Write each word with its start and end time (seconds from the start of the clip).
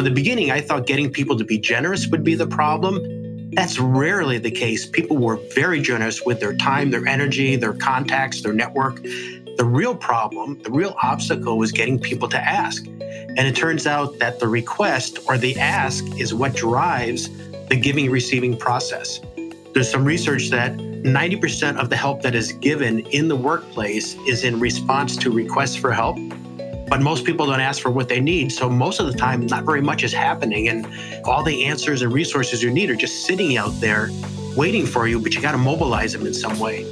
in 0.00 0.04
the 0.04 0.10
beginning, 0.10 0.50
I 0.50 0.62
thought 0.62 0.86
getting 0.86 1.12
people 1.12 1.36
to 1.36 1.44
be 1.44 1.58
generous 1.58 2.06
would 2.06 2.24
be 2.24 2.34
the 2.34 2.46
problem. 2.46 3.50
That's 3.50 3.78
rarely 3.78 4.38
the 4.38 4.50
case. 4.50 4.86
People 4.86 5.18
were 5.18 5.36
very 5.54 5.82
generous 5.82 6.22
with 6.24 6.40
their 6.40 6.56
time, 6.56 6.90
their 6.90 7.06
energy, 7.06 7.54
their 7.56 7.74
contacts, 7.74 8.40
their 8.42 8.54
network. 8.54 9.02
The 9.02 9.64
real 9.64 9.94
problem, 9.94 10.58
the 10.62 10.70
real 10.70 10.96
obstacle 11.02 11.58
was 11.58 11.70
getting 11.70 11.98
people 11.98 12.28
to 12.30 12.38
ask. 12.38 12.86
And 12.86 13.40
it 13.40 13.54
turns 13.54 13.86
out 13.86 14.18
that 14.20 14.40
the 14.40 14.48
request 14.48 15.18
or 15.28 15.36
the 15.36 15.54
ask 15.58 16.02
is 16.18 16.32
what 16.32 16.54
drives 16.54 17.28
the 17.68 17.76
giving 17.76 18.10
receiving 18.10 18.56
process. 18.56 19.20
There's 19.74 19.90
some 19.90 20.06
research 20.06 20.48
that 20.48 20.72
90% 20.78 21.76
of 21.76 21.90
the 21.90 21.96
help 21.96 22.22
that 22.22 22.34
is 22.34 22.52
given 22.52 23.00
in 23.00 23.28
the 23.28 23.36
workplace 23.36 24.14
is 24.26 24.44
in 24.44 24.58
response 24.60 25.14
to 25.18 25.30
requests 25.30 25.76
for 25.76 25.92
help. 25.92 26.16
But 26.90 27.00
most 27.02 27.24
people 27.24 27.46
don't 27.46 27.60
ask 27.60 27.80
for 27.80 27.90
what 27.92 28.08
they 28.08 28.20
need. 28.20 28.50
So 28.50 28.68
most 28.68 28.98
of 28.98 29.06
the 29.06 29.12
time, 29.16 29.46
not 29.46 29.64
very 29.64 29.80
much 29.80 30.02
is 30.02 30.12
happening. 30.12 30.66
And 30.68 30.88
all 31.24 31.44
the 31.44 31.64
answers 31.64 32.02
and 32.02 32.12
resources 32.12 32.64
you 32.64 32.70
need 32.72 32.90
are 32.90 32.96
just 32.96 33.24
sitting 33.26 33.56
out 33.56 33.70
there 33.80 34.10
waiting 34.56 34.86
for 34.86 35.06
you, 35.06 35.20
but 35.20 35.32
you 35.32 35.40
got 35.40 35.52
to 35.52 35.58
mobilize 35.58 36.12
them 36.12 36.26
in 36.26 36.34
some 36.34 36.58
way. 36.58 36.82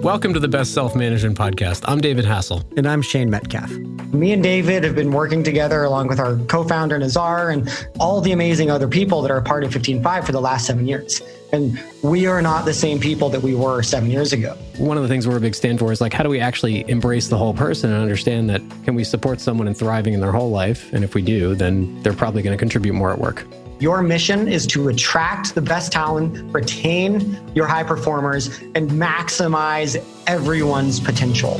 Welcome 0.00 0.32
to 0.32 0.40
the 0.40 0.48
Best 0.48 0.72
Self 0.72 0.96
Management 0.96 1.36
Podcast. 1.36 1.84
I'm 1.86 2.00
David 2.00 2.24
Hassell. 2.24 2.64
And 2.78 2.88
I'm 2.88 3.02
Shane 3.02 3.28
Metcalf. 3.28 3.70
Me 4.12 4.32
and 4.32 4.42
David 4.42 4.82
have 4.82 4.96
been 4.96 5.12
working 5.12 5.44
together 5.44 5.84
along 5.84 6.08
with 6.08 6.18
our 6.18 6.36
co 6.46 6.64
founder, 6.64 6.98
Nazar, 6.98 7.50
and 7.50 7.68
all 8.00 8.20
the 8.20 8.32
amazing 8.32 8.70
other 8.70 8.88
people 8.88 9.22
that 9.22 9.30
are 9.30 9.36
a 9.36 9.42
part 9.42 9.62
of 9.62 9.72
15Five 9.72 10.24
for 10.24 10.32
the 10.32 10.40
last 10.40 10.66
seven 10.66 10.86
years. 10.86 11.22
And 11.52 11.80
we 12.02 12.26
are 12.26 12.42
not 12.42 12.64
the 12.64 12.74
same 12.74 12.98
people 12.98 13.28
that 13.30 13.42
we 13.42 13.54
were 13.54 13.82
seven 13.82 14.10
years 14.10 14.32
ago. 14.32 14.56
One 14.78 14.96
of 14.96 15.02
the 15.02 15.08
things 15.08 15.28
we're 15.28 15.36
a 15.36 15.40
big 15.40 15.54
stand 15.54 15.78
for 15.78 15.92
is 15.92 16.00
like, 16.00 16.12
how 16.12 16.22
do 16.22 16.28
we 16.28 16.40
actually 16.40 16.88
embrace 16.88 17.28
the 17.28 17.38
whole 17.38 17.54
person 17.54 17.92
and 17.92 18.00
understand 18.00 18.50
that 18.50 18.62
can 18.84 18.94
we 18.94 19.04
support 19.04 19.40
someone 19.40 19.68
in 19.68 19.74
thriving 19.74 20.14
in 20.14 20.20
their 20.20 20.32
whole 20.32 20.50
life? 20.50 20.92
And 20.92 21.04
if 21.04 21.14
we 21.14 21.22
do, 21.22 21.54
then 21.54 22.02
they're 22.02 22.12
probably 22.12 22.42
going 22.42 22.56
to 22.56 22.58
contribute 22.58 22.94
more 22.94 23.12
at 23.12 23.18
work. 23.18 23.46
Your 23.78 24.02
mission 24.02 24.46
is 24.46 24.66
to 24.68 24.88
attract 24.88 25.54
the 25.54 25.62
best 25.62 25.90
talent, 25.90 26.52
retain 26.52 27.40
your 27.54 27.66
high 27.66 27.84
performers, 27.84 28.58
and 28.74 28.90
maximize 28.90 30.04
everyone's 30.26 31.00
potential. 31.00 31.58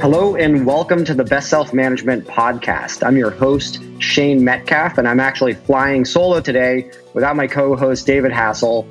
Hello, 0.00 0.36
and 0.36 0.64
welcome 0.64 1.04
to 1.04 1.12
the 1.12 1.24
Best 1.24 1.50
Self 1.50 1.74
Management 1.74 2.24
Podcast. 2.24 3.04
I'm 3.04 3.16
your 3.16 3.32
host, 3.32 3.82
Shane 3.98 4.44
Metcalf, 4.44 4.96
and 4.96 5.08
I'm 5.08 5.18
actually 5.18 5.54
flying 5.54 6.04
solo 6.04 6.40
today 6.40 6.88
without 7.14 7.34
my 7.34 7.48
co 7.48 7.74
host, 7.74 8.06
David 8.06 8.30
Hassell. 8.30 8.86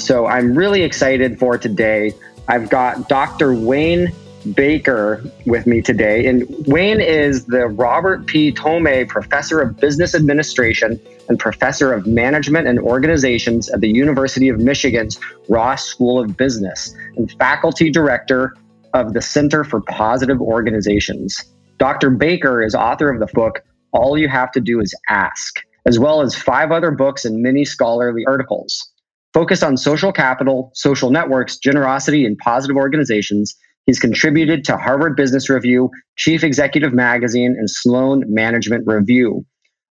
So 0.00 0.26
I'm 0.26 0.56
really 0.56 0.82
excited 0.82 1.36
for 1.36 1.58
today. 1.58 2.14
I've 2.46 2.70
got 2.70 3.08
Dr. 3.08 3.54
Wayne 3.54 4.12
Baker 4.54 5.24
with 5.46 5.66
me 5.66 5.82
today. 5.82 6.26
And 6.26 6.46
Wayne 6.68 7.00
is 7.00 7.46
the 7.46 7.66
Robert 7.66 8.26
P. 8.26 8.52
Thome 8.52 9.08
Professor 9.08 9.60
of 9.60 9.76
Business 9.78 10.14
Administration 10.14 11.00
and 11.28 11.40
Professor 11.40 11.92
of 11.92 12.06
Management 12.06 12.68
and 12.68 12.78
Organizations 12.78 13.68
at 13.70 13.80
the 13.80 13.88
University 13.88 14.48
of 14.48 14.60
Michigan's 14.60 15.18
Ross 15.48 15.84
School 15.86 16.20
of 16.20 16.36
Business 16.36 16.94
and 17.16 17.32
Faculty 17.32 17.90
Director 17.90 18.54
of 18.94 19.12
the 19.12 19.22
Center 19.22 19.64
for 19.64 19.80
Positive 19.80 20.40
Organizations. 20.40 21.42
Dr. 21.78 22.10
Baker 22.10 22.62
is 22.62 22.74
author 22.74 23.10
of 23.10 23.20
the 23.20 23.32
book 23.32 23.62
All 23.92 24.16
You 24.16 24.28
Have 24.28 24.52
to 24.52 24.60
Do 24.60 24.80
Is 24.80 24.94
Ask, 25.08 25.60
as 25.86 25.98
well 25.98 26.20
as 26.20 26.34
five 26.34 26.70
other 26.70 26.90
books 26.90 27.24
and 27.24 27.42
many 27.42 27.64
scholarly 27.64 28.24
articles. 28.26 28.90
Focused 29.34 29.64
on 29.64 29.76
social 29.76 30.12
capital, 30.12 30.70
social 30.74 31.10
networks, 31.10 31.56
generosity, 31.56 32.24
and 32.24 32.36
positive 32.38 32.76
organizations, 32.76 33.56
He's 33.86 33.98
contributed 33.98 34.64
to 34.64 34.76
Harvard 34.76 35.16
Business 35.16 35.50
Review, 35.50 35.90
Chief 36.16 36.44
Executive 36.44 36.92
Magazine, 36.92 37.56
and 37.58 37.68
Sloan 37.68 38.22
Management 38.28 38.86
Review. 38.86 39.44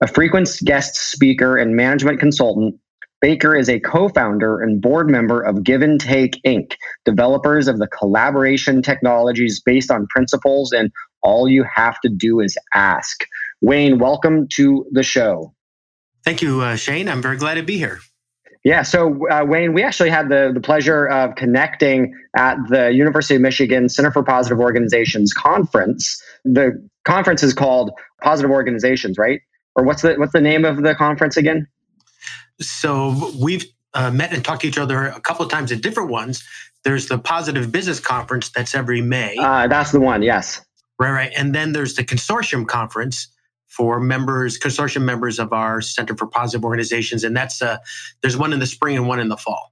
A 0.02 0.08
frequent 0.08 0.50
guest 0.64 0.96
speaker 0.96 1.58
and 1.58 1.76
management 1.76 2.20
consultant, 2.20 2.76
Baker 3.22 3.56
is 3.56 3.70
a 3.70 3.80
co 3.80 4.10
founder 4.10 4.62
and 4.62 4.82
board 4.82 5.10
member 5.10 5.42
of 5.42 5.64
Give 5.64 5.82
and 5.82 6.00
Take 6.00 6.42
Inc., 6.46 6.76
developers 7.06 7.68
of 7.68 7.78
the 7.78 7.88
collaboration 7.88 8.82
technologies 8.82 9.62
based 9.62 9.92
on 9.92 10.08
principles, 10.08 10.72
and 10.72 10.92
all 11.22 11.50
you 11.50 11.64
have 11.64 12.00
to 12.02 12.10
do 12.10 12.40
is 12.40 12.58
ask. 12.74 13.26
Wayne, 13.62 14.00
welcome 14.00 14.48
to 14.54 14.86
the 14.92 15.04
show. 15.04 15.54
Thank 16.24 16.42
you, 16.42 16.62
uh, 16.62 16.76
Shane. 16.76 17.10
I'm 17.10 17.22
very 17.22 17.38
glad 17.38 17.56
to 17.56 17.64
be 17.64 17.78
here. 17.78 18.00
Yeah, 18.64 18.84
so 18.84 19.28
uh, 19.30 19.46
Wayne, 19.46 19.74
we 19.74 19.84
actually 19.84 20.10
had 20.10 20.30
the, 20.30 20.52
the 20.54 20.60
pleasure 20.60 21.08
of 21.08 21.36
connecting 21.36 22.14
at 22.36 22.58
the 22.70 22.92
University 22.92 23.36
of 23.36 23.42
Michigan 23.42 23.88
Center 23.88 24.12
for 24.12 24.22
Positive 24.22 24.60
Organizations 24.60 25.34
conference. 25.34 26.22
The 26.44 26.72
conference 27.06 27.42
is 27.42 27.54
called 27.54 27.92
Positive 28.22 28.52
Organizations, 28.52 29.18
right? 29.18 29.42
Or 29.76 29.84
what's 29.84 30.02
the 30.02 30.16
what's 30.16 30.34
the 30.34 30.42
name 30.42 30.66
of 30.66 30.84
the 30.84 30.94
conference 30.94 31.38
again? 31.38 31.68
So 32.62 33.32
we've 33.40 33.66
uh, 33.94 34.12
met 34.12 34.34
and 34.34 34.44
talked 34.44 34.62
to 34.62 34.68
each 34.68 34.78
other 34.78 35.08
a 35.08 35.22
couple 35.22 35.46
of 35.46 35.52
times 35.52 35.72
at 35.72 35.82
different 35.82 36.10
ones. 36.10 36.44
There's 36.84 37.08
the 37.08 37.18
Positive 37.18 37.72
Business 37.72 38.00
Conference 38.00 38.50
that's 38.50 38.76
every 38.76 39.02
May. 39.02 39.36
Uh, 39.38 39.68
that's 39.68 39.92
the 39.92 40.00
one, 40.00 40.22
yes. 40.22 40.62
Right, 41.00 41.12
right. 41.12 41.32
And 41.36 41.56
then 41.56 41.72
there's 41.74 41.96
the 41.96 42.04
Consortium 42.04 42.68
Conference 42.68 43.28
for 43.68 44.00
members, 44.00 44.60
consortium 44.60 45.04
members 45.04 45.40
of 45.40 45.54
our 45.54 45.80
Center 45.80 46.16
for 46.16 46.28
Positive 46.28 46.66
Organizations, 46.66 47.24
and 47.24 47.36
that's 47.36 47.62
uh, 47.62 47.78
there's 48.22 48.36
one 48.36 48.52
in 48.52 48.60
the 48.60 48.66
spring 48.66 48.98
and 48.98 49.08
one 49.08 49.20
in 49.20 49.30
the 49.30 49.38
fall. 49.38 49.72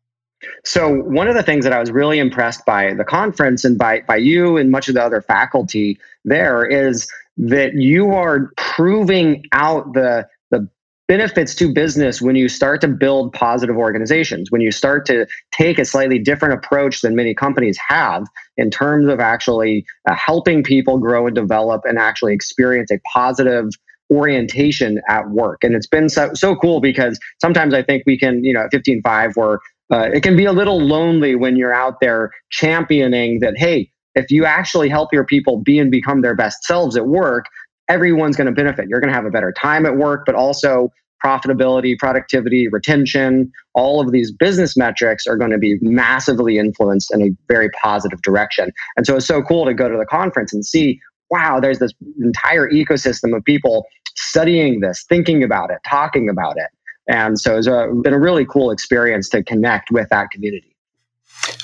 So 0.64 0.94
one 0.94 1.28
of 1.28 1.34
the 1.34 1.44
things 1.44 1.66
that 1.66 1.74
I 1.74 1.80
was 1.80 1.92
really 1.92 2.20
impressed 2.20 2.64
by 2.66 2.94
the 2.94 3.03
conference 3.03 3.66
and 3.66 3.78
by 3.78 4.02
by 4.02 4.18
you 4.18 4.56
and 4.58 4.70
much 4.70 4.88
of 4.88 4.94
the 4.94 5.03
other 5.03 5.22
faculty 5.22 5.97
there 6.26 6.64
is 6.64 7.09
that 7.38 7.74
you 7.74 8.12
are 8.12 8.52
proving 8.56 9.44
out 9.52 9.94
the 9.94 10.28
the 10.52 10.70
benefits 11.07 11.56
to 11.56 11.72
business 11.72 12.22
when 12.22 12.35
you 12.35 12.50
start 12.50 12.81
to 12.81 12.88
build 12.88 13.31
positive 13.34 13.78
organizations, 13.78 14.51
when 14.51 14.62
you 14.62 14.72
start 14.72 15.06
to 15.06 15.25
take 15.51 15.79
a 15.79 15.85
slightly 15.85 16.19
different 16.19 16.53
approach 16.53 17.01
than 17.01 17.16
many 17.16 17.34
companies 17.34 17.78
have 17.88 18.25
in 18.57 18.69
terms 18.69 19.07
of 19.07 19.19
actually 19.19 19.85
uh, 20.09 20.16
helping 20.16 20.63
people 20.63 20.97
grow 20.97 21.25
and 21.25 21.35
develop 21.35 21.81
and 21.85 21.97
actually 21.97 22.34
experience 22.34 22.91
a 22.91 23.00
positive 23.13 23.69
orientation 24.12 25.01
at 25.09 25.29
work. 25.29 25.63
And 25.63 25.75
it's 25.75 25.88
been 25.88 26.09
so, 26.09 26.34
so 26.34 26.56
cool 26.56 26.79
because 26.81 27.19
sometimes 27.41 27.73
I 27.73 27.84
think 27.84 28.03
we 28.06 28.17
can, 28.17 28.44
you 28.44 28.53
know, 28.53 28.62
at 28.62 28.72
15Five, 28.72 29.35
where 29.35 29.59
uh, 29.91 30.09
it 30.13 30.23
can 30.23 30.35
be 30.35 30.46
a 30.46 30.51
little 30.51 30.79
lonely 30.79 31.35
when 31.35 31.56
you're 31.56 31.73
out 31.73 32.00
there 32.01 32.31
championing 32.50 33.40
that, 33.40 33.57
hey, 33.57 33.91
if 34.16 34.31
you 34.31 34.46
actually 34.46 34.90
help 34.90 35.13
your 35.13 35.25
people 35.25 35.62
be 35.62 35.78
and 35.79 35.91
become 35.91 36.22
their 36.22 36.35
best 36.35 36.63
selves 36.63 36.97
at 36.97 37.06
work, 37.07 37.46
everyone's 37.90 38.36
going 38.36 38.48
to 38.48 38.53
benefit. 38.53 38.88
You're 38.90 39.00
going 39.00 39.12
to 39.12 39.16
have 39.16 39.25
a 39.25 39.30
better 39.30 39.52
time 39.52 39.86
at 39.86 39.98
work, 39.98 40.24
but 40.25 40.36
also 40.36 40.92
profitability, 41.24 41.98
productivity, 41.98 42.68
retention, 42.68 43.52
all 43.74 44.00
of 44.00 44.12
these 44.12 44.31
business 44.31 44.78
metrics 44.78 45.25
are 45.25 45.36
going 45.36 45.52
to 45.52 45.58
be 45.58 45.78
massively 45.81 46.58
influenced 46.58 47.14
in 47.14 47.22
a 47.22 47.30
very 47.47 47.70
positive 47.81 48.22
direction. 48.22 48.72
And 48.96 49.06
so 49.06 49.16
it's 49.16 49.26
so 49.26 49.42
cool 49.42 49.66
to 49.66 49.74
go 49.74 49.90
to 49.90 49.97
the 49.97 50.06
conference 50.06 50.53
and 50.53 50.66
see, 50.66 51.00
wow, 51.30 51.59
there's 51.59 51.80
this 51.80 51.94
entire 52.22 52.70
ecosystem 52.70 53.36
of 53.36 53.44
people 53.44 53.86
studying 54.16 54.80
this, 54.80 55.06
thinking 55.09 55.44
about 55.44 55.72
it, 55.72 55.80
talking 55.88 56.30
about 56.30 56.56
it. 56.58 56.70
And 57.08 57.40
so 57.40 57.58
it's 57.58 57.68
a, 57.68 57.88
been 58.03 58.14
a 58.14 58.20
really 58.20 58.46
cool 58.46 58.70
experience 58.70 59.30
to 59.30 59.44
connect 59.44 59.92
with 59.92 60.09
that 60.09 60.30
community. 60.31 60.76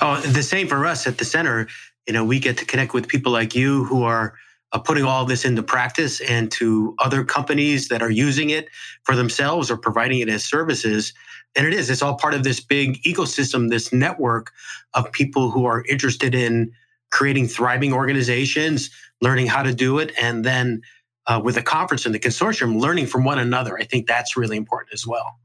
Oh, 0.02 0.20
the 0.22 0.44
same 0.44 0.68
for 0.68 0.86
us 0.86 1.06
at 1.06 1.18
the 1.18 1.26
center. 1.26 1.68
You 2.08 2.14
know, 2.14 2.24
we 2.26 2.40
get 2.40 2.58
to 2.58 2.66
connect 2.66 2.94
with 2.94 3.08
people 3.08 3.32
like 3.32 3.56
you 3.56 3.84
who 3.86 4.04
are 4.04 4.36
uh, 4.74 4.80
putting 4.80 5.06
all 5.06 5.24
this 5.26 5.46
into 5.46 5.64
practice 5.64 6.20
and 6.22 6.52
to 6.52 6.96
other 7.00 7.24
companies 7.24 7.88
that 7.88 8.02
are 8.02 8.12
using 8.12 8.50
it 8.50 8.68
for 9.04 9.16
themselves 9.16 9.72
or 9.72 9.78
providing 9.78 10.20
it 10.20 10.30
as 10.30 10.44
services. 10.44 11.14
And 11.56 11.68
it 11.68 11.74
is, 11.74 11.90
it's 11.90 12.02
all 12.02 12.16
part 12.16 12.34
of 12.34 12.44
this 12.44 12.60
big 12.60 13.02
ecosystem, 13.04 13.70
this 13.70 13.94
network 13.94 14.52
of 14.96 15.12
people 15.12 15.52
who 15.52 15.66
are 15.66 15.84
interested 15.88 16.34
in 16.34 16.72
creating 17.12 17.48
thriving 17.48 17.94
organizations, 17.94 18.90
learning 19.22 19.46
how 19.46 19.62
to 19.62 19.74
do 19.74 20.00
it, 20.00 20.12
and 20.20 20.44
then 20.44 20.82
uh, 21.28 21.40
with 21.42 21.56
the 21.56 21.62
conference 21.62 22.06
and 22.06 22.14
the 22.14 22.20
consortium, 22.20 22.82
learning 22.82 23.06
from 23.06 23.24
one 23.24 23.40
another. 23.40 23.78
I 23.78 23.84
think 23.84 24.08
that's 24.08 24.36
really 24.36 24.58
important 24.58 24.94
as 24.94 25.06
well. 25.06 25.38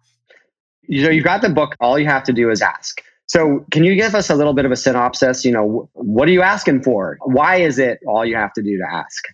You 0.82 1.02
know, 1.02 1.10
you've 1.10 1.24
got 1.24 1.42
the 1.42 1.50
book. 1.50 1.76
All 1.80 1.98
you 1.98 2.06
have 2.06 2.24
to 2.24 2.32
do 2.32 2.50
is 2.50 2.62
ask. 2.62 3.02
So, 3.28 3.64
can 3.70 3.84
you 3.84 3.94
give 3.94 4.14
us 4.14 4.30
a 4.30 4.34
little 4.34 4.54
bit 4.54 4.64
of 4.64 4.72
a 4.72 4.76
synopsis? 4.76 5.44
You 5.44 5.52
know, 5.52 5.90
what 5.92 6.28
are 6.28 6.32
you 6.32 6.42
asking 6.42 6.82
for? 6.82 7.18
Why 7.22 7.56
is 7.56 7.78
it 7.78 8.00
all 8.06 8.24
you 8.24 8.36
have 8.36 8.54
to 8.54 8.62
do 8.62 8.78
to 8.78 8.84
ask? 8.90 9.24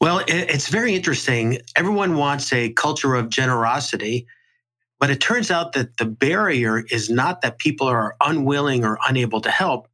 Well, 0.00 0.24
it's 0.26 0.68
very 0.68 0.96
interesting. 0.96 1.58
Everyone 1.76 2.16
wants 2.16 2.52
a 2.52 2.72
culture 2.72 3.14
of 3.14 3.28
generosity, 3.28 4.26
but 4.98 5.10
it 5.10 5.20
turns 5.20 5.52
out 5.52 5.74
that 5.74 5.96
the 5.98 6.04
barrier 6.04 6.82
is 6.90 7.08
not 7.08 7.40
that 7.42 7.58
people 7.58 7.86
are 7.86 8.16
unwilling 8.20 8.84
or 8.84 8.98
unable 9.08 9.40
to 9.42 9.50
help, 9.50 9.86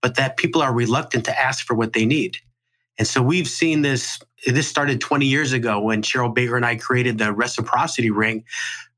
but 0.00 0.14
that 0.14 0.36
people 0.36 0.62
are 0.62 0.72
reluctant 0.72 1.24
to 1.24 1.36
ask 1.36 1.66
for 1.66 1.74
what 1.74 1.92
they 1.92 2.06
need. 2.06 2.36
And 2.98 3.08
so 3.08 3.20
we've 3.20 3.48
seen 3.48 3.82
this. 3.82 4.20
This 4.46 4.68
started 4.68 5.00
20 5.00 5.26
years 5.26 5.52
ago 5.52 5.80
when 5.80 6.02
Cheryl 6.02 6.32
Baker 6.32 6.56
and 6.56 6.64
I 6.64 6.76
created 6.76 7.18
the 7.18 7.32
reciprocity 7.32 8.10
ring, 8.10 8.44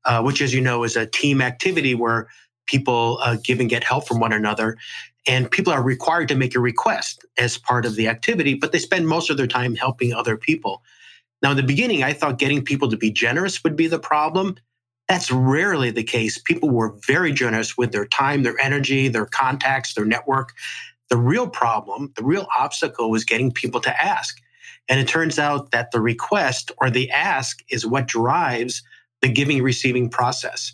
uh, 0.05 0.21
which, 0.21 0.39
as 0.39 0.53
you 0.53 0.61
know, 0.61 0.83
is 0.83 0.95
a 0.95 1.07
team 1.07 1.41
activity 1.41 1.95
where 1.95 2.27
people 2.71 3.19
uh, 3.21 3.35
give 3.43 3.59
and 3.59 3.69
get 3.69 3.83
help 3.83 4.07
from 4.07 4.19
one 4.19 4.31
another. 4.31 4.77
And 5.27 5.51
people 5.51 5.71
are 5.73 5.83
required 5.83 6.29
to 6.29 6.35
make 6.35 6.55
a 6.55 6.59
request 6.59 7.25
as 7.37 7.57
part 7.57 7.85
of 7.85 7.95
the 7.95 8.07
activity, 8.07 8.55
but 8.55 8.71
they 8.71 8.79
spend 8.79 9.07
most 9.07 9.29
of 9.29 9.37
their 9.37 9.45
time 9.45 9.75
helping 9.75 10.13
other 10.13 10.37
people. 10.37 10.81
Now, 11.43 11.51
in 11.51 11.57
the 11.57 11.63
beginning, 11.63 12.01
I 12.03 12.13
thought 12.13 12.39
getting 12.39 12.63
people 12.63 12.89
to 12.89 12.97
be 12.97 13.11
generous 13.11 13.63
would 13.63 13.75
be 13.75 13.87
the 13.87 13.99
problem. 13.99 14.55
That's 15.07 15.31
rarely 15.31 15.91
the 15.91 16.03
case. 16.03 16.37
People 16.39 16.69
were 16.69 16.95
very 17.05 17.33
generous 17.33 17.77
with 17.77 17.91
their 17.91 18.05
time, 18.05 18.43
their 18.43 18.59
energy, 18.59 19.09
their 19.09 19.25
contacts, 19.25 19.93
their 19.93 20.05
network. 20.05 20.53
The 21.09 21.17
real 21.17 21.49
problem, 21.49 22.13
the 22.15 22.23
real 22.23 22.47
obstacle 22.57 23.11
was 23.11 23.25
getting 23.25 23.51
people 23.51 23.81
to 23.81 24.01
ask. 24.01 24.37
And 24.87 24.99
it 24.99 25.07
turns 25.07 25.37
out 25.37 25.71
that 25.71 25.91
the 25.91 25.99
request 25.99 26.71
or 26.77 26.89
the 26.89 27.11
ask 27.11 27.61
is 27.69 27.85
what 27.85 28.07
drives 28.07 28.81
the 29.21 29.29
giving 29.29 29.61
receiving 29.61 30.09
process. 30.09 30.73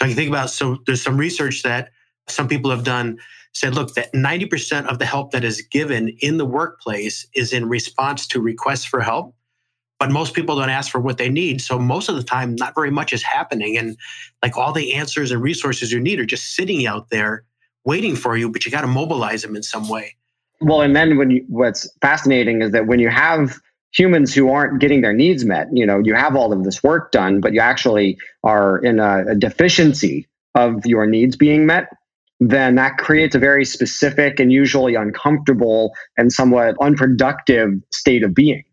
So 0.00 0.06
you 0.06 0.14
think 0.14 0.30
about 0.30 0.50
so 0.50 0.78
there's 0.86 1.02
some 1.02 1.18
research 1.18 1.62
that 1.62 1.90
some 2.26 2.48
people 2.48 2.70
have 2.70 2.84
done 2.84 3.18
said 3.52 3.74
look 3.74 3.94
that 3.94 4.12
90% 4.14 4.86
of 4.86 4.98
the 4.98 5.04
help 5.04 5.32
that 5.32 5.44
is 5.44 5.60
given 5.60 6.16
in 6.20 6.38
the 6.38 6.46
workplace 6.46 7.26
is 7.34 7.52
in 7.52 7.68
response 7.68 8.26
to 8.28 8.40
requests 8.40 8.84
for 8.84 9.00
help 9.00 9.34
but 10.00 10.10
most 10.10 10.32
people 10.34 10.56
don't 10.56 10.70
ask 10.70 10.90
for 10.90 10.98
what 10.98 11.18
they 11.18 11.28
need. 11.28 11.60
So 11.60 11.78
most 11.78 12.08
of 12.08 12.16
the 12.16 12.22
time, 12.22 12.56
not 12.56 12.74
very 12.74 12.90
much 12.90 13.12
is 13.12 13.22
happening. 13.22 13.76
And 13.76 13.98
like 14.42 14.56
all 14.56 14.72
the 14.72 14.94
answers 14.94 15.30
and 15.30 15.42
resources 15.42 15.92
you 15.92 16.00
need 16.00 16.18
are 16.18 16.24
just 16.24 16.56
sitting 16.56 16.86
out 16.86 17.10
there 17.10 17.44
waiting 17.84 18.16
for 18.16 18.34
you, 18.34 18.50
but 18.50 18.64
you 18.64 18.72
got 18.72 18.80
to 18.80 18.86
mobilize 18.86 19.42
them 19.42 19.54
in 19.54 19.62
some 19.62 19.90
way. 19.90 20.16
Well, 20.62 20.80
and 20.80 20.96
then 20.96 21.18
when 21.18 21.30
you, 21.30 21.44
what's 21.48 21.86
fascinating 22.00 22.62
is 22.62 22.72
that 22.72 22.86
when 22.86 22.98
you 22.98 23.10
have 23.10 23.60
humans 23.92 24.34
who 24.34 24.50
aren't 24.50 24.80
getting 24.80 25.00
their 25.00 25.12
needs 25.12 25.44
met, 25.44 25.68
you 25.72 25.84
know, 25.84 25.98
you 25.98 26.14
have 26.14 26.36
all 26.36 26.52
of 26.52 26.64
this 26.64 26.82
work 26.82 27.12
done, 27.12 27.40
but 27.40 27.52
you 27.52 27.60
actually 27.60 28.16
are 28.44 28.78
in 28.78 28.98
a, 28.98 29.24
a 29.30 29.34
deficiency 29.34 30.28
of 30.54 30.84
your 30.86 31.06
needs 31.06 31.36
being 31.36 31.66
met, 31.66 31.88
then 32.40 32.74
that 32.76 32.96
creates 32.98 33.34
a 33.34 33.38
very 33.38 33.64
specific 33.64 34.40
and 34.40 34.52
usually 34.52 34.94
uncomfortable 34.94 35.92
and 36.16 36.32
somewhat 36.32 36.74
unproductive 36.80 37.72
state 37.92 38.22
of 38.22 38.34
being. 38.34 38.64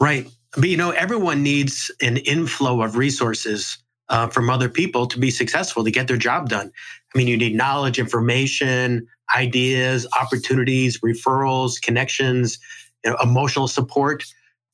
Right. 0.00 0.28
But 0.52 0.68
you 0.68 0.76
know, 0.76 0.90
everyone 0.90 1.42
needs 1.42 1.90
an 2.00 2.18
inflow 2.18 2.82
of 2.82 2.96
resources 2.96 3.78
uh, 4.08 4.28
from 4.28 4.50
other 4.50 4.68
people 4.68 5.06
to 5.06 5.18
be 5.18 5.30
successful 5.30 5.84
to 5.84 5.90
get 5.90 6.08
their 6.08 6.16
job 6.16 6.48
done. 6.48 6.70
I 7.14 7.18
mean, 7.18 7.28
you 7.28 7.36
need 7.36 7.54
knowledge, 7.54 7.98
information, 7.98 9.06
ideas, 9.36 10.06
opportunities, 10.20 10.98
referrals, 11.00 11.80
connections, 11.80 12.58
you 13.04 13.10
know, 13.10 13.16
emotional 13.22 13.68
support. 13.68 14.24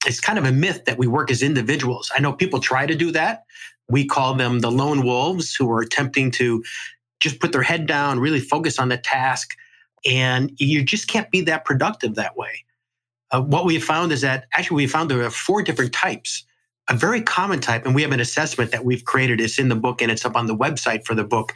It's 0.06 0.21
kind 0.21 0.39
of 0.39 0.45
a 0.45 0.53
myth 0.53 0.85
that 0.87 0.99
we 0.99 1.06
work 1.06 1.31
as 1.31 1.43
individuals. 1.43 2.11
I 2.17 2.21
know 2.21 2.33
people 2.33 2.61
try 2.61 2.87
to 2.87 2.95
do 2.95 3.11
that. 3.12 3.45
We 3.89 4.06
call 4.06 4.35
them 4.35 4.61
the 4.61 4.71
lone 4.71 5.05
wolves 5.05 5.55
who 5.55 5.71
are 5.71 5.81
attempting 5.81 6.31
to 6.33 6.62
just 7.21 7.41
put 7.41 7.53
their 7.53 7.62
head 7.62 7.87
down, 7.87 8.21
really 8.21 8.41
focus 8.41 8.79
on 8.79 8.89
the 8.89 8.99
task. 8.99 9.51
And 10.06 10.53
you 10.59 10.85
just 10.85 11.09
can't 11.09 11.31
be 11.31 11.43
that 11.43 11.65
productive 11.65 12.17
that 12.17 12.37
way 12.37 12.65
uh, 13.35 13.43
what 13.43 13.65
we 13.65 13.79
found 13.81 14.12
is 14.12 14.21
that 14.21 14.47
actually 14.55 14.77
we 14.77 14.87
found 14.87 15.11
there 15.11 15.23
are 15.23 15.31
four 15.31 15.62
different 15.62 15.93
types. 15.93 16.45
A 16.89 16.95
very 16.95 17.23
common 17.23 17.61
type, 17.61 17.87
and 17.87 17.95
we 17.95 18.03
have 18.03 18.12
an 18.12 18.21
assessment 18.21 18.71
that 18.71 18.85
we've 18.85 19.05
created. 19.05 19.41
It's 19.41 19.59
in 19.59 19.71
the 19.71 19.77
book 19.77 20.03
and 20.03 20.11
it's 20.11 20.25
up 20.25 20.37
on 20.37 20.47
the 20.47 20.57
website 20.57 21.05
for 21.05 21.15
the 21.15 21.25
book. 21.25 21.53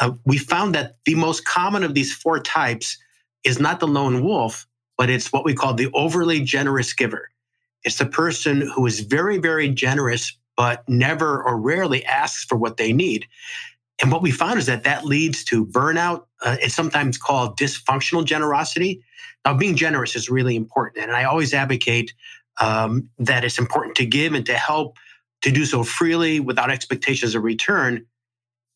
Uh, 0.00 0.12
we 0.24 0.38
found 0.38 0.74
that 0.76 0.96
the 1.04 1.16
most 1.16 1.44
common 1.44 1.84
of 1.84 1.94
these 1.94 2.14
four 2.14 2.40
types 2.40 2.96
is 3.44 3.60
not 3.60 3.80
the 3.80 3.88
lone 3.88 4.24
wolf, 4.24 4.66
but 4.96 5.10
it's 5.10 5.32
what 5.32 5.44
we 5.44 5.54
call 5.54 5.74
the 5.74 5.90
overly 5.92 6.40
generous 6.40 6.92
giver. 6.94 7.29
It's 7.84 7.98
the 7.98 8.06
person 8.06 8.60
who 8.60 8.86
is 8.86 9.00
very, 9.00 9.38
very 9.38 9.68
generous, 9.68 10.36
but 10.56 10.86
never 10.88 11.42
or 11.42 11.58
rarely 11.58 12.04
asks 12.04 12.44
for 12.44 12.56
what 12.56 12.76
they 12.76 12.92
need. 12.92 13.26
And 14.02 14.10
what 14.10 14.22
we 14.22 14.30
found 14.30 14.58
is 14.58 14.66
that 14.66 14.84
that 14.84 15.04
leads 15.04 15.44
to 15.44 15.66
burnout. 15.66 16.24
Uh, 16.42 16.56
it's 16.60 16.74
sometimes 16.74 17.18
called 17.18 17.58
dysfunctional 17.58 18.24
generosity. 18.24 19.02
Now, 19.44 19.54
being 19.54 19.76
generous 19.76 20.16
is 20.16 20.30
really 20.30 20.56
important. 20.56 21.04
And 21.04 21.12
I 21.12 21.24
always 21.24 21.52
advocate 21.52 22.12
um, 22.60 23.08
that 23.18 23.44
it's 23.44 23.58
important 23.58 23.96
to 23.96 24.06
give 24.06 24.34
and 24.34 24.44
to 24.46 24.54
help 24.54 24.96
to 25.42 25.50
do 25.50 25.64
so 25.64 25.82
freely 25.82 26.40
without 26.40 26.70
expectations 26.70 27.34
of 27.34 27.42
return. 27.42 28.04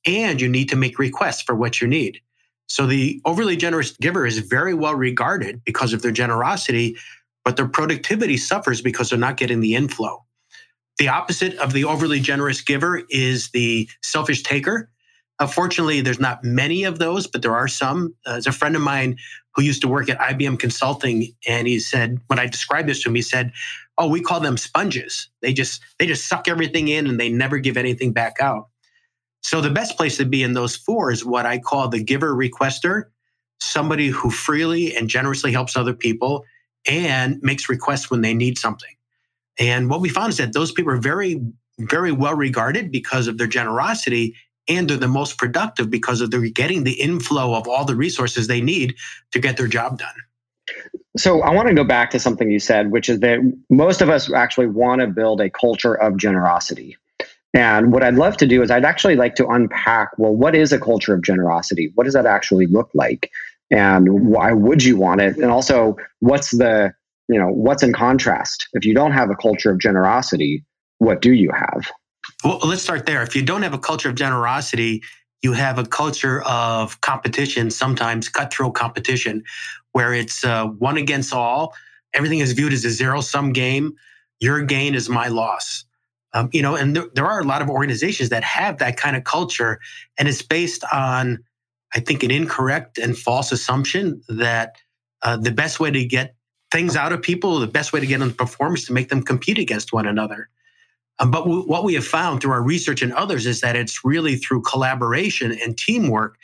And 0.06 0.40
you 0.40 0.48
need 0.48 0.68
to 0.70 0.76
make 0.76 0.98
requests 0.98 1.42
for 1.42 1.54
what 1.54 1.80
you 1.80 1.88
need. 1.88 2.20
So 2.66 2.86
the 2.86 3.20
overly 3.24 3.56
generous 3.56 3.92
giver 3.92 4.26
is 4.26 4.38
very 4.38 4.74
well 4.74 4.94
regarded 4.94 5.62
because 5.64 5.92
of 5.92 6.02
their 6.02 6.10
generosity, 6.10 6.96
but 7.44 7.56
their 7.56 7.68
productivity 7.68 8.36
suffers 8.36 8.80
because 8.80 9.10
they're 9.10 9.18
not 9.18 9.36
getting 9.36 9.60
the 9.60 9.74
inflow. 9.74 10.24
The 10.98 11.08
opposite 11.08 11.56
of 11.58 11.72
the 11.72 11.84
overly 11.84 12.20
generous 12.20 12.60
giver 12.60 13.02
is 13.10 13.50
the 13.50 13.88
selfish 14.02 14.42
taker. 14.42 14.90
Unfortunately, 15.40 16.00
there's 16.00 16.20
not 16.20 16.44
many 16.44 16.84
of 16.84 17.00
those, 17.00 17.26
but 17.26 17.42
there 17.42 17.54
are 17.54 17.66
some. 17.66 18.14
Uh, 18.24 18.32
there's 18.32 18.46
a 18.46 18.52
friend 18.52 18.76
of 18.76 18.82
mine 18.82 19.16
who 19.56 19.62
used 19.62 19.82
to 19.82 19.88
work 19.88 20.08
at 20.08 20.18
IBM 20.18 20.58
Consulting, 20.58 21.32
and 21.48 21.66
he 21.66 21.80
said, 21.80 22.18
when 22.28 22.38
I 22.38 22.46
described 22.46 22.88
this 22.88 23.02
to 23.02 23.08
him, 23.08 23.16
he 23.16 23.22
said, 23.22 23.52
"Oh, 23.98 24.06
we 24.08 24.20
call 24.20 24.38
them 24.38 24.56
sponges. 24.56 25.28
They 25.42 25.52
just 25.52 25.82
they 25.98 26.06
just 26.06 26.28
suck 26.28 26.46
everything 26.46 26.86
in, 26.86 27.08
and 27.08 27.18
they 27.18 27.28
never 27.28 27.58
give 27.58 27.76
anything 27.76 28.12
back 28.12 28.36
out." 28.40 28.68
So 29.42 29.60
the 29.60 29.70
best 29.70 29.96
place 29.96 30.16
to 30.18 30.24
be 30.24 30.44
in 30.44 30.54
those 30.54 30.76
four 30.76 31.10
is 31.10 31.24
what 31.24 31.46
I 31.46 31.58
call 31.58 31.88
the 31.88 32.02
giver 32.02 32.34
requester, 32.34 33.04
somebody 33.60 34.08
who 34.08 34.30
freely 34.30 34.96
and 34.96 35.08
generously 35.08 35.50
helps 35.50 35.76
other 35.76 35.94
people 35.94 36.44
and 36.86 37.38
makes 37.42 37.68
requests 37.68 38.10
when 38.10 38.20
they 38.20 38.34
need 38.34 38.58
something. 38.58 38.94
And 39.58 39.88
what 39.88 40.00
we 40.00 40.08
found 40.08 40.30
is 40.30 40.38
that 40.38 40.52
those 40.52 40.72
people 40.72 40.92
are 40.92 40.98
very, 40.98 41.40
very 41.78 42.12
well 42.12 42.34
regarded 42.34 42.90
because 42.90 43.28
of 43.28 43.38
their 43.38 43.46
generosity 43.46 44.34
and 44.68 44.88
they're 44.88 44.96
the 44.96 45.08
most 45.08 45.38
productive 45.38 45.90
because 45.90 46.20
of 46.20 46.30
they're 46.30 46.40
getting 46.48 46.84
the 46.84 47.00
inflow 47.00 47.54
of 47.54 47.68
all 47.68 47.84
the 47.84 47.96
resources 47.96 48.46
they 48.46 48.60
need 48.60 48.94
to 49.32 49.38
get 49.38 49.56
their 49.56 49.68
job 49.68 49.98
done. 49.98 50.14
So 51.16 51.42
I 51.42 51.50
want 51.50 51.68
to 51.68 51.74
go 51.74 51.84
back 51.84 52.10
to 52.10 52.18
something 52.18 52.50
you 52.50 52.58
said, 52.58 52.90
which 52.90 53.08
is 53.08 53.20
that 53.20 53.40
most 53.70 54.00
of 54.00 54.08
us 54.08 54.32
actually 54.32 54.66
want 54.66 55.00
to 55.00 55.06
build 55.06 55.40
a 55.40 55.50
culture 55.50 55.94
of 55.94 56.16
generosity. 56.16 56.96
And 57.52 57.92
what 57.92 58.02
I'd 58.02 58.16
love 58.16 58.36
to 58.38 58.46
do 58.46 58.62
is 58.62 58.70
I'd 58.70 58.84
actually 58.84 59.14
like 59.14 59.36
to 59.36 59.46
unpack 59.46 60.10
well, 60.18 60.34
what 60.34 60.56
is 60.56 60.72
a 60.72 60.80
culture 60.80 61.14
of 61.14 61.22
generosity? 61.22 61.92
What 61.94 62.04
does 62.04 62.14
that 62.14 62.26
actually 62.26 62.66
look 62.66 62.90
like? 62.94 63.30
And 63.70 64.28
why 64.28 64.52
would 64.52 64.84
you 64.84 64.96
want 64.96 65.20
it? 65.20 65.36
And 65.36 65.50
also, 65.50 65.96
what's 66.20 66.50
the, 66.50 66.92
you 67.28 67.38
know, 67.38 67.48
what's 67.48 67.82
in 67.82 67.92
contrast? 67.92 68.68
If 68.74 68.84
you 68.84 68.94
don't 68.94 69.12
have 69.12 69.30
a 69.30 69.34
culture 69.36 69.70
of 69.70 69.78
generosity, 69.78 70.64
what 70.98 71.22
do 71.22 71.32
you 71.32 71.50
have? 71.50 71.90
Well, 72.44 72.60
let's 72.64 72.82
start 72.82 73.06
there. 73.06 73.22
If 73.22 73.34
you 73.34 73.42
don't 73.42 73.62
have 73.62 73.74
a 73.74 73.78
culture 73.78 74.08
of 74.08 74.14
generosity, 74.14 75.02
you 75.42 75.52
have 75.52 75.78
a 75.78 75.84
culture 75.84 76.42
of 76.42 77.00
competition, 77.00 77.70
sometimes 77.70 78.28
cutthroat 78.28 78.74
competition, 78.74 79.42
where 79.92 80.14
it's 80.14 80.44
uh, 80.44 80.66
one 80.66 80.96
against 80.96 81.32
all. 81.32 81.74
Everything 82.14 82.38
is 82.38 82.52
viewed 82.52 82.72
as 82.72 82.84
a 82.84 82.90
zero 82.90 83.20
sum 83.20 83.52
game. 83.52 83.92
Your 84.40 84.62
gain 84.62 84.94
is 84.94 85.08
my 85.08 85.28
loss. 85.28 85.84
Um, 86.32 86.48
you 86.52 86.62
know, 86.62 86.74
and 86.74 86.96
there, 86.96 87.06
there 87.14 87.26
are 87.26 87.40
a 87.40 87.44
lot 87.44 87.62
of 87.62 87.70
organizations 87.70 88.28
that 88.30 88.42
have 88.42 88.78
that 88.78 88.96
kind 88.96 89.16
of 89.16 89.24
culture, 89.24 89.80
and 90.18 90.28
it's 90.28 90.42
based 90.42 90.84
on, 90.92 91.38
I 91.94 92.00
think, 92.00 92.22
an 92.22 92.30
incorrect 92.30 92.98
and 92.98 93.16
false 93.16 93.52
assumption 93.52 94.20
that 94.28 94.76
uh, 95.22 95.36
the 95.36 95.52
best 95.52 95.80
way 95.80 95.90
to 95.90 96.04
get 96.04 96.34
things 96.72 96.96
out 96.96 97.12
of 97.12 97.22
people, 97.22 97.60
the 97.60 97.66
best 97.66 97.92
way 97.92 98.00
to 98.00 98.06
get 98.06 98.18
them 98.18 98.30
to 98.30 98.36
perform 98.36 98.74
is 98.74 98.84
to 98.86 98.92
make 98.92 99.08
them 99.08 99.22
compete 99.22 99.58
against 99.58 99.92
one 99.92 100.06
another. 100.06 100.48
Um, 101.20 101.30
but 101.30 101.44
w- 101.44 101.62
what 101.62 101.84
we 101.84 101.94
have 101.94 102.06
found 102.06 102.40
through 102.40 102.50
our 102.50 102.62
research 102.62 103.00
and 103.02 103.12
others 103.12 103.46
is 103.46 103.60
that 103.60 103.76
it's 103.76 104.04
really 104.04 104.36
through 104.36 104.62
collaboration 104.62 105.56
and 105.62 105.78
teamwork 105.78 106.36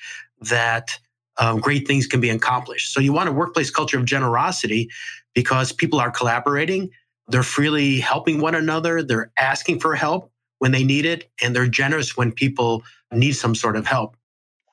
that 0.43 0.91
um, 1.39 1.59
great 1.59 1.87
things 1.89 2.07
can 2.07 2.21
be 2.21 2.31
accomplished. 2.31 2.93
So 2.93 3.01
you 3.01 3.13
want 3.13 3.29
a 3.29 3.33
workplace 3.33 3.71
culture 3.71 3.99
of 3.99 4.05
generosity 4.05 4.89
because 5.35 5.73
people 5.73 5.99
are 5.99 6.11
collaborating, 6.11 6.91
they're 7.29 7.43
freely 7.43 7.99
helping 7.99 8.41
one 8.41 8.55
another, 8.55 9.03
they're 9.03 9.33
asking 9.39 9.81
for 9.81 9.95
help 9.95 10.31
when 10.59 10.73
they 10.73 10.85
need 10.85 11.07
it, 11.07 11.31
and 11.43 11.57
they're 11.57 11.67
generous 11.67 12.17
when 12.17 12.31
people 12.31 12.83
need 13.13 13.33
some 13.33 13.55
sort 13.55 13.77
of 13.77 13.87
help. 13.87 14.17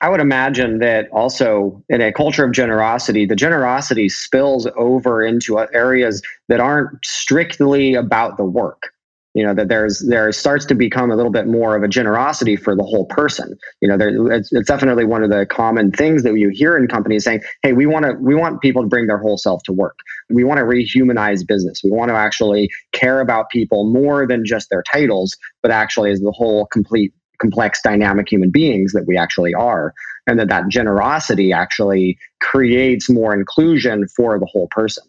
I 0.00 0.08
would 0.08 0.20
imagine 0.20 0.78
that 0.78 1.08
also 1.10 1.82
in 1.88 2.00
a 2.00 2.12
culture 2.12 2.44
of 2.44 2.52
generosity, 2.52 3.26
the 3.26 3.34
generosity 3.34 4.08
spills 4.08 4.66
over 4.76 5.24
into 5.24 5.58
areas 5.58 6.22
that 6.48 6.60
aren't 6.60 7.04
strictly 7.04 7.94
about 7.94 8.36
the 8.36 8.44
work. 8.44 8.92
You 9.34 9.44
know 9.44 9.54
that 9.54 9.68
there's 9.68 10.00
there 10.08 10.32
starts 10.32 10.64
to 10.66 10.74
become 10.74 11.10
a 11.10 11.16
little 11.16 11.30
bit 11.30 11.46
more 11.46 11.76
of 11.76 11.82
a 11.82 11.88
generosity 11.88 12.56
for 12.56 12.74
the 12.74 12.82
whole 12.82 13.04
person. 13.06 13.56
You 13.80 13.88
know 13.88 13.96
there, 13.96 14.32
it's, 14.32 14.52
it's 14.52 14.66
definitely 14.66 15.04
one 15.04 15.22
of 15.22 15.30
the 15.30 15.46
common 15.46 15.92
things 15.92 16.22
that 16.22 16.34
you 16.34 16.48
hear 16.48 16.76
in 16.76 16.88
companies 16.88 17.24
saying 17.24 17.42
hey 17.62 17.72
we 17.72 17.86
want 17.86 18.06
to 18.06 18.14
we 18.14 18.34
want 18.34 18.62
people 18.62 18.82
to 18.82 18.88
bring 18.88 19.06
their 19.06 19.18
whole 19.18 19.36
self 19.36 19.62
to 19.64 19.72
work. 19.72 19.98
We 20.30 20.44
want 20.44 20.58
to 20.58 20.64
rehumanize 20.64 21.46
business. 21.46 21.82
We 21.84 21.90
want 21.90 22.08
to 22.08 22.16
actually 22.16 22.70
care 22.92 23.20
about 23.20 23.50
people 23.50 23.88
more 23.88 24.26
than 24.26 24.44
just 24.44 24.70
their 24.70 24.82
titles 24.82 25.36
but 25.62 25.70
actually 25.70 26.10
as 26.10 26.20
the 26.20 26.32
whole 26.32 26.66
complete 26.66 27.12
complex 27.40 27.80
dynamic 27.82 28.30
human 28.30 28.50
beings 28.50 28.92
that 28.92 29.06
we 29.06 29.16
actually 29.16 29.54
are 29.54 29.94
and 30.26 30.38
that 30.38 30.48
that 30.48 30.68
generosity 30.68 31.52
actually 31.52 32.18
creates 32.40 33.08
more 33.08 33.34
inclusion 33.34 34.06
for 34.08 34.38
the 34.38 34.46
whole 34.46 34.68
person 34.70 35.04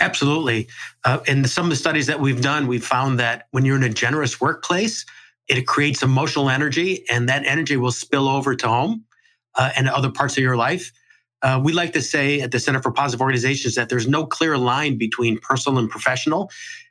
Absolutely. 0.00 0.68
Uh, 1.04 1.20
in 1.26 1.44
some 1.46 1.66
of 1.66 1.70
the 1.70 1.76
studies 1.76 2.06
that 2.06 2.20
we've 2.20 2.40
done, 2.40 2.66
we've 2.66 2.84
found 2.84 3.18
that 3.18 3.46
when 3.50 3.64
you're 3.64 3.76
in 3.76 3.82
a 3.82 3.88
generous 3.88 4.40
workplace, 4.40 5.04
it 5.48 5.66
creates 5.66 6.02
emotional 6.02 6.50
energy, 6.50 7.04
and 7.08 7.28
that 7.28 7.46
energy 7.46 7.76
will 7.76 7.92
spill 7.92 8.28
over 8.28 8.54
to 8.54 8.68
home 8.68 9.04
uh, 9.54 9.70
and 9.76 9.88
other 9.88 10.10
parts 10.10 10.36
of 10.36 10.42
your 10.42 10.56
life. 10.56 10.92
Uh, 11.42 11.60
we 11.62 11.72
like 11.72 11.92
to 11.92 12.02
say 12.02 12.40
at 12.40 12.50
the 12.50 12.58
Center 12.58 12.82
for 12.82 12.90
Positive 12.90 13.20
Organizations 13.20 13.74
that 13.76 13.88
there's 13.88 14.08
no 14.08 14.26
clear 14.26 14.58
line 14.58 14.98
between 14.98 15.38
personal 15.38 15.78
and 15.78 15.88
professional. 15.88 16.50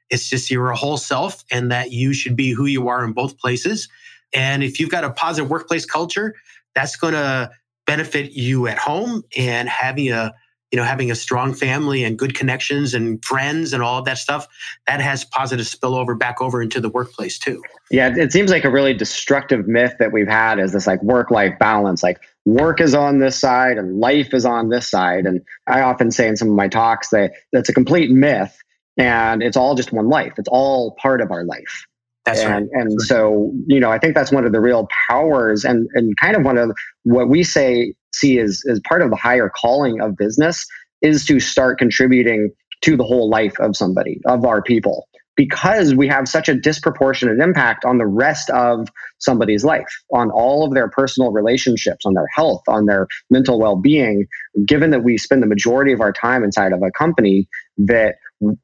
It's 0.09 0.29
just 0.29 0.49
you're 0.49 0.69
a 0.69 0.75
whole 0.75 0.97
self 0.97 1.43
and 1.51 1.71
that 1.71 1.91
you 1.91 2.13
should 2.13 2.35
be 2.35 2.51
who 2.51 2.65
you 2.65 2.87
are 2.87 3.03
in 3.03 3.11
both 3.11 3.37
places. 3.37 3.89
And 4.35 4.63
if 4.63 4.79
you've 4.79 4.91
got 4.91 5.03
a 5.03 5.09
positive 5.09 5.49
workplace 5.49 5.85
culture, 5.85 6.35
that's 6.75 6.95
going 6.97 7.13
to 7.13 7.49
benefit 7.87 8.33
you 8.33 8.67
at 8.67 8.77
home 8.77 9.23
and 9.35 9.69
having 9.69 10.11
a 10.11 10.33
you 10.71 10.77
know 10.77 10.83
having 10.83 11.11
a 11.11 11.15
strong 11.15 11.53
family 11.53 12.03
and 12.03 12.17
good 12.17 12.35
connections 12.35 12.93
and 12.93 13.23
friends 13.23 13.71
and 13.71 13.83
all 13.83 13.99
of 13.99 14.05
that 14.05 14.17
stuff 14.17 14.47
that 14.87 14.99
has 14.99 15.23
positive 15.23 15.65
spillover 15.65 16.17
back 16.17 16.41
over 16.41 16.61
into 16.61 16.81
the 16.81 16.89
workplace 16.89 17.37
too. 17.37 17.61
Yeah 17.91 18.13
it 18.15 18.31
seems 18.31 18.49
like 18.49 18.65
a 18.65 18.71
really 18.71 18.93
destructive 18.93 19.67
myth 19.67 19.93
that 19.99 20.11
we've 20.11 20.27
had 20.27 20.59
is 20.59 20.73
this 20.73 20.87
like 20.87 21.01
work 21.03 21.29
life 21.29 21.53
balance 21.59 22.01
like 22.01 22.19
work 22.45 22.81
is 22.81 22.95
on 22.95 23.19
this 23.19 23.39
side 23.39 23.77
and 23.77 23.99
life 23.99 24.33
is 24.33 24.45
on 24.45 24.69
this 24.69 24.89
side. 24.89 25.25
And 25.25 25.41
i 25.67 25.81
often 25.81 26.11
say 26.11 26.27
in 26.27 26.35
some 26.35 26.49
of 26.49 26.55
my 26.55 26.67
talks 26.67 27.09
that 27.09 27.33
that's 27.53 27.69
a 27.69 27.73
complete 27.73 28.09
myth 28.09 28.57
and 28.97 29.43
it's 29.43 29.57
all 29.57 29.75
just 29.75 29.93
one 29.93 30.09
life. 30.09 30.33
It's 30.37 30.49
all 30.49 30.95
part 30.99 31.21
of 31.21 31.31
our 31.31 31.43
life 31.45 31.85
that's 32.25 32.41
and, 32.41 32.69
right. 32.73 32.81
And 32.81 33.01
so, 33.01 33.51
you 33.67 33.79
know, 33.79 33.91
I 33.91 33.99
think 33.99 34.15
that's 34.15 34.31
one 34.31 34.45
of 34.45 34.51
the 34.51 34.59
real 34.59 34.87
powers 35.07 35.63
and, 35.63 35.87
and 35.93 36.17
kind 36.17 36.35
of 36.35 36.43
one 36.43 36.57
of 36.57 36.71
what 37.03 37.29
we 37.29 37.43
say 37.43 37.93
see 38.13 38.37
is 38.37 38.65
as 38.69 38.79
part 38.87 39.01
of 39.01 39.09
the 39.09 39.15
higher 39.15 39.49
calling 39.49 40.01
of 40.01 40.17
business 40.17 40.65
is 41.01 41.25
to 41.25 41.39
start 41.39 41.77
contributing 41.77 42.49
to 42.81 42.97
the 42.97 43.03
whole 43.03 43.29
life 43.29 43.59
of 43.59 43.75
somebody, 43.75 44.19
of 44.25 44.45
our 44.45 44.61
people, 44.61 45.07
because 45.35 45.93
we 45.93 46.07
have 46.07 46.27
such 46.27 46.49
a 46.49 46.55
disproportionate 46.55 47.39
impact 47.39 47.85
on 47.85 47.97
the 47.97 48.07
rest 48.07 48.49
of 48.49 48.87
somebody's 49.19 49.63
life, 49.63 49.87
on 50.13 50.31
all 50.31 50.65
of 50.65 50.73
their 50.73 50.89
personal 50.89 51.31
relationships, 51.31 52.05
on 52.05 52.13
their 52.13 52.27
health, 52.33 52.61
on 52.67 52.85
their 52.85 53.07
mental 53.29 53.59
well 53.59 53.75
being. 53.75 54.25
Given 54.65 54.91
that 54.91 55.03
we 55.03 55.17
spend 55.17 55.43
the 55.43 55.47
majority 55.47 55.91
of 55.91 56.01
our 56.01 56.13
time 56.13 56.43
inside 56.43 56.73
of 56.73 56.81
a 56.81 56.91
company, 56.91 57.47
that 57.77 58.15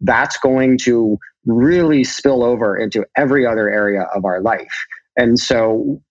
that's 0.01 0.37
going 0.37 0.77
to 0.79 1.17
really 1.45 2.03
spill 2.03 2.43
over 2.43 2.77
into 2.77 3.05
every 3.17 3.45
other 3.45 3.69
area 3.69 4.03
of 4.15 4.25
our 4.25 4.41
life. 4.41 4.73
And 5.17 5.39
so 5.39 6.01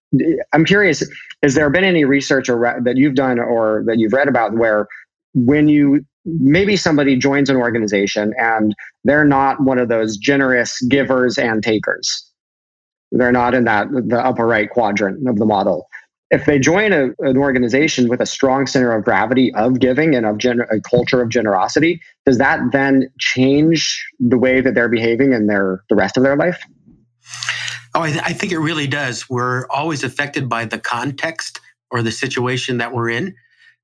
I'm 0.53 0.65
curious, 0.65 1.09
has 1.43 1.55
there 1.55 1.71
been 1.71 1.85
any 1.85 2.05
research 2.05 2.49
or 2.49 2.59
re- 2.59 2.81
that 2.83 2.97
you've 2.97 3.15
done 3.15 3.39
or 3.39 3.85
that 3.87 3.99
you've 3.99 4.13
read 4.13 4.29
about 4.29 4.55
where 4.55 4.87
when 5.35 5.69
you 5.69 6.05
maybe 6.25 6.77
somebody 6.77 7.17
joins 7.17 7.49
an 7.49 7.57
organization 7.57 8.35
and 8.37 8.75
they're 9.05 9.25
not 9.25 9.63
one 9.63 9.79
of 9.79 9.89
those 9.89 10.17
generous 10.17 10.81
givers 10.83 11.39
and 11.39 11.63
takers. 11.63 12.27
They're 13.13 13.33
not 13.33 13.55
in 13.55 13.65
that 13.65 13.89
the 13.91 14.21
upper 14.21 14.47
right 14.47 14.69
quadrant 14.69 15.29
of 15.29 15.37
the 15.37 15.47
model. 15.47 15.87
If 16.31 16.47
they 16.47 16.59
join 16.61 16.93
a, 16.93 17.11
an 17.19 17.37
organization 17.37 18.09
with 18.09 18.21
a 18.21 18.27
strong 18.27 18.67
center 18.67 18.93
of 18.93 19.05
gravity 19.05 19.53
of 19.55 19.81
giving 19.81 20.15
and 20.15 20.25
of 20.25 20.39
a 20.71 20.81
culture 20.81 21.21
of 21.21 21.29
generosity, 21.29 22.01
does 22.25 22.39
that 22.39 22.61
then 22.73 23.11
change 23.19 24.07
the 24.21 24.39
way 24.39 24.61
that 24.61 24.75
they're 24.75 24.89
behaving 24.89 25.33
in 25.33 25.49
their 25.49 25.83
the 25.89 25.97
rest 25.97 26.17
of 26.17 26.23
their 26.23 26.37
life? 26.37 26.63
Oh, 27.95 28.03
I, 28.03 28.11
th- 28.11 28.23
I 28.25 28.33
think 28.33 28.53
it 28.53 28.59
really 28.59 28.87
does. 28.87 29.29
We're 29.29 29.67
always 29.69 30.05
affected 30.05 30.49
by 30.49 30.65
the 30.65 30.79
context 30.79 31.61
or 31.91 32.03
the 32.03 32.13
situation 32.13 32.79
that 32.79 32.93
we're 32.93 33.11
in. 33.11 33.35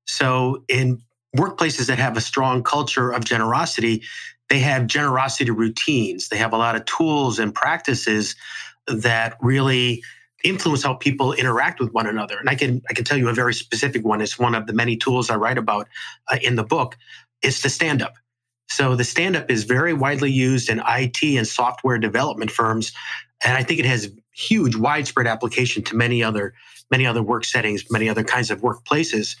So, 0.05 0.63
in 0.69 1.01
workplaces 1.35 1.87
that 1.87 1.99
have 1.99 2.15
a 2.15 2.21
strong 2.21 2.63
culture 2.63 3.11
of 3.11 3.25
generosity, 3.25 4.03
they 4.49 4.59
have 4.59 4.87
generosity 4.87 5.51
routines. 5.51 6.29
They 6.29 6.37
have 6.37 6.53
a 6.53 6.57
lot 6.57 6.77
of 6.77 6.85
tools 6.85 7.37
and 7.37 7.53
practices 7.53 8.35
that 8.87 9.35
really 9.41 10.01
influence 10.43 10.83
how 10.83 10.93
people 10.93 11.33
interact 11.33 11.79
with 11.79 11.91
one 11.93 12.07
another. 12.07 12.37
And 12.37 12.49
I 12.49 12.55
can 12.55 12.81
I 12.89 12.93
can 12.93 13.05
tell 13.05 13.17
you 13.17 13.29
a 13.29 13.33
very 13.33 13.53
specific 13.53 14.05
one. 14.05 14.21
It's 14.21 14.39
one 14.39 14.55
of 14.55 14.67
the 14.67 14.73
many 14.73 14.95
tools 14.95 15.29
I 15.29 15.35
write 15.35 15.57
about 15.57 15.87
uh, 16.31 16.37
in 16.41 16.55
the 16.55 16.63
book. 16.63 16.97
It's 17.41 17.61
the 17.61 17.69
stand 17.69 18.01
up. 18.01 18.15
So 18.69 18.95
the 18.95 19.03
stand 19.03 19.35
up 19.37 19.49
is 19.49 19.63
very 19.63 19.93
widely 19.93 20.31
used 20.31 20.69
in 20.69 20.81
IT 20.87 21.23
and 21.23 21.47
software 21.47 21.97
development 21.97 22.51
firms 22.51 22.91
and 23.43 23.57
I 23.57 23.63
think 23.63 23.79
it 23.79 23.85
has 23.85 24.11
huge 24.33 24.75
widespread 24.75 25.27
application 25.27 25.83
to 25.83 25.95
many 25.95 26.23
other 26.23 26.53
many 26.89 27.05
other 27.05 27.21
work 27.21 27.43
settings, 27.43 27.83
many 27.91 28.07
other 28.07 28.23
kinds 28.23 28.49
of 28.49 28.61
workplaces. 28.61 29.35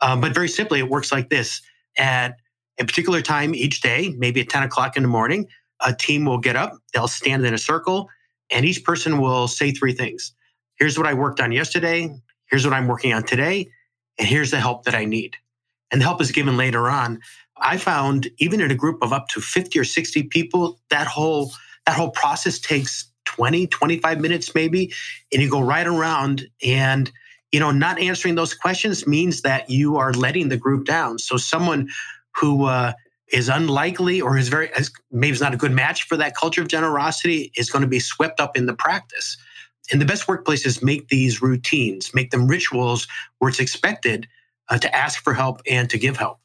Um, 0.00 0.20
but 0.20 0.32
very 0.32 0.48
simply, 0.48 0.78
it 0.78 0.88
works 0.88 1.12
like 1.12 1.28
this: 1.28 1.60
at 1.98 2.36
a 2.78 2.84
particular 2.84 3.20
time 3.20 3.54
each 3.54 3.80
day, 3.80 4.14
maybe 4.18 4.40
at 4.40 4.48
10 4.48 4.62
o'clock 4.64 4.96
in 4.96 5.02
the 5.02 5.08
morning, 5.08 5.48
a 5.84 5.94
team 5.94 6.24
will 6.24 6.38
get 6.38 6.56
up, 6.56 6.76
they'll 6.92 7.08
stand 7.08 7.46
in 7.46 7.54
a 7.54 7.58
circle, 7.58 8.08
and 8.50 8.64
each 8.64 8.84
person 8.84 9.18
will 9.18 9.48
say 9.48 9.70
three 9.70 9.92
things. 9.92 10.32
Here's 10.78 10.98
what 10.98 11.06
I 11.06 11.14
worked 11.14 11.40
on 11.40 11.52
yesterday. 11.52 12.14
Here's 12.50 12.64
what 12.64 12.74
I'm 12.74 12.86
working 12.86 13.12
on 13.12 13.22
today. 13.22 13.70
And 14.18 14.26
here's 14.26 14.50
the 14.50 14.60
help 14.60 14.84
that 14.84 14.94
I 14.94 15.04
need. 15.04 15.36
And 15.90 16.00
the 16.00 16.04
help 16.04 16.20
is 16.20 16.32
given 16.32 16.56
later 16.56 16.88
on. 16.88 17.20
I 17.58 17.76
found 17.76 18.28
even 18.38 18.60
in 18.60 18.70
a 18.70 18.74
group 18.74 19.02
of 19.02 19.12
up 19.12 19.28
to 19.28 19.40
50 19.40 19.78
or 19.78 19.84
60 19.84 20.24
people, 20.24 20.78
that 20.90 21.06
whole 21.06 21.52
that 21.86 21.96
whole 21.96 22.10
process 22.10 22.58
takes 22.58 23.08
20, 23.26 23.68
25 23.68 24.20
minutes 24.20 24.54
maybe, 24.54 24.92
and 25.32 25.40
you 25.40 25.48
go 25.48 25.60
right 25.60 25.86
around 25.86 26.48
and 26.64 27.12
you 27.52 27.60
know, 27.60 27.70
not 27.70 27.98
answering 27.98 28.34
those 28.34 28.54
questions 28.54 29.06
means 29.06 29.42
that 29.42 29.70
you 29.70 29.96
are 29.96 30.12
letting 30.12 30.48
the 30.48 30.56
group 30.56 30.84
down. 30.84 31.18
So 31.18 31.36
someone 31.36 31.88
who 32.34 32.66
uh, 32.66 32.92
is 33.32 33.48
unlikely 33.48 34.20
or 34.20 34.36
is 34.36 34.48
very 34.48 34.70
maybe 35.10 35.32
is 35.32 35.40
not 35.40 35.54
a 35.54 35.56
good 35.56 35.72
match 35.72 36.02
for 36.04 36.16
that 36.16 36.36
culture 36.36 36.60
of 36.60 36.68
generosity 36.68 37.52
is 37.56 37.70
going 37.70 37.82
to 37.82 37.88
be 37.88 38.00
swept 38.00 38.40
up 38.40 38.56
in 38.56 38.66
the 38.66 38.74
practice. 38.74 39.36
And 39.92 40.00
the 40.00 40.06
best 40.06 40.26
workplaces 40.26 40.82
make 40.82 41.08
these 41.08 41.40
routines, 41.40 42.14
make 42.14 42.30
them 42.30 42.48
rituals 42.48 43.06
where 43.38 43.48
it's 43.48 43.60
expected 43.60 44.26
uh, 44.68 44.78
to 44.78 44.94
ask 44.94 45.22
for 45.22 45.32
help 45.32 45.60
and 45.68 45.88
to 45.90 45.98
give 45.98 46.16
help. 46.16 46.38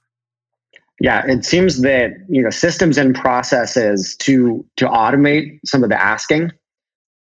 Yeah, 0.99 1.25
it 1.25 1.43
seems 1.43 1.81
that 1.81 2.11
you 2.29 2.43
know 2.43 2.51
systems 2.51 2.99
and 2.99 3.15
processes 3.15 4.15
to 4.17 4.63
to 4.77 4.85
automate 4.85 5.59
some 5.65 5.83
of 5.83 5.89
the 5.89 5.99
asking 5.99 6.51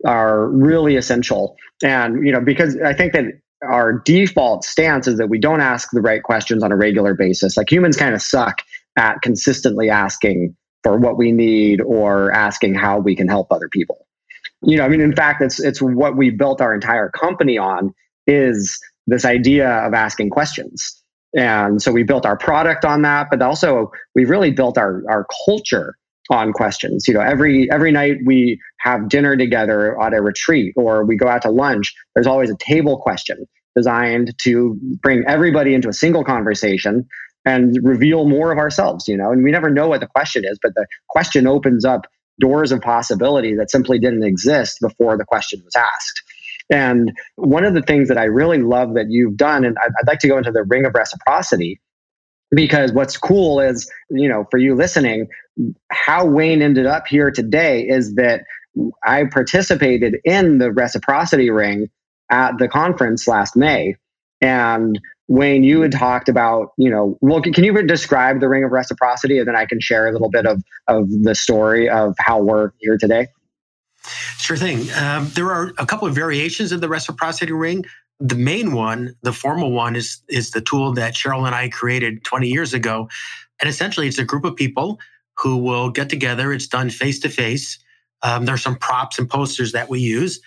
are 0.06 0.48
really 0.48 0.96
essential. 0.96 1.56
And, 1.84 2.26
you 2.26 2.32
know, 2.32 2.42
because 2.42 2.78
I 2.82 2.94
think 2.94 3.14
that 3.14 3.26
our 3.64 3.94
default 3.94 4.64
stance 4.64 5.08
is 5.08 5.18
that 5.18 5.30
we 5.30 5.40
don't 5.40 5.62
ask 5.62 5.90
the 5.92 6.02
right 6.02 6.22
questions 6.22 6.64
on 6.64 6.72
a 6.72 6.76
regular 6.76 7.14
basis. 7.14 7.58
Like 7.58 7.72
humans 7.72 7.98
kind 7.98 8.14
of 8.14 8.22
suck 8.22 8.62
at 8.98 9.22
consistently 9.22 9.90
asking 9.90 10.56
for 10.84 10.98
what 10.98 11.18
we 11.18 11.32
need 11.32 11.82
or 11.82 12.32
asking 12.32 12.76
how 12.76 13.00
we 13.00 13.16
can 13.16 13.28
help 13.28 13.52
other 13.52 13.70
people. 13.70 14.07
You 14.64 14.78
know, 14.78 14.86
I 14.86 14.90
mean, 14.90 15.02
in 15.02 15.16
fact, 15.16 15.42
it's 15.42 15.60
it's 15.60 15.82
what 15.82 16.18
we 16.18 16.30
built 16.30 16.62
our 16.62 16.74
entire 16.74 17.10
company 17.10 17.58
on 17.58 17.94
is 18.26 18.78
this 19.06 19.24
idea 19.24 19.70
of 19.70 19.94
asking 19.94 20.30
questions. 20.30 21.04
And 21.36 21.82
so 21.82 21.92
we 21.92 22.04
built 22.04 22.26
our 22.26 22.38
product 22.38 22.84
on 22.86 23.02
that, 23.04 23.28
but 23.30 23.42
also 23.42 23.92
we 24.16 24.26
really 24.26 24.52
built 24.52 24.78
our 24.78 25.04
our 25.10 25.26
culture 25.46 25.96
on 26.30 26.52
questions. 26.54 27.08
You 27.08 27.14
know, 27.14 27.22
every 27.22 27.70
every 27.72 27.92
night 27.92 28.18
we 28.26 28.60
have 28.80 29.10
dinner 29.10 29.38
together 29.38 30.00
at 30.02 30.14
a 30.14 30.22
retreat 30.22 30.74
or 30.76 31.06
we 31.06 31.16
go 31.16 31.28
out 31.28 31.44
to 31.44 31.52
lunch, 31.52 31.94
there's 32.16 32.28
always 32.28 32.50
a 32.50 32.58
table 32.58 32.98
question 32.98 33.46
designed 33.76 34.34
to 34.40 34.76
bring 35.04 35.24
everybody 35.28 35.76
into 35.76 35.88
a 35.88 35.94
single 35.94 36.24
conversation 36.24 37.08
and 37.46 37.78
reveal 37.84 38.28
more 38.28 38.52
of 38.52 38.58
ourselves, 38.58 39.08
you 39.08 39.16
know. 39.16 39.32
And 39.32 39.44
we 39.44 39.52
never 39.52 39.70
know 39.70 39.88
what 39.88 40.02
the 40.02 40.08
question 40.08 40.44
is, 40.44 40.60
but 40.62 40.74
the 40.76 40.88
question 41.10 41.48
opens 41.48 41.86
up 41.86 42.08
doors 42.39 42.72
of 42.72 42.82
possibility 42.82 43.56
that 43.56 43.72
simply 43.72 44.00
didn't 44.00 44.24
exist 44.24 44.77
before 44.82 45.17
the 45.17 45.25
question 45.25 45.62
was 45.63 45.75
asked. 45.75 46.22
And 46.70 47.12
one 47.36 47.63
of 47.63 47.74
the 47.74 47.82
things 47.82 48.10
that 48.10 48.17
I 48.17 48.25
really 48.25 48.60
love 48.60 48.94
that 48.96 49.06
you've 49.10 49.38
done, 49.38 49.63
and 49.63 49.77
I'd, 49.82 50.08
like 50.08 50.20
to 50.20 50.27
go 50.27 50.38
into 50.38 50.51
the 50.51 50.63
ring 50.63 50.86
of 50.86 50.94
reciprocity, 50.94 51.79
because 52.51 52.91
what's 52.91 53.17
cool 53.17 53.60
is 53.60 53.91
you 54.10 54.27
know 54.29 54.46
for 54.50 54.58
you 54.58 54.75
listening 54.75 55.27
how 55.91 56.25
wayne 56.25 56.62
ended 56.62 56.86
up 56.86 57.08
here 57.08 57.29
today 57.29 57.82
is 57.82 58.15
that 58.15 58.44
i 59.06 59.25
participated 59.25 60.17
in 60.24 60.58
the 60.58 60.72
reciprocity 60.72 61.50
ring 61.50 61.89
at 62.32 62.58
the 62.58 62.67
conference 62.67 63.27
last 63.27 63.56
may 63.56 63.96
and 64.41 65.00
wayne 65.28 65.64
you 65.64 65.82
had 65.82 65.92
talked 65.92 66.30
about 66.30 66.72
you 66.78 66.90
know 66.90 67.18
well 67.22 67.42
can 67.42 67.64
you 67.64 67.86
describe 67.86 68.40
the 68.40 68.48
ring 68.48 68.64
of 68.64 68.72
reciprocity 68.72 69.40
and 69.40 69.48
then 69.48 69.56
i 69.56 69.66
can 69.66 69.80
share 69.80 70.08
a 70.08 70.12
little 70.12 70.30
bit 70.30 70.46
of 70.46 70.64
of 70.88 71.08
the 71.24 71.36
story 71.36 71.90
of 71.90 72.16
how 72.20 72.40
we're 72.40 72.72
here 72.80 72.98
today 72.98 73.28
Sure 74.38 74.56
thing. 74.56 74.88
Um, 74.96 75.30
there 75.34 75.52
are 75.52 75.74
a 75.80 75.86
couple 75.86 76.08
of 76.08 76.16
variations 76.16 76.72
of 76.72 76.80
the 76.80 76.88
reciprocity 76.88 77.52
ring 77.52 77.84
the 78.20 78.36
main 78.36 78.74
one, 78.74 79.16
the 79.22 79.34
formal 79.34 79.72
one, 79.72 79.96
is 79.96 80.22
is 80.28 80.52
the 80.52 80.62
tool 80.62 80.94
that 80.94 81.14
Cheryl 81.14 81.46
and 81.46 81.54
I 81.54 81.70
created 81.70 82.24
20 82.24 82.48
years 82.48 82.74
ago. 82.74 83.10
And 83.62 83.70
essentially, 83.70 84.08
it's 84.08 84.18
a 84.18 84.26
group 84.26 84.44
of 84.44 84.56
people 84.56 85.00
who 85.38 85.58
will 85.58 85.90
get 85.90 86.10
together. 86.10 86.52
It's 86.52 86.68
done 86.68 86.90
face 86.90 87.20
to 87.20 87.30
face. 87.30 87.78
There's 88.42 88.64
some 88.64 88.76
props 88.76 89.20
and 89.20 89.30
posters 89.30 89.72
that 89.74 89.90
we 89.90 90.00
use, 90.00 90.40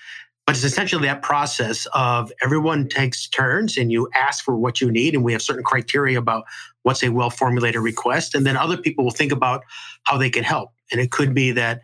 but 0.50 0.56
it's 0.56 0.64
essentially 0.64 1.06
that 1.06 1.22
process 1.22 1.86
of 1.94 2.32
everyone 2.42 2.88
takes 2.88 3.28
turns 3.28 3.76
and 3.76 3.92
you 3.92 4.08
ask 4.16 4.44
for 4.44 4.56
what 4.56 4.80
you 4.80 4.90
need. 4.90 5.14
And 5.14 5.22
we 5.22 5.32
have 5.32 5.42
certain 5.42 5.62
criteria 5.62 6.18
about 6.18 6.42
what's 6.82 7.04
a 7.04 7.10
well 7.10 7.30
formulated 7.30 7.80
request. 7.80 8.34
And 8.34 8.44
then 8.44 8.56
other 8.56 8.76
people 8.76 9.04
will 9.04 9.12
think 9.12 9.30
about 9.30 9.62
how 10.02 10.18
they 10.18 10.28
can 10.28 10.42
help. 10.42 10.72
And 10.90 11.00
it 11.00 11.12
could 11.12 11.34
be 11.34 11.52
that 11.52 11.82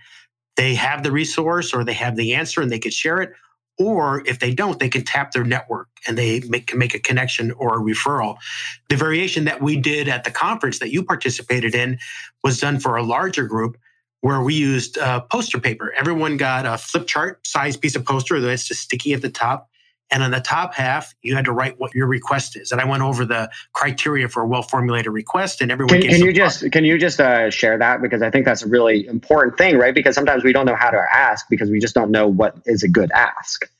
they 0.56 0.74
have 0.74 1.04
the 1.04 1.12
resource 1.12 1.72
or 1.72 1.84
they 1.84 1.92
have 1.92 2.16
the 2.16 2.34
answer 2.34 2.60
and 2.60 2.72
they 2.72 2.80
could 2.80 2.92
share 2.92 3.22
it, 3.22 3.34
Or 3.78 4.26
if 4.26 4.38
they 4.40 4.54
don't, 4.54 4.78
they 4.80 4.88
can 4.88 5.04
tap 5.04 5.32
their 5.32 5.44
network 5.44 5.88
and 6.06 6.16
they 6.16 6.40
make, 6.48 6.66
can 6.66 6.78
make 6.78 6.94
a 6.94 6.98
connection 6.98 7.52
or 7.52 7.78
a 7.78 7.80
referral. 7.80 8.36
The 8.88 8.96
variation 8.96 9.44
that 9.44 9.62
we 9.62 9.76
did 9.76 10.08
at 10.08 10.24
the 10.24 10.30
conference 10.30 10.78
that 10.78 10.90
you 10.90 11.04
participated 11.04 11.74
in 11.74 11.98
was 12.42 12.58
done 12.58 12.80
for 12.80 12.96
a 12.96 13.02
larger 13.02 13.46
group 13.46 13.76
where 14.26 14.42
we 14.42 14.54
used 14.54 14.98
uh, 14.98 15.20
poster 15.20 15.60
paper. 15.60 15.94
Everyone 15.96 16.36
got 16.36 16.66
a 16.66 16.76
flip 16.76 17.06
chart 17.06 17.46
size 17.46 17.76
piece 17.76 17.94
of 17.94 18.04
poster 18.04 18.40
that's 18.40 18.64
just 18.64 18.80
sticky 18.80 19.14
at 19.14 19.22
the 19.22 19.30
top. 19.30 19.70
And 20.10 20.20
on 20.20 20.32
the 20.32 20.40
top 20.40 20.74
half, 20.74 21.14
you 21.22 21.36
had 21.36 21.44
to 21.44 21.52
write 21.52 21.78
what 21.78 21.94
your 21.94 22.08
request 22.08 22.56
is. 22.56 22.72
And 22.72 22.80
I 22.80 22.84
went 22.86 23.04
over 23.04 23.24
the 23.24 23.48
criteria 23.72 24.28
for 24.28 24.42
a 24.42 24.46
well-formulated 24.46 25.12
request, 25.12 25.60
and 25.60 25.70
everyone. 25.70 26.00
Can, 26.00 26.10
can 26.10 26.24
you 26.24 26.32
just 26.32 26.72
can 26.72 26.84
you 26.84 26.98
just 26.98 27.20
uh, 27.20 27.50
share 27.50 27.78
that 27.78 28.02
because 28.02 28.20
I 28.20 28.30
think 28.30 28.46
that's 28.46 28.64
a 28.64 28.68
really 28.68 29.06
important 29.06 29.58
thing, 29.58 29.78
right? 29.78 29.94
Because 29.94 30.16
sometimes 30.16 30.42
we 30.42 30.52
don't 30.52 30.66
know 30.66 30.74
how 30.76 30.90
to 30.90 31.04
ask 31.12 31.46
because 31.48 31.70
we 31.70 31.78
just 31.78 31.94
don't 31.94 32.10
know 32.10 32.26
what 32.26 32.56
is 32.66 32.82
a 32.82 32.88
good 32.88 33.12
ask. 33.12 33.70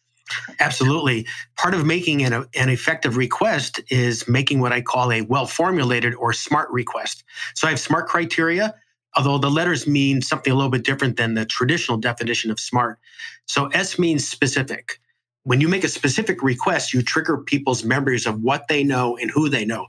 Absolutely. 0.60 1.26
Part 1.56 1.74
of 1.74 1.84
making 1.84 2.22
an, 2.22 2.32
an 2.54 2.68
effective 2.68 3.16
request 3.16 3.80
is 3.90 4.28
making 4.28 4.60
what 4.60 4.72
I 4.72 4.80
call 4.80 5.10
a 5.10 5.22
well 5.22 5.46
formulated 5.46 6.14
or 6.14 6.32
smart 6.32 6.70
request. 6.70 7.24
So 7.54 7.66
I 7.66 7.70
have 7.70 7.80
smart 7.80 8.06
criteria, 8.06 8.74
although 9.16 9.38
the 9.38 9.50
letters 9.50 9.86
mean 9.86 10.22
something 10.22 10.52
a 10.52 10.56
little 10.56 10.70
bit 10.70 10.84
different 10.84 11.16
than 11.16 11.34
the 11.34 11.44
traditional 11.44 11.98
definition 11.98 12.50
of 12.50 12.60
smart. 12.60 12.98
So 13.46 13.66
S 13.68 13.98
means 13.98 14.28
specific 14.28 15.00
when 15.46 15.60
you 15.60 15.68
make 15.68 15.84
a 15.84 15.88
specific 15.88 16.42
request, 16.42 16.92
you 16.92 17.02
trigger 17.02 17.38
people's 17.38 17.84
memories 17.84 18.26
of 18.26 18.42
what 18.42 18.66
they 18.66 18.82
know 18.82 19.16
and 19.16 19.30
who 19.30 19.48
they 19.48 19.64
know. 19.64 19.86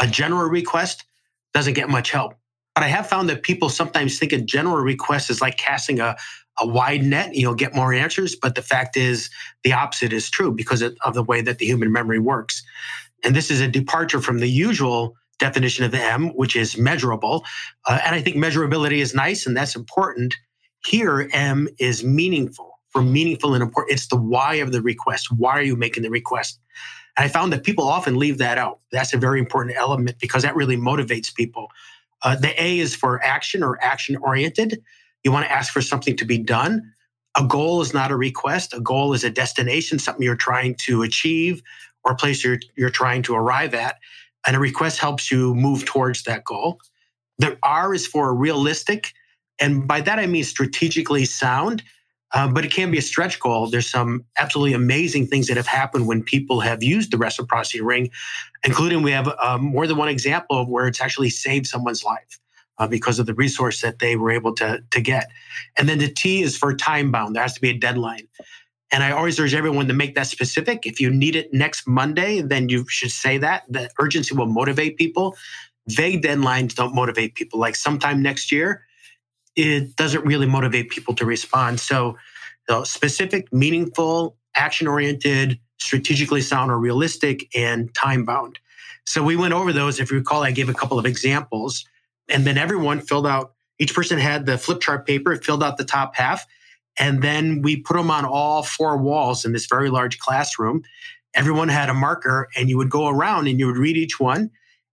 A 0.00 0.06
general 0.06 0.48
request 0.48 1.04
doesn't 1.52 1.74
get 1.74 1.90
much 1.90 2.10
help. 2.10 2.32
But 2.74 2.84
I 2.84 2.88
have 2.88 3.06
found 3.06 3.28
that 3.28 3.42
people 3.42 3.68
sometimes 3.68 4.18
think 4.18 4.32
a 4.32 4.40
general 4.40 4.78
request 4.78 5.28
is 5.28 5.42
like 5.42 5.58
casting 5.58 6.00
a, 6.00 6.16
a 6.58 6.66
wide 6.66 7.04
net, 7.04 7.26
and 7.26 7.36
you'll 7.36 7.54
get 7.54 7.74
more 7.74 7.92
answers. 7.92 8.34
But 8.34 8.54
the 8.54 8.62
fact 8.62 8.96
is, 8.96 9.28
the 9.62 9.74
opposite 9.74 10.14
is 10.14 10.30
true 10.30 10.50
because 10.50 10.80
of 10.80 11.12
the 11.12 11.22
way 11.22 11.42
that 11.42 11.58
the 11.58 11.66
human 11.66 11.92
memory 11.92 12.18
works. 12.18 12.62
And 13.24 13.36
this 13.36 13.50
is 13.50 13.60
a 13.60 13.68
departure 13.68 14.22
from 14.22 14.38
the 14.38 14.48
usual 14.48 15.16
definition 15.44 15.84
of 15.84 15.90
the 15.90 16.02
M, 16.02 16.28
which 16.30 16.56
is 16.56 16.78
measurable. 16.78 17.44
Uh, 17.86 17.98
and 18.04 18.14
I 18.14 18.22
think 18.22 18.36
measurability 18.36 18.98
is 18.98 19.14
nice 19.14 19.46
and 19.46 19.56
that's 19.56 19.76
important. 19.76 20.36
Here, 20.86 21.28
M 21.32 21.68
is 21.78 22.02
meaningful 22.02 22.78
for 22.90 23.02
meaningful 23.02 23.54
and 23.54 23.62
important. 23.62 23.92
It's 23.94 24.06
the 24.06 24.16
why 24.16 24.54
of 24.56 24.72
the 24.72 24.80
request. 24.80 25.30
Why 25.32 25.52
are 25.52 25.62
you 25.62 25.76
making 25.76 26.02
the 26.02 26.10
request? 26.10 26.60
And 27.16 27.24
I 27.24 27.28
found 27.28 27.52
that 27.52 27.62
people 27.62 27.86
often 27.86 28.18
leave 28.18 28.38
that 28.38 28.56
out. 28.56 28.80
That's 28.90 29.12
a 29.12 29.18
very 29.18 29.38
important 29.38 29.76
element 29.76 30.18
because 30.18 30.42
that 30.42 30.56
really 30.56 30.76
motivates 30.76 31.34
people. 31.34 31.68
Uh, 32.22 32.36
the 32.36 32.52
A 32.62 32.78
is 32.78 32.94
for 32.94 33.22
action 33.22 33.62
or 33.62 33.78
action 33.82 34.16
oriented. 34.16 34.82
You 35.24 35.32
want 35.32 35.44
to 35.46 35.52
ask 35.52 35.72
for 35.72 35.82
something 35.82 36.16
to 36.16 36.24
be 36.24 36.38
done. 36.38 36.92
A 37.36 37.44
goal 37.44 37.82
is 37.82 37.92
not 37.92 38.10
a 38.10 38.16
request. 38.16 38.72
A 38.72 38.80
goal 38.80 39.12
is 39.12 39.24
a 39.24 39.30
destination, 39.30 39.98
something 39.98 40.22
you're 40.22 40.36
trying 40.36 40.76
to 40.86 41.02
achieve 41.02 41.62
or 42.04 42.12
a 42.12 42.16
place 42.16 42.44
you're, 42.44 42.60
you're 42.76 42.90
trying 42.90 43.22
to 43.22 43.34
arrive 43.34 43.74
at. 43.74 43.96
And 44.46 44.56
a 44.56 44.58
request 44.58 44.98
helps 44.98 45.30
you 45.30 45.54
move 45.54 45.84
towards 45.84 46.22
that 46.24 46.44
goal. 46.44 46.80
The 47.38 47.58
R 47.62 47.94
is 47.94 48.06
for 48.06 48.34
realistic. 48.34 49.12
And 49.60 49.86
by 49.88 50.00
that, 50.02 50.18
I 50.18 50.26
mean 50.26 50.44
strategically 50.44 51.24
sound. 51.24 51.82
Uh, 52.32 52.48
but 52.48 52.64
it 52.64 52.72
can 52.72 52.90
be 52.90 52.98
a 52.98 53.02
stretch 53.02 53.38
goal. 53.38 53.70
There's 53.70 53.88
some 53.88 54.24
absolutely 54.38 54.72
amazing 54.72 55.28
things 55.28 55.46
that 55.46 55.56
have 55.56 55.68
happened 55.68 56.08
when 56.08 56.20
people 56.20 56.58
have 56.60 56.82
used 56.82 57.12
the 57.12 57.16
reciprocity 57.16 57.80
ring, 57.80 58.10
including 58.64 59.02
we 59.02 59.12
have 59.12 59.32
uh, 59.40 59.56
more 59.58 59.86
than 59.86 59.96
one 59.96 60.08
example 60.08 60.58
of 60.58 60.68
where 60.68 60.88
it's 60.88 61.00
actually 61.00 61.30
saved 61.30 61.66
someone's 61.68 62.02
life 62.02 62.40
uh, 62.78 62.88
because 62.88 63.20
of 63.20 63.26
the 63.26 63.34
resource 63.34 63.82
that 63.82 64.00
they 64.00 64.16
were 64.16 64.32
able 64.32 64.52
to, 64.56 64.82
to 64.90 65.00
get. 65.00 65.28
And 65.78 65.88
then 65.88 65.98
the 65.98 66.08
T 66.08 66.42
is 66.42 66.56
for 66.56 66.74
time 66.74 67.12
bound. 67.12 67.36
There 67.36 67.42
has 67.42 67.54
to 67.54 67.60
be 67.60 67.70
a 67.70 67.78
deadline. 67.78 68.26
And 68.94 69.02
I 69.02 69.10
always 69.10 69.40
urge 69.40 69.54
everyone 69.54 69.88
to 69.88 69.92
make 69.92 70.14
that 70.14 70.28
specific. 70.28 70.86
If 70.86 71.00
you 71.00 71.10
need 71.10 71.34
it 71.34 71.52
next 71.52 71.84
Monday, 71.84 72.42
then 72.42 72.68
you 72.68 72.86
should 72.88 73.10
say 73.10 73.38
that. 73.38 73.64
The 73.68 73.90
urgency 73.98 74.36
will 74.36 74.46
motivate 74.46 74.96
people. 74.96 75.36
Vague 75.88 76.22
deadlines 76.22 76.76
don't 76.76 76.94
motivate 76.94 77.34
people. 77.34 77.58
Like 77.58 77.74
sometime 77.74 78.22
next 78.22 78.52
year, 78.52 78.84
it 79.56 79.96
doesn't 79.96 80.24
really 80.24 80.46
motivate 80.46 80.90
people 80.90 81.12
to 81.16 81.26
respond. 81.26 81.80
So, 81.80 82.16
specific, 82.84 83.52
meaningful, 83.52 84.36
action 84.54 84.86
oriented, 84.86 85.58
strategically 85.78 86.40
sound 86.40 86.70
or 86.70 86.78
realistic, 86.78 87.48
and 87.52 87.92
time 87.96 88.24
bound. 88.24 88.60
So 89.06 89.24
we 89.24 89.34
went 89.34 89.54
over 89.54 89.72
those. 89.72 89.98
If 89.98 90.12
you 90.12 90.18
recall, 90.18 90.44
I 90.44 90.52
gave 90.52 90.68
a 90.68 90.74
couple 90.74 91.00
of 91.00 91.04
examples, 91.04 91.84
and 92.28 92.44
then 92.44 92.56
everyone 92.56 93.00
filled 93.00 93.26
out. 93.26 93.54
Each 93.80 93.92
person 93.92 94.20
had 94.20 94.46
the 94.46 94.56
flip 94.56 94.80
chart 94.80 95.04
paper, 95.04 95.34
filled 95.34 95.64
out 95.64 95.78
the 95.78 95.84
top 95.84 96.14
half, 96.14 96.46
and 96.98 97.22
then 97.22 97.62
we 97.62 97.76
put 97.76 97.96
them 97.96 98.10
on 98.10 98.24
all 98.24 98.62
four 98.62 98.96
walls 98.96 99.44
in 99.44 99.52
this 99.52 99.66
very 99.66 99.90
large 99.90 100.18
classroom. 100.18 100.82
Everyone 101.34 101.68
had 101.68 101.88
a 101.88 101.94
marker, 101.94 102.48
and 102.56 102.68
you 102.68 102.76
would 102.76 102.90
go 102.90 103.08
around 103.08 103.48
and 103.48 103.58
you 103.58 103.66
would 103.66 103.76
read 103.76 103.96
each 103.96 104.20
one. 104.20 104.50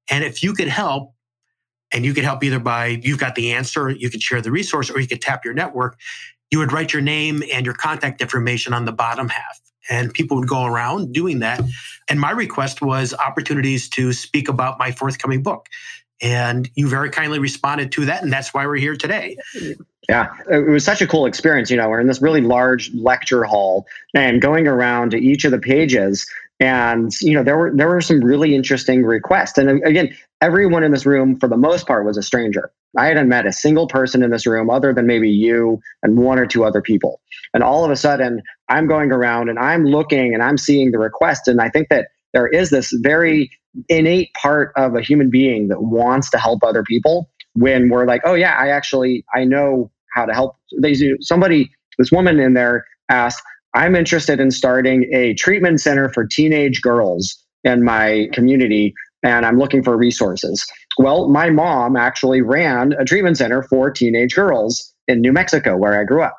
And 0.10 0.24
if 0.24 0.42
you 0.42 0.54
could 0.54 0.68
help, 0.68 1.14
and 1.94 2.06
you 2.06 2.14
could 2.14 2.24
help 2.24 2.44
either 2.44 2.60
by 2.60 3.00
you've 3.04 3.20
got 3.20 3.36
the 3.36 3.52
answer, 3.52 3.90
you 3.90 4.10
could 4.10 4.22
share 4.22 4.42
the 4.42 4.52
resource, 4.52 4.90
or 4.90 5.00
you 5.00 5.08
could 5.08 5.22
tap 5.22 5.44
your 5.44 5.54
network. 5.54 6.00
You 6.50 6.60
would 6.60 6.72
write 6.72 6.94
your 6.94 7.02
name 7.02 7.44
and 7.54 7.66
your 7.66 7.76
contact 7.76 8.22
information 8.22 8.74
on 8.74 8.86
the 8.86 8.92
bottom 8.92 9.30
half. 9.30 9.60
And 9.90 10.14
people 10.14 10.38
would 10.38 10.48
go 10.48 10.66
around 10.66 11.14
doing 11.14 11.40
that. 11.40 11.62
And 12.10 12.20
my 12.20 12.32
request 12.32 12.82
was 12.82 13.14
opportunities 13.14 13.90
to 13.90 14.14
speak 14.14 14.48
about 14.48 14.80
my 14.80 14.92
forthcoming 14.92 15.44
book. 15.44 15.68
And 16.22 16.70
you 16.76 16.88
very 16.88 17.10
kindly 17.10 17.40
responded 17.40 17.92
to 17.94 18.06
that. 18.06 18.22
And 18.22 18.32
that's 18.32 18.54
why 18.54 18.66
we're 18.66 18.76
here 18.76 18.96
today. 18.96 19.38
Yeah, 20.12 20.28
it 20.50 20.69
was 20.69 20.84
such 20.84 21.02
a 21.02 21.08
cool 21.08 21.26
experience. 21.26 21.71
You 21.71 21.78
know, 21.78 21.88
we're 21.88 22.02
in 22.02 22.08
this 22.08 22.21
really 22.21 22.41
large 22.41 22.93
lecture 22.93 23.45
hall 23.45 23.86
and 24.13 24.41
going 24.41 24.67
around 24.67 25.12
to 25.12 25.17
each 25.17 25.45
of 25.45 25.52
the 25.52 25.58
pages 25.58 26.30
and 26.60 27.13
you 27.21 27.34
know 27.34 27.43
there 27.43 27.58
were 27.58 27.71
there 27.74 27.88
were 27.88 28.02
some 28.02 28.19
really 28.19 28.54
interesting 28.54 29.06
requests. 29.06 29.58
And 29.58 29.69
uh, 29.69 29.88
again 29.88 30.13
everyone 30.41 30.84
in 30.84 30.91
this 30.91 31.06
room 31.06 31.39
for 31.39 31.47
the 31.47 31.56
most 31.56 31.88
part 31.88 32.06
was 32.06 32.17
a 32.17 32.21
stranger. 32.21 32.74
I 32.97 33.06
hadn't 33.06 33.30
met 33.30 33.45
a 33.45 33.54
single 33.54 33.88
person 33.88 34.21
in 34.21 34.32
this 34.32 34.45
room 34.45 34.69
other 34.69 34.93
than 34.93 35.08
maybe 35.08 35.30
you 35.30 35.80
and 36.04 36.17
one 36.17 36.38
or 36.39 36.45
two 36.45 36.65
other 36.65 36.82
people. 36.82 37.21
And 37.54 37.63
all 37.63 37.86
of 37.86 37.89
a 37.89 37.95
sudden 37.95 38.41
i'm 38.67 38.88
going 38.88 39.13
around 39.13 39.47
and 39.47 39.58
i'm 39.60 39.86
looking 39.86 40.34
and 40.34 40.43
i'm 40.43 40.58
seeing 40.58 40.91
the 40.91 41.00
request. 41.00 41.47
And 41.47 41.62
i 41.62 41.69
think 41.69 41.88
that 41.88 42.10
there 42.34 42.47
is 42.47 42.69
this 42.69 42.91
very 43.02 43.50
innate 43.88 44.34
part 44.34 44.74
of 44.76 44.93
a 44.93 45.02
human 45.02 45.30
being 45.30 45.69
that 45.69 45.82
wants 45.82 46.30
to 46.32 46.38
help 46.38 46.65
other 46.65 46.84
people 46.84 47.30
when 47.54 47.89
we're 47.89 48.06
like 48.06 48.21
oh 48.26 48.34
yeah 48.34 48.56
i 48.58 48.67
actually 48.69 49.26
i 49.34 49.43
know 49.43 49.89
how 50.13 50.26
to 50.26 50.34
help 50.34 50.56
they 50.82 50.93
do. 50.93 51.17
somebody 51.21 51.71
this 51.97 52.12
woman 52.12 52.39
in 52.39 52.54
there 52.54 52.86
asked 53.10 53.41
I'm 53.74 53.95
interested 53.95 54.39
in 54.39 54.52
starting 54.52 55.10
a 55.13 55.34
treatment 55.36 55.80
center 55.80 56.10
for 56.10 56.26
teenage 56.26 56.82
girls 56.82 57.41
in 57.63 57.84
my 57.84 58.28
community, 58.34 58.93
and 59.24 59.45
I'm 59.45 59.58
looking 59.58 59.84
for 59.84 59.95
resources. 59.95 60.65
Well, 60.97 61.30
my 61.30 61.50
mom 61.50 61.95
actually 61.95 62.41
ran 62.41 62.93
a 63.00 63.06
treatment 63.06 63.38
center 63.38 63.63
for 63.63 63.89
teenage 63.89 64.36
girls 64.36 64.93
in 65.08 65.21
New 65.21 65.32
Mexico, 65.32 65.78
where 65.78 66.00
I 66.00 66.04
grew 66.04 66.24
up. 66.24 66.36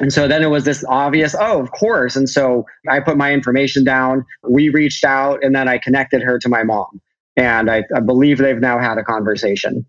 And 0.00 0.12
so 0.12 0.26
then 0.26 0.42
it 0.42 0.48
was 0.48 0.64
this 0.64 0.84
obvious, 0.88 1.34
oh, 1.38 1.60
of 1.60 1.70
course. 1.70 2.16
And 2.16 2.28
so 2.28 2.66
I 2.90 3.00
put 3.00 3.16
my 3.16 3.32
information 3.32 3.84
down. 3.84 4.24
We 4.42 4.68
reached 4.68 5.04
out, 5.04 5.42
and 5.42 5.54
then 5.54 5.68
I 5.68 5.78
connected 5.78 6.20
her 6.22 6.38
to 6.40 6.48
my 6.48 6.64
mom. 6.64 7.00
And 7.36 7.70
I, 7.70 7.84
I 7.94 8.00
believe 8.00 8.38
they've 8.38 8.60
now 8.60 8.78
had 8.78 8.98
a 8.98 9.04
conversation. 9.04 9.86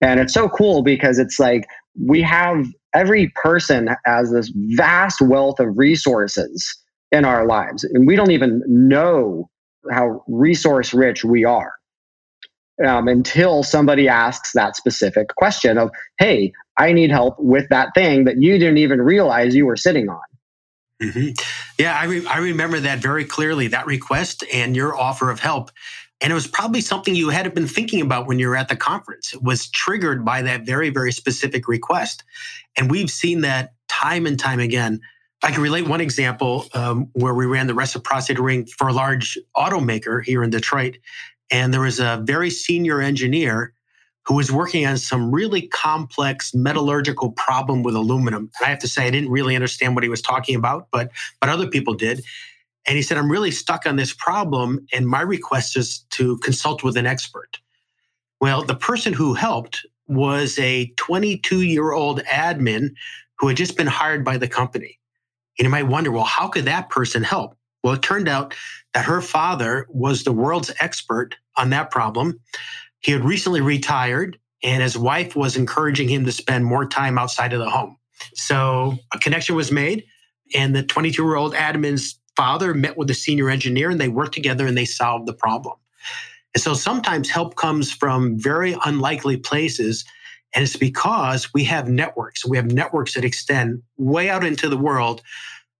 And 0.00 0.20
it's 0.20 0.32
so 0.32 0.48
cool 0.48 0.82
because 0.82 1.18
it's 1.18 1.40
like 1.40 1.66
we 2.04 2.22
have 2.22 2.66
every 2.94 3.32
person 3.34 3.90
has 4.04 4.32
this 4.32 4.52
vast 4.54 5.20
wealth 5.20 5.60
of 5.60 5.76
resources 5.76 6.76
in 7.12 7.24
our 7.24 7.46
lives, 7.46 7.84
and 7.84 8.06
we 8.06 8.16
don't 8.16 8.30
even 8.30 8.62
know 8.66 9.48
how 9.90 10.22
resource 10.28 10.92
rich 10.92 11.24
we 11.24 11.44
are 11.44 11.72
um, 12.86 13.08
until 13.08 13.62
somebody 13.62 14.08
asks 14.08 14.52
that 14.52 14.76
specific 14.76 15.28
question 15.36 15.78
of, 15.78 15.90
"Hey, 16.18 16.52
I 16.78 16.92
need 16.92 17.10
help 17.10 17.36
with 17.38 17.68
that 17.70 17.88
thing 17.94 18.24
that 18.24 18.36
you 18.40 18.58
didn't 18.58 18.78
even 18.78 19.00
realize 19.00 19.54
you 19.54 19.66
were 19.66 19.76
sitting 19.76 20.08
on." 20.08 20.20
Mm-hmm. 21.02 21.30
Yeah, 21.78 21.96
I, 21.96 22.04
re- 22.04 22.26
I 22.26 22.38
remember 22.38 22.80
that 22.80 22.98
very 22.98 23.24
clearly. 23.24 23.68
That 23.68 23.86
request 23.86 24.42
and 24.52 24.74
your 24.74 24.96
offer 24.98 25.30
of 25.30 25.38
help 25.38 25.70
and 26.20 26.32
it 26.32 26.34
was 26.34 26.46
probably 26.46 26.80
something 26.80 27.14
you 27.14 27.28
hadn't 27.28 27.54
been 27.54 27.68
thinking 27.68 28.00
about 28.00 28.26
when 28.26 28.38
you 28.38 28.48
were 28.48 28.56
at 28.56 28.68
the 28.68 28.76
conference. 28.76 29.32
It 29.32 29.42
was 29.42 29.70
triggered 29.70 30.24
by 30.24 30.42
that 30.42 30.66
very, 30.66 30.90
very 30.90 31.12
specific 31.12 31.68
request. 31.68 32.24
And 32.76 32.90
we've 32.90 33.10
seen 33.10 33.42
that 33.42 33.74
time 33.88 34.26
and 34.26 34.38
time 34.38 34.58
again. 34.58 35.00
I 35.44 35.52
can 35.52 35.62
relate 35.62 35.86
one 35.86 36.00
example 36.00 36.66
um, 36.74 37.08
where 37.12 37.34
we 37.34 37.46
ran 37.46 37.68
the 37.68 37.74
reciprocity 37.74 38.40
ring 38.40 38.66
for 38.66 38.88
a 38.88 38.92
large 38.92 39.38
automaker 39.56 40.24
here 40.24 40.42
in 40.42 40.50
Detroit. 40.50 40.98
And 41.50 41.72
there 41.72 41.82
was 41.82 42.00
a 42.00 42.20
very 42.24 42.50
senior 42.50 43.00
engineer 43.00 43.72
who 44.26 44.34
was 44.34 44.52
working 44.52 44.84
on 44.84 44.98
some 44.98 45.30
really 45.32 45.68
complex 45.68 46.52
metallurgical 46.52 47.32
problem 47.32 47.82
with 47.82 47.94
aluminum. 47.94 48.50
And 48.58 48.66
I 48.66 48.68
have 48.68 48.80
to 48.80 48.88
say, 48.88 49.06
I 49.06 49.10
didn't 49.10 49.30
really 49.30 49.54
understand 49.54 49.94
what 49.94 50.02
he 50.02 50.10
was 50.10 50.20
talking 50.20 50.56
about, 50.56 50.88
but, 50.90 51.10
but 51.40 51.48
other 51.48 51.68
people 51.68 51.94
did. 51.94 52.22
And 52.86 52.96
he 52.96 53.02
said, 53.02 53.18
I'm 53.18 53.30
really 53.30 53.50
stuck 53.50 53.86
on 53.86 53.96
this 53.96 54.14
problem, 54.14 54.86
and 54.92 55.06
my 55.06 55.20
request 55.20 55.76
is 55.76 56.06
to 56.10 56.38
consult 56.38 56.82
with 56.82 56.96
an 56.96 57.06
expert. 57.06 57.58
Well, 58.40 58.62
the 58.62 58.74
person 58.74 59.12
who 59.12 59.34
helped 59.34 59.84
was 60.06 60.58
a 60.58 60.92
22 60.96 61.62
year 61.62 61.92
old 61.92 62.20
admin 62.24 62.90
who 63.38 63.48
had 63.48 63.56
just 63.56 63.76
been 63.76 63.86
hired 63.86 64.24
by 64.24 64.38
the 64.38 64.48
company. 64.48 64.98
And 65.58 65.64
you 65.64 65.70
might 65.70 65.84
wonder, 65.84 66.10
well, 66.10 66.24
how 66.24 66.48
could 66.48 66.64
that 66.64 66.88
person 66.88 67.22
help? 67.22 67.56
Well, 67.82 67.94
it 67.94 68.02
turned 68.02 68.28
out 68.28 68.54
that 68.94 69.04
her 69.04 69.20
father 69.20 69.86
was 69.90 70.24
the 70.24 70.32
world's 70.32 70.72
expert 70.80 71.36
on 71.56 71.70
that 71.70 71.90
problem. 71.90 72.40
He 73.00 73.12
had 73.12 73.24
recently 73.24 73.60
retired, 73.60 74.38
and 74.62 74.82
his 74.82 74.98
wife 74.98 75.36
was 75.36 75.56
encouraging 75.56 76.08
him 76.08 76.24
to 76.24 76.32
spend 76.32 76.64
more 76.64 76.86
time 76.88 77.18
outside 77.18 77.52
of 77.52 77.60
the 77.60 77.70
home. 77.70 77.96
So 78.34 78.98
a 79.12 79.18
connection 79.18 79.54
was 79.54 79.70
made, 79.70 80.04
and 80.54 80.74
the 80.74 80.82
22 80.82 81.22
year 81.22 81.36
old 81.36 81.54
admin's 81.54 82.18
father 82.38 82.72
met 82.72 82.96
with 82.96 83.10
a 83.10 83.14
senior 83.14 83.50
engineer, 83.50 83.90
and 83.90 84.00
they 84.00 84.08
worked 84.08 84.32
together 84.32 84.64
and 84.64 84.78
they 84.78 84.84
solved 84.84 85.26
the 85.26 85.34
problem. 85.34 85.74
And 86.54 86.62
so 86.62 86.72
sometimes 86.72 87.28
help 87.28 87.56
comes 87.56 87.90
from 87.92 88.38
very 88.38 88.76
unlikely 88.86 89.36
places. 89.38 90.04
And 90.54 90.62
it's 90.62 90.76
because 90.76 91.52
we 91.52 91.64
have 91.64 91.88
networks. 91.88 92.46
We 92.46 92.56
have 92.56 92.70
networks 92.70 93.14
that 93.14 93.24
extend 93.24 93.82
way 93.96 94.30
out 94.30 94.44
into 94.44 94.68
the 94.68 94.76
world, 94.76 95.20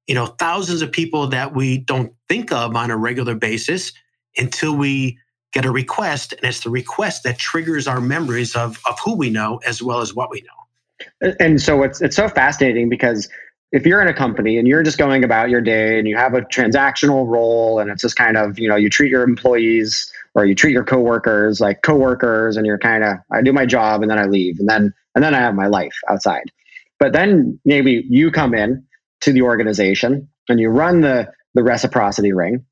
you 0.09 0.17
know, 0.17 0.27
thousands 0.27 0.83
of 0.83 0.91
people 0.91 1.29
that 1.29 1.55
we 1.55 1.79
don't 1.79 2.13
think 2.29 2.51
of 2.53 2.75
on 2.75 2.91
a 2.91 2.97
regular 2.97 3.37
basis 3.37 3.93
until 4.37 4.77
we 4.77 5.17
get 5.53 5.65
a 5.65 5.71
request. 5.71 6.33
And 6.33 6.45
it's 6.45 6.61
the 6.61 6.71
request 6.71 7.23
that 7.23 7.39
triggers 7.39 7.87
our 7.87 8.01
memories 8.01 8.57
of, 8.57 8.81
of 8.85 8.99
who 9.05 9.15
we 9.15 9.31
know 9.31 9.61
as 9.65 9.81
well 9.81 10.01
as 10.01 10.13
what 10.13 10.29
we 10.29 10.43
know. 10.43 11.35
And 11.39 11.63
so 11.63 11.85
it's, 11.85 12.03
it's 12.03 12.17
so 12.17 12.29
fascinating 12.29 12.89
because 12.89 13.29
if 13.71 13.85
you're 13.85 14.01
in 14.01 14.09
a 14.09 14.15
company 14.15 14.57
and 14.57 14.67
you're 14.67 14.83
just 14.83 14.99
going 14.99 15.25
about 15.25 15.51
your 15.51 15.61
day 15.61 15.99
and 15.99 16.09
you 16.09 16.17
have 16.17 16.35
a 16.35 16.41
transactional 16.41 17.27
role 17.27 17.79
and 17.79 17.91
it's 17.91 18.03
just 18.03 18.17
kind 18.17 18.37
of, 18.37 18.59
you 18.59 18.69
know, 18.69 18.77
you 18.77 18.89
treat 18.89 19.11
your 19.11 19.23
employees 19.23 20.11
or 20.35 20.47
you 20.47 20.55
treat 20.55 20.73
your 20.73 20.85
coworkers 20.85 21.61
like 21.61 21.83
coworkers 21.83 22.57
and 22.57 22.67
you're 22.67 22.79
kind 22.79 23.05
of 23.05 23.19
I 23.31 23.43
do 23.43 23.53
my 23.53 23.67
job 23.67 24.03
and 24.03 24.11
then 24.11 24.19
I 24.19 24.25
leave 24.25 24.59
and 24.59 24.69
then 24.69 24.95
and 25.15 25.23
then 25.23 25.35
I 25.35 25.39
have 25.39 25.55
my 25.55 25.67
life 25.67 25.95
outside. 26.09 26.51
But 26.99 27.13
then 27.13 27.61
maybe 27.65 28.05
you 28.09 28.31
come 28.31 28.55
in 28.55 28.85
to 29.21 29.33
the 29.33 29.43
organization 29.43 30.29
and 30.49 30.59
you 30.59 30.71
run 30.71 31.03
the 31.03 31.31
the 31.55 31.63
reciprocity 31.63 32.33
ring 32.33 32.65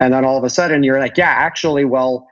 and 0.00 0.12
then 0.12 0.24
all 0.24 0.36
of 0.36 0.44
a 0.44 0.50
sudden 0.50 0.82
you're 0.82 0.98
like, 0.98 1.16
yeah, 1.16 1.30
actually 1.30 1.84
well 1.84 2.26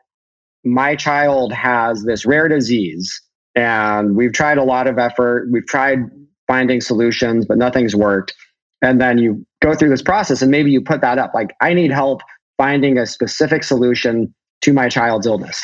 my 0.64 0.96
child 0.96 1.52
has 1.52 2.04
this 2.04 2.24
rare 2.24 2.48
disease 2.48 3.20
and 3.54 4.16
we've 4.16 4.32
tried 4.32 4.58
a 4.58 4.64
lot 4.64 4.86
of 4.86 4.98
effort, 4.98 5.48
we've 5.52 5.66
tried 5.66 5.98
finding 6.46 6.80
solutions 6.80 7.46
but 7.46 7.58
nothing's 7.58 7.94
worked. 7.94 8.34
And 8.82 9.00
then 9.00 9.18
you 9.18 9.46
go 9.62 9.74
through 9.74 9.90
this 9.90 10.02
process 10.02 10.42
and 10.42 10.50
maybe 10.50 10.70
you 10.70 10.80
put 10.80 11.00
that 11.02 11.18
up 11.18 11.32
like 11.34 11.54
I 11.60 11.74
need 11.74 11.92
help 11.92 12.22
finding 12.58 12.98
a 12.98 13.06
specific 13.06 13.64
solution 13.64 14.34
to 14.62 14.72
my 14.72 14.88
child's 14.88 15.26
illness. 15.26 15.62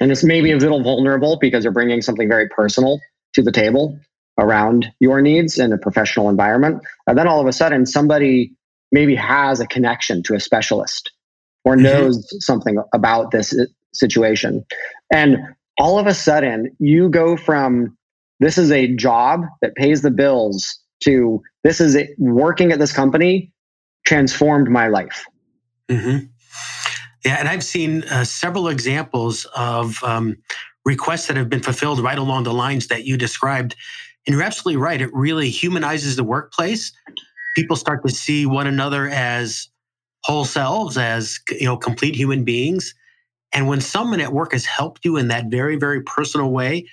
And 0.00 0.10
it's 0.12 0.24
maybe 0.24 0.52
a 0.52 0.56
little 0.56 0.82
vulnerable 0.82 1.38
because 1.40 1.64
you're 1.64 1.72
bringing 1.72 2.02
something 2.02 2.28
very 2.28 2.48
personal 2.48 3.00
to 3.34 3.42
the 3.42 3.52
table 3.52 3.98
around 4.38 4.92
your 5.00 5.22
needs 5.22 5.58
in 5.58 5.72
a 5.72 5.78
professional 5.78 6.28
environment. 6.28 6.82
And 7.06 7.16
then 7.16 7.26
all 7.26 7.40
of 7.40 7.46
a 7.46 7.52
sudden, 7.52 7.86
somebody 7.86 8.52
maybe 8.92 9.14
has 9.14 9.60
a 9.60 9.66
connection 9.66 10.22
to 10.24 10.34
a 10.34 10.40
specialist 10.40 11.10
or 11.64 11.74
mm-hmm. 11.74 11.84
knows 11.84 12.18
mm-hmm. 12.18 12.38
something 12.40 12.82
about 12.94 13.30
this 13.30 13.54
situation. 13.94 14.64
And 15.12 15.38
all 15.78 15.98
of 15.98 16.06
a 16.06 16.14
sudden, 16.14 16.74
you 16.78 17.08
go 17.08 17.36
from 17.36 17.96
this 18.40 18.58
is 18.58 18.70
a 18.70 18.94
job 18.94 19.42
that 19.62 19.74
pays 19.74 20.02
the 20.02 20.10
bills 20.10 20.78
to 21.04 21.42
this 21.64 21.80
is 21.80 21.94
it, 21.94 22.10
working 22.18 22.72
at 22.72 22.78
this 22.78 22.92
company 22.92 23.52
transformed 24.06 24.68
my 24.68 24.88
life. 24.88 25.24
Mm-hmm. 25.88 26.26
Yeah, 27.24 27.36
and 27.38 27.48
I've 27.48 27.64
seen 27.64 28.04
uh, 28.04 28.24
several 28.24 28.68
examples 28.68 29.46
of 29.56 30.02
um, 30.04 30.36
requests 30.84 31.26
that 31.26 31.36
have 31.36 31.50
been 31.50 31.62
fulfilled 31.62 32.00
right 32.00 32.18
along 32.18 32.44
the 32.44 32.54
lines 32.54 32.86
that 32.86 33.04
you 33.04 33.16
described. 33.16 33.74
And 34.26 34.34
you're 34.34 34.42
absolutely 34.42 34.80
right. 34.80 35.00
It 35.00 35.12
really 35.12 35.50
humanizes 35.50 36.16
the 36.16 36.24
workplace. 36.24 36.92
People 37.56 37.76
start 37.76 38.06
to 38.06 38.12
see 38.12 38.46
one 38.46 38.66
another 38.66 39.08
as 39.08 39.68
whole 40.24 40.44
selves, 40.44 40.96
as 40.96 41.38
you 41.50 41.64
know, 41.64 41.76
complete 41.76 42.14
human 42.14 42.44
beings. 42.44 42.94
And 43.52 43.68
when 43.68 43.80
someone 43.80 44.20
at 44.20 44.32
work 44.32 44.52
has 44.52 44.64
helped 44.64 45.04
you 45.04 45.16
in 45.16 45.28
that 45.28 45.46
very, 45.50 45.76
very 45.76 46.02
personal 46.02 46.50
way, 46.50 46.86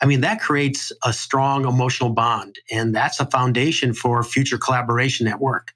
I 0.00 0.06
mean, 0.06 0.20
that 0.20 0.40
creates 0.40 0.92
a 1.04 1.12
strong 1.12 1.66
emotional 1.66 2.10
bond. 2.10 2.56
And 2.70 2.94
that's 2.94 3.20
a 3.20 3.26
foundation 3.26 3.94
for 3.94 4.22
future 4.22 4.58
collaboration 4.58 5.26
at 5.26 5.40
work. 5.40 5.72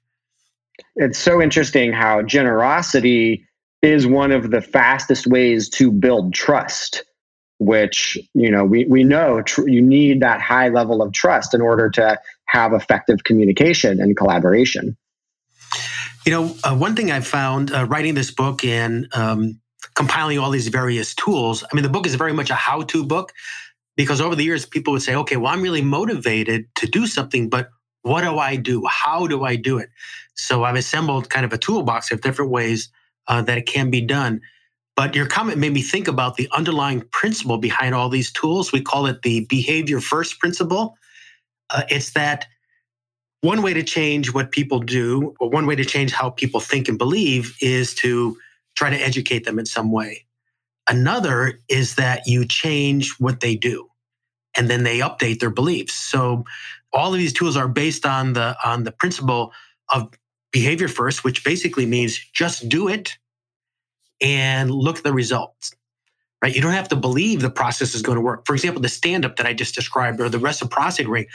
It's 0.95 1.17
so 1.17 1.41
interesting 1.41 1.93
how 1.93 2.21
generosity 2.21 3.45
is 3.81 4.05
one 4.05 4.31
of 4.31 4.51
the 4.51 4.61
fastest 4.61 5.27
ways 5.27 5.69
to 5.69 5.91
build 5.91 6.33
trust 6.33 7.03
which 7.59 8.17
you 8.33 8.49
know 8.49 8.63
we, 8.63 8.85
we 8.85 9.03
know 9.03 9.41
tr- 9.41 9.67
you 9.67 9.81
need 9.81 10.21
that 10.21 10.41
high 10.41 10.69
level 10.69 11.01
of 11.01 11.11
trust 11.13 11.53
in 11.53 11.61
order 11.61 11.89
to 11.89 12.17
have 12.45 12.73
effective 12.73 13.23
communication 13.25 13.99
and 13.99 14.17
collaboration 14.17 14.97
you 16.25 16.31
know 16.31 16.55
uh, 16.63 16.75
one 16.75 16.95
thing 16.95 17.11
i 17.11 17.19
found 17.19 17.71
uh, 17.73 17.85
writing 17.85 18.15
this 18.15 18.31
book 18.31 18.63
and 18.63 19.07
um, 19.13 19.59
compiling 19.95 20.39
all 20.39 20.49
these 20.49 20.69
various 20.69 21.13
tools 21.13 21.63
i 21.63 21.75
mean 21.75 21.83
the 21.83 21.89
book 21.89 22.07
is 22.07 22.15
very 22.15 22.33
much 22.33 22.49
a 22.49 22.55
how-to 22.55 23.05
book 23.05 23.33
because 23.99 24.21
over 24.21 24.35
the 24.35 24.43
years 24.43 24.65
people 24.65 24.93
would 24.93 25.01
say 25.01 25.15
okay 25.15 25.35
well 25.35 25.51
i'm 25.51 25.61
really 25.61 25.81
motivated 25.81 26.65
to 26.75 26.87
do 26.87 27.05
something 27.05 27.49
but 27.49 27.69
what 28.03 28.21
do 28.21 28.37
i 28.37 28.55
do 28.55 28.85
how 28.87 29.27
do 29.27 29.43
i 29.43 29.55
do 29.55 29.77
it 29.77 29.89
so 30.35 30.63
i've 30.63 30.75
assembled 30.75 31.29
kind 31.29 31.45
of 31.45 31.51
a 31.51 31.57
toolbox 31.57 32.11
of 32.11 32.21
different 32.21 32.49
ways 32.49 32.89
uh, 33.29 33.41
that 33.43 33.57
it 33.57 33.65
can 33.65 33.89
be 33.89 34.01
done. 34.01 34.41
But 34.97 35.15
your 35.15 35.27
comment 35.27 35.57
made 35.57 35.71
me 35.71 35.81
think 35.81 36.09
about 36.09 36.35
the 36.35 36.49
underlying 36.51 37.03
principle 37.13 37.57
behind 37.57 37.95
all 37.95 38.09
these 38.09 38.33
tools. 38.33 38.73
We 38.73 38.81
call 38.81 39.05
it 39.05 39.21
the 39.21 39.45
behavior 39.45 40.01
first 40.01 40.39
principle. 40.39 40.97
Uh, 41.69 41.83
it's 41.87 42.11
that 42.13 42.47
one 43.41 43.61
way 43.61 43.73
to 43.73 43.83
change 43.83 44.33
what 44.33 44.51
people 44.51 44.79
do, 44.79 45.33
or 45.39 45.49
one 45.49 45.65
way 45.65 45.75
to 45.75 45.85
change 45.85 46.11
how 46.11 46.31
people 46.31 46.59
think 46.59 46.89
and 46.89 46.97
believe, 46.97 47.55
is 47.61 47.95
to 47.95 48.35
try 48.75 48.89
to 48.89 48.97
educate 48.97 49.45
them 49.45 49.57
in 49.57 49.65
some 49.65 49.91
way. 49.91 50.25
Another 50.89 51.61
is 51.69 51.95
that 51.95 52.27
you 52.27 52.45
change 52.45 53.13
what 53.19 53.41
they 53.41 53.55
do 53.55 53.87
and 54.57 54.69
then 54.69 54.83
they 54.83 54.99
update 54.99 55.39
their 55.39 55.49
beliefs. 55.51 55.93
So 55.93 56.43
all 56.91 57.13
of 57.13 57.19
these 57.19 57.33
tools 57.33 57.55
are 57.55 57.67
based 57.67 58.05
on 58.05 58.33
the 58.33 58.57
on 58.65 58.83
the 58.83 58.91
principle 58.91 59.53
of 59.93 60.09
behavior 60.51 60.87
first, 60.87 61.23
which 61.23 61.43
basically 61.43 61.85
means 61.85 62.19
just 62.33 62.67
do 62.67 62.87
it 62.87 63.17
and 64.21 64.71
look 64.71 64.97
at 64.97 65.03
the 65.03 65.13
results. 65.13 65.73
Right? 66.41 66.55
You 66.55 66.61
don't 66.61 66.73
have 66.73 66.89
to 66.89 66.95
believe 66.95 67.41
the 67.41 67.49
process 67.49 67.93
is 67.93 68.01
going 68.01 68.15
to 68.15 68.21
work. 68.21 68.45
For 68.45 68.53
example, 68.55 68.81
the 68.81 68.89
stand 68.89 69.25
up 69.25 69.35
that 69.35 69.45
I 69.45 69.53
just 69.53 69.75
described 69.75 70.21
or 70.21 70.29
the 70.29 70.39
reciprocity 70.39 71.07
ring. 71.07 71.25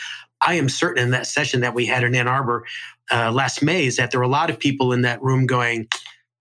I 0.40 0.54
am 0.54 0.68
certain 0.70 1.02
in 1.02 1.10
that 1.10 1.26
session 1.26 1.60
that 1.60 1.74
we 1.74 1.84
had 1.84 2.04
in 2.04 2.14
Ann 2.14 2.26
Arbor 2.26 2.64
uh, 3.10 3.30
last 3.30 3.62
May 3.62 3.84
is 3.84 3.96
that 3.96 4.10
there 4.10 4.20
were 4.20 4.24
a 4.24 4.28
lot 4.28 4.48
of 4.48 4.58
people 4.58 4.92
in 4.92 5.02
that 5.02 5.22
room 5.22 5.46
going, 5.46 5.88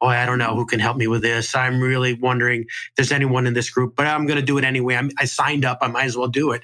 Oh, 0.03 0.07
I 0.09 0.25
don't 0.25 0.37
know 0.37 0.53
who 0.55 0.65
can 0.65 0.79
help 0.79 0.97
me 0.97 1.07
with 1.07 1.23
this. 1.23 1.55
I'm 1.55 1.81
really 1.81 2.13
wondering 2.13 2.61
if 2.61 2.91
there's 2.97 3.11
anyone 3.11 3.47
in 3.47 3.53
this 3.53 3.69
group, 3.69 3.95
but 3.95 4.05
I'm 4.05 4.27
going 4.27 4.39
to 4.39 4.45
do 4.45 4.57
it 4.57 4.63
anyway. 4.63 4.95
I'm, 4.95 5.09
I 5.17 5.25
signed 5.25 5.65
up. 5.65 5.79
I 5.81 5.87
might 5.87 6.05
as 6.05 6.17
well 6.17 6.27
do 6.27 6.51
it. 6.51 6.63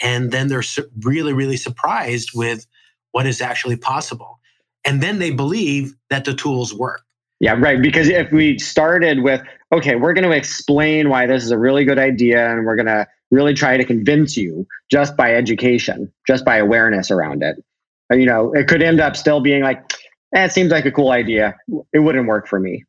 And 0.00 0.30
then 0.30 0.48
they're 0.48 0.62
really, 1.02 1.32
really 1.34 1.56
surprised 1.56 2.30
with 2.34 2.66
what 3.12 3.26
is 3.26 3.40
actually 3.42 3.76
possible 3.76 4.38
and 4.88 5.02
then 5.02 5.18
they 5.18 5.30
believe 5.30 5.94
that 6.08 6.24
the 6.24 6.34
tools 6.34 6.74
work. 6.74 7.02
Yeah, 7.40 7.56
right. 7.58 7.80
Because 7.80 8.08
if 8.08 8.32
we 8.32 8.58
started 8.58 9.22
with, 9.22 9.42
okay, 9.70 9.96
we're 9.96 10.14
going 10.14 10.28
to 10.28 10.34
explain 10.34 11.10
why 11.10 11.26
this 11.26 11.44
is 11.44 11.50
a 11.50 11.58
really 11.58 11.84
good 11.84 11.98
idea 11.98 12.50
and 12.50 12.64
we're 12.66 12.74
going 12.74 12.86
to 12.86 13.06
really 13.30 13.52
try 13.52 13.76
to 13.76 13.84
convince 13.84 14.36
you 14.36 14.66
just 14.90 15.16
by 15.16 15.34
education, 15.34 16.10
just 16.26 16.44
by 16.44 16.56
awareness 16.56 17.10
around 17.10 17.42
it, 17.42 17.62
you 18.10 18.24
know, 18.24 18.52
it 18.54 18.66
could 18.66 18.82
end 18.82 18.98
up 18.98 19.14
still 19.14 19.40
being 19.40 19.62
like, 19.62 19.92
eh, 20.34 20.44
it 20.44 20.52
seems 20.52 20.70
like 20.70 20.86
a 20.86 20.92
cool 20.92 21.10
idea. 21.10 21.56
It 21.92 22.00
wouldn't 22.00 22.26
work 22.26 22.48
for 22.48 22.60
me. 22.60 22.84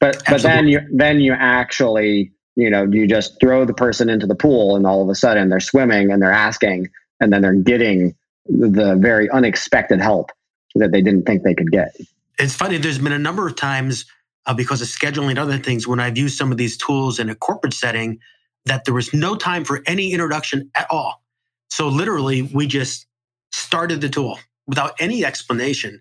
But 0.00 0.16
Absolutely. 0.16 0.34
but 0.34 0.42
then 0.42 0.68
you 0.68 0.80
then 0.92 1.20
you 1.20 1.32
actually, 1.32 2.32
you 2.56 2.70
know, 2.70 2.84
you 2.84 3.06
just 3.06 3.40
throw 3.40 3.64
the 3.64 3.74
person 3.74 4.08
into 4.08 4.26
the 4.26 4.36
pool 4.36 4.76
and 4.76 4.86
all 4.86 5.02
of 5.02 5.08
a 5.08 5.14
sudden 5.14 5.48
they're 5.48 5.60
swimming 5.60 6.12
and 6.12 6.22
they're 6.22 6.32
asking 6.32 6.88
and 7.20 7.32
then 7.32 7.42
they're 7.42 7.54
getting 7.54 8.14
the 8.46 8.96
very 8.96 9.28
unexpected 9.30 10.00
help 10.00 10.30
that 10.74 10.92
they 10.92 11.02
didn't 11.02 11.24
think 11.24 11.42
they 11.42 11.54
could 11.54 11.70
get. 11.70 11.96
It's 12.38 12.54
funny, 12.54 12.78
there's 12.78 12.98
been 12.98 13.12
a 13.12 13.18
number 13.18 13.46
of 13.46 13.56
times 13.56 14.04
uh, 14.46 14.54
because 14.54 14.80
of 14.80 14.88
scheduling 14.88 15.30
and 15.30 15.38
other 15.38 15.58
things 15.58 15.86
when 15.86 16.00
I've 16.00 16.16
used 16.16 16.38
some 16.38 16.52
of 16.52 16.58
these 16.58 16.76
tools 16.76 17.18
in 17.18 17.28
a 17.28 17.34
corporate 17.34 17.74
setting 17.74 18.20
that 18.64 18.84
there 18.84 18.94
was 18.94 19.12
no 19.12 19.34
time 19.34 19.64
for 19.64 19.82
any 19.86 20.12
introduction 20.12 20.70
at 20.76 20.86
all. 20.90 21.22
So 21.70 21.88
literally, 21.88 22.42
we 22.42 22.66
just 22.66 23.06
started 23.52 24.00
the 24.00 24.08
tool 24.08 24.38
without 24.66 24.92
any 25.00 25.24
explanation. 25.24 26.00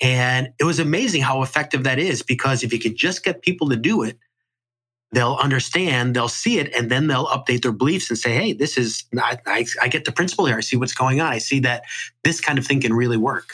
And 0.00 0.48
it 0.58 0.64
was 0.64 0.78
amazing 0.78 1.22
how 1.22 1.42
effective 1.42 1.84
that 1.84 1.98
is 1.98 2.22
because 2.22 2.62
if 2.62 2.72
you 2.72 2.78
could 2.78 2.96
just 2.96 3.24
get 3.24 3.42
people 3.42 3.68
to 3.68 3.76
do 3.76 4.02
it, 4.02 4.18
they'll 5.12 5.38
understand, 5.40 6.16
they'll 6.16 6.28
see 6.28 6.58
it, 6.58 6.74
and 6.74 6.90
then 6.90 7.06
they'll 7.06 7.26
update 7.26 7.62
their 7.62 7.72
beliefs 7.72 8.10
and 8.10 8.18
say, 8.18 8.34
hey, 8.34 8.52
this 8.52 8.76
is, 8.76 9.04
I, 9.16 9.38
I, 9.46 9.64
I 9.80 9.88
get 9.88 10.04
the 10.04 10.12
principle 10.12 10.46
here. 10.46 10.56
I 10.56 10.60
see 10.60 10.76
what's 10.76 10.94
going 10.94 11.20
on. 11.20 11.32
I 11.32 11.38
see 11.38 11.60
that 11.60 11.84
this 12.24 12.40
kind 12.40 12.58
of 12.58 12.66
thing 12.66 12.80
can 12.80 12.92
really 12.92 13.16
work 13.16 13.52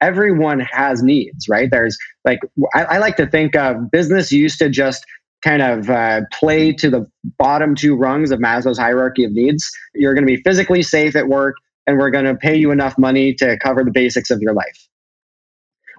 everyone 0.00 0.60
has 0.60 1.02
needs, 1.02 1.48
right? 1.48 1.70
There's 1.70 1.96
like, 2.24 2.40
I, 2.74 2.84
I 2.84 2.98
like 2.98 3.16
to 3.16 3.26
think 3.26 3.54
of 3.54 3.90
business 3.90 4.32
used 4.32 4.58
to 4.58 4.68
just 4.68 5.04
kind 5.42 5.62
of 5.62 5.88
uh, 5.88 6.22
play 6.32 6.72
to 6.72 6.90
the 6.90 7.06
bottom 7.38 7.74
two 7.74 7.96
rungs 7.96 8.30
of 8.30 8.40
Maslow's 8.40 8.78
hierarchy 8.78 9.24
of 9.24 9.32
needs. 9.32 9.70
You're 9.94 10.14
going 10.14 10.26
to 10.26 10.36
be 10.36 10.42
physically 10.42 10.82
safe 10.82 11.16
at 11.16 11.28
work. 11.28 11.56
and 11.86 11.98
we're 11.98 12.10
going 12.10 12.26
to 12.26 12.34
pay 12.34 12.56
you 12.56 12.70
enough 12.70 12.96
money 12.98 13.34
to 13.34 13.58
cover 13.58 13.84
the 13.84 13.90
basics 13.90 14.30
of 14.30 14.40
your 14.40 14.52
life. 14.52 14.88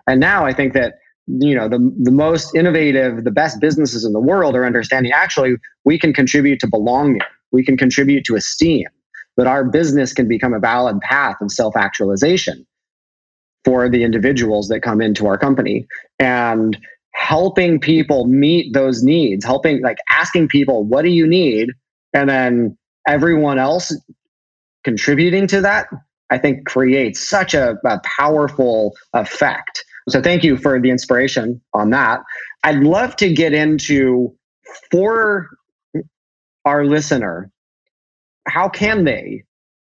And 0.08 0.20
now 0.20 0.46
I 0.46 0.54
think 0.54 0.74
that 0.74 0.96
you 1.28 1.56
know 1.56 1.70
the, 1.70 1.78
the 2.02 2.12
most 2.12 2.56
innovative 2.56 3.24
the 3.24 3.32
best 3.32 3.62
businesses 3.62 4.04
in 4.04 4.12
the 4.12 4.20
world 4.20 4.56
are 4.56 4.66
understanding 4.66 5.12
actually 5.14 5.54
we 5.86 5.98
can 5.98 6.14
contribute 6.14 6.60
to 6.60 6.68
belonging 6.68 7.22
we 7.52 7.64
can 7.64 7.78
contribute 7.78 8.26
to 8.26 8.36
esteem 8.36 8.88
that 9.38 9.48
our 9.48 9.64
business 9.64 10.14
can 10.14 10.28
become 10.28 10.54
a 10.54 10.60
valid 10.60 11.00
path 11.00 11.36
of 11.42 11.52
self-actualization 11.52 12.66
for 13.64 13.90
the 13.90 14.04
individuals 14.04 14.68
that 14.70 14.82
come 14.82 15.02
into 15.02 15.28
our 15.28 15.38
company. 15.38 15.88
And 16.20 16.78
helping 17.14 17.80
people 17.80 18.26
meet 18.26 18.74
those 18.74 19.04
needs 19.04 19.44
helping 19.44 19.82
like 19.82 19.98
asking 20.10 20.48
people 20.48 20.86
what 20.86 21.02
do 21.02 21.10
you 21.10 21.28
need? 21.28 21.70
and 22.14 22.30
then 22.30 22.78
everyone 23.06 23.60
else 23.60 23.94
contributing 24.86 25.46
to 25.46 25.60
that 25.60 25.88
i 26.30 26.38
think 26.38 26.66
creates 26.66 27.20
such 27.20 27.54
a, 27.54 27.76
a 27.84 28.00
powerful 28.18 28.96
effect 29.14 29.84
so 30.10 30.22
thank 30.22 30.44
you 30.44 30.58
for 30.58 30.80
the 30.80 30.90
inspiration 30.90 31.62
on 31.74 31.90
that. 31.92 32.22
I'd 32.64 32.84
love 32.84 33.16
to 33.18 33.34
get 33.34 33.54
into 33.54 34.36
for 34.92 35.50
our 36.66 36.86
listener, 36.86 37.52
how 38.48 38.70
can 38.70 39.04
they 39.04 39.44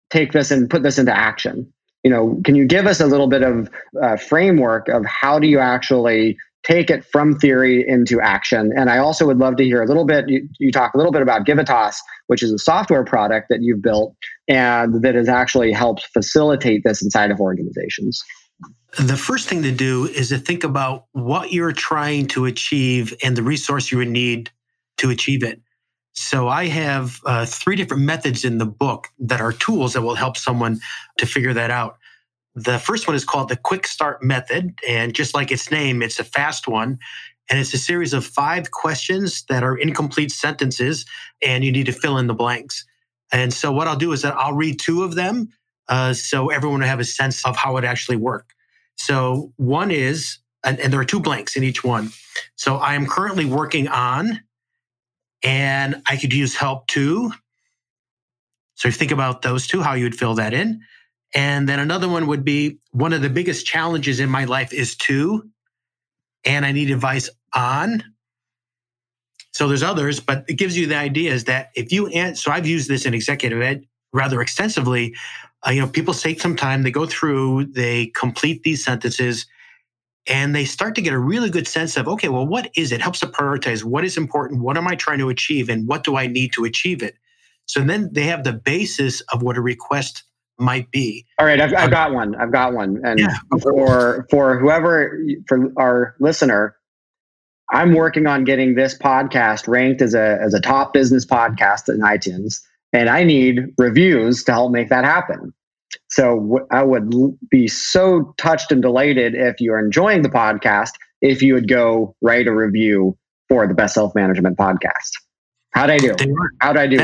take 0.10 0.32
this 0.32 0.52
and 0.52 0.70
put 0.70 0.84
this 0.84 0.98
into 0.98 1.16
action? 1.16 1.72
You 2.04 2.12
know, 2.12 2.42
can 2.46 2.56
you 2.56 2.66
give 2.66 2.86
us 2.86 3.00
a 3.00 3.08
little 3.08 3.28
bit 3.28 3.44
of 3.44 3.70
uh, 4.02 4.18
framework 4.18 4.88
of 4.88 5.06
how 5.06 5.40
do 5.40 5.48
you 5.48 5.60
actually 5.60 6.38
take 6.64 6.90
it 6.90 7.06
from 7.06 7.38
theory 7.38 7.84
into 7.88 8.22
action? 8.22 8.72
And 8.76 8.90
I 8.90 8.98
also 8.98 9.26
would 9.26 9.38
love 9.38 9.58
to 9.58 9.64
hear 9.64 9.82
a 9.82 9.88
little 9.88 10.06
bit. 10.06 10.30
You, 10.30 10.48
you 10.60 10.72
talk 10.72 10.94
a 10.94 10.98
little 10.98 11.12
bit 11.12 11.22
about 11.22 11.46
Givitas, 11.46 11.96
which 12.28 12.44
is 12.44 12.52
a 12.52 12.60
software 12.60 13.04
product 13.04 13.48
that 13.50 13.60
you've 13.62 13.82
built 13.82 14.16
and 14.48 15.02
that 15.04 15.16
has 15.16 15.28
actually 15.28 15.72
helped 15.72 16.08
facilitate 16.14 16.84
this 16.84 17.02
inside 17.02 17.32
of 17.32 17.40
organizations. 17.42 18.22
The 18.98 19.18
first 19.18 19.48
thing 19.48 19.62
to 19.62 19.72
do 19.72 20.06
is 20.06 20.30
to 20.30 20.40
think 20.40 20.64
about 20.64 21.06
what 21.12 21.52
you're 21.52 21.72
trying 21.72 22.28
to 22.30 22.46
achieve 22.46 23.14
and 23.24 23.38
the 23.38 23.44
resource 23.44 23.92
you 23.92 24.00
would 24.00 24.10
need 24.10 24.50
to 24.98 25.12
achieve 25.12 25.44
it. 25.44 25.62
So 26.14 26.48
I 26.48 26.66
have 26.66 27.20
uh, 27.24 27.46
three 27.46 27.76
different 27.76 28.02
methods 28.02 28.44
in 28.44 28.58
the 28.58 28.66
book 28.66 29.10
that 29.20 29.40
are 29.40 29.54
tools 29.54 29.94
that 29.94 30.02
will 30.02 30.16
help 30.16 30.36
someone 30.36 30.80
to 31.20 31.28
figure 31.28 31.54
that 31.54 31.70
out. 31.70 31.98
The 32.56 32.80
first 32.80 33.08
one 33.08 33.16
is 33.16 33.24
called 33.24 33.50
the 33.50 33.56
quick 33.56 33.86
start 33.86 34.24
method. 34.24 34.74
And 34.88 35.14
just 35.14 35.36
like 35.36 35.52
its 35.52 35.70
name, 35.70 36.02
it's 36.02 36.20
a 36.20 36.24
fast 36.24 36.68
one. 36.68 36.98
And 37.52 37.60
it's 37.60 37.76
a 37.76 37.78
series 37.78 38.14
of 38.14 38.26
five 38.26 38.72
questions 38.72 39.44
that 39.48 39.64
are 39.64 39.78
incomplete 39.78 40.32
sentences, 40.32 41.06
and 41.42 41.64
you 41.64 41.72
need 41.72 41.86
to 41.86 41.92
fill 41.92 42.18
in 42.18 42.26
the 42.26 42.34
blanks. 42.34 42.84
And 43.32 43.54
so 43.54 43.72
what 43.72 43.88
I'll 43.88 43.96
do 43.96 44.12
is 44.12 44.24
that 44.24 44.36
I'll 44.36 44.54
read 44.56 44.80
two 44.80 45.04
of 45.04 45.14
them 45.14 45.50
uh, 45.88 46.14
so 46.14 46.50
everyone 46.50 46.80
will 46.80 46.88
have 46.88 47.00
a 47.00 47.06
sense 47.06 47.46
of 47.46 47.56
how 47.56 47.78
it 47.78 47.84
actually 47.86 48.18
worked. 48.18 48.54
So 48.98 49.54
one 49.56 49.92
is, 49.92 50.40
and, 50.64 50.80
and 50.80 50.92
there 50.92 51.00
are 51.00 51.06
two 51.06 51.20
blanks 51.20 51.56
in 51.56 51.64
each 51.64 51.84
one. 51.84 52.12
So 52.56 52.78
I 52.78 52.96
am 52.96 53.08
currently 53.08 53.46
working 53.46 53.88
on, 53.88 54.42
and 55.44 56.02
I 56.08 56.18
could 56.18 56.34
use 56.34 56.56
help 56.56 56.88
too. 56.88 57.32
So 58.76 58.88
if 58.88 58.96
you 58.96 59.00
think 59.00 59.12
about 59.12 59.42
those 59.42 59.66
two, 59.68 59.82
how 59.82 59.94
you 59.94 60.04
would 60.04 60.18
fill 60.18 60.36
that 60.36 60.54
in. 60.54 60.82
And 61.34 61.68
then 61.68 61.80
another 61.80 62.08
one 62.08 62.28
would 62.28 62.44
be 62.44 62.80
one 62.92 63.14
of 63.14 63.22
the 63.22 63.30
biggest 63.30 63.66
challenges 63.66 64.20
in 64.20 64.30
my 64.30 64.46
life 64.46 64.74
is 64.74 64.96
to, 64.98 65.50
and 66.46 66.66
I 66.66 66.72
need 66.72 66.90
advice 66.90 67.30
on. 67.54 68.04
So 69.54 69.68
there's 69.68 69.84
others, 69.84 70.20
but 70.20 70.46
it 70.48 70.54
gives 70.54 70.78
you 70.78 70.88
the 70.88 70.96
idea 70.96 71.34
is 71.34 71.46
that 71.46 71.70
if 71.76 71.92
you, 71.92 72.10
so 72.36 72.52
I've 72.52 72.68
used 72.68 72.90
this 72.90 73.06
in 73.06 73.14
executive 73.14 73.62
ed 73.62 73.86
rather 74.14 74.42
extensively 74.42 75.16
uh, 75.68 75.72
you 75.72 75.82
know, 75.82 75.88
people 75.88 76.14
take 76.14 76.40
some 76.40 76.56
time, 76.56 76.84
they 76.84 76.92
go 76.92 77.06
through, 77.06 77.66
they 77.66 78.08
complete 78.08 78.64
these 78.64 78.84
sentences, 78.84 79.46
and 80.28 80.56
they 80.56 80.66
start 80.66 80.96
to 80.96 81.02
get 81.02 81.14
a 81.14 81.20
really 81.20 81.50
good 81.50 81.68
sense 81.68 81.98
of, 81.98 82.08
okay, 82.08 82.30
well, 82.30 82.46
what 82.46 82.70
is 82.76 82.92
it? 82.92 83.02
Helps 83.02 83.20
to 83.20 83.28
prioritize 83.28 83.84
what 83.84 84.06
is 84.06 84.18
important, 84.18 84.62
what 84.62 84.78
am 84.78 84.88
I 84.88 84.96
trying 84.96 85.20
to 85.20 85.30
achieve, 85.30 85.70
and 85.70 85.88
what 85.88 86.04
do 86.04 86.16
I 86.16 86.28
need 86.28 86.54
to 86.54 86.64
achieve 86.64 87.02
it? 87.02 87.16
So 87.66 87.82
then 87.82 88.10
they 88.14 88.24
have 88.24 88.44
the 88.44 88.54
basis 88.54 89.22
of 89.34 89.42
what 89.42 89.58
a 89.58 89.62
request 89.62 90.24
might 90.58 90.90
be. 90.92 91.26
All 91.38 91.46
right, 91.46 91.60
I've, 91.60 91.74
I've 91.74 91.86
um, 91.86 91.90
got 91.92 92.14
one. 92.14 92.36
I've 92.36 92.52
got 92.52 92.74
one. 92.74 93.02
And 93.04 93.20
yeah, 93.20 93.38
for 93.62 94.26
for 94.32 94.58
whoever 94.58 95.20
for 95.48 95.72
our 95.78 96.16
listener, 96.20 96.76
I'm 97.72 97.94
working 97.94 98.26
on 98.26 98.46
getting 98.46 98.76
this 98.76 98.98
podcast 98.98 99.68
ranked 99.68 100.02
as 100.02 100.14
a 100.16 100.40
as 100.42 100.54
a 100.54 100.62
top 100.62 100.94
business 100.94 101.26
podcast 101.26 101.94
in 101.94 102.00
iTunes 102.00 102.62
and 102.94 103.10
I 103.10 103.24
need 103.24 103.74
reviews 103.78 104.44
to 104.46 104.52
help 104.52 104.72
make 104.72 104.90
that 104.90 105.04
happen. 105.04 105.54
So 106.10 106.60
I 106.72 106.84
would 106.84 107.12
be 107.50 107.68
so 107.68 108.34
touched 108.38 108.72
and 108.72 108.82
delighted 108.82 109.36
if 109.36 109.60
you're 109.60 109.80
enjoying 109.80 110.22
the 110.22 110.30
podcast, 110.30 110.92
if 111.22 111.42
you 111.42 111.54
would 111.54 111.68
go 111.68 112.16
write 112.22 112.48
a 112.48 112.54
review 112.54 113.18
for 113.50 113.68
the 113.68 113.74
Best 113.74 113.96
Self 113.96 114.16
Management 114.16 114.58
podcast. 114.58 115.12
How'd 115.72 115.90
I 115.90 115.98
do? 115.98 116.16
How'd 116.62 116.78
I 116.78 116.88
do? 116.88 116.98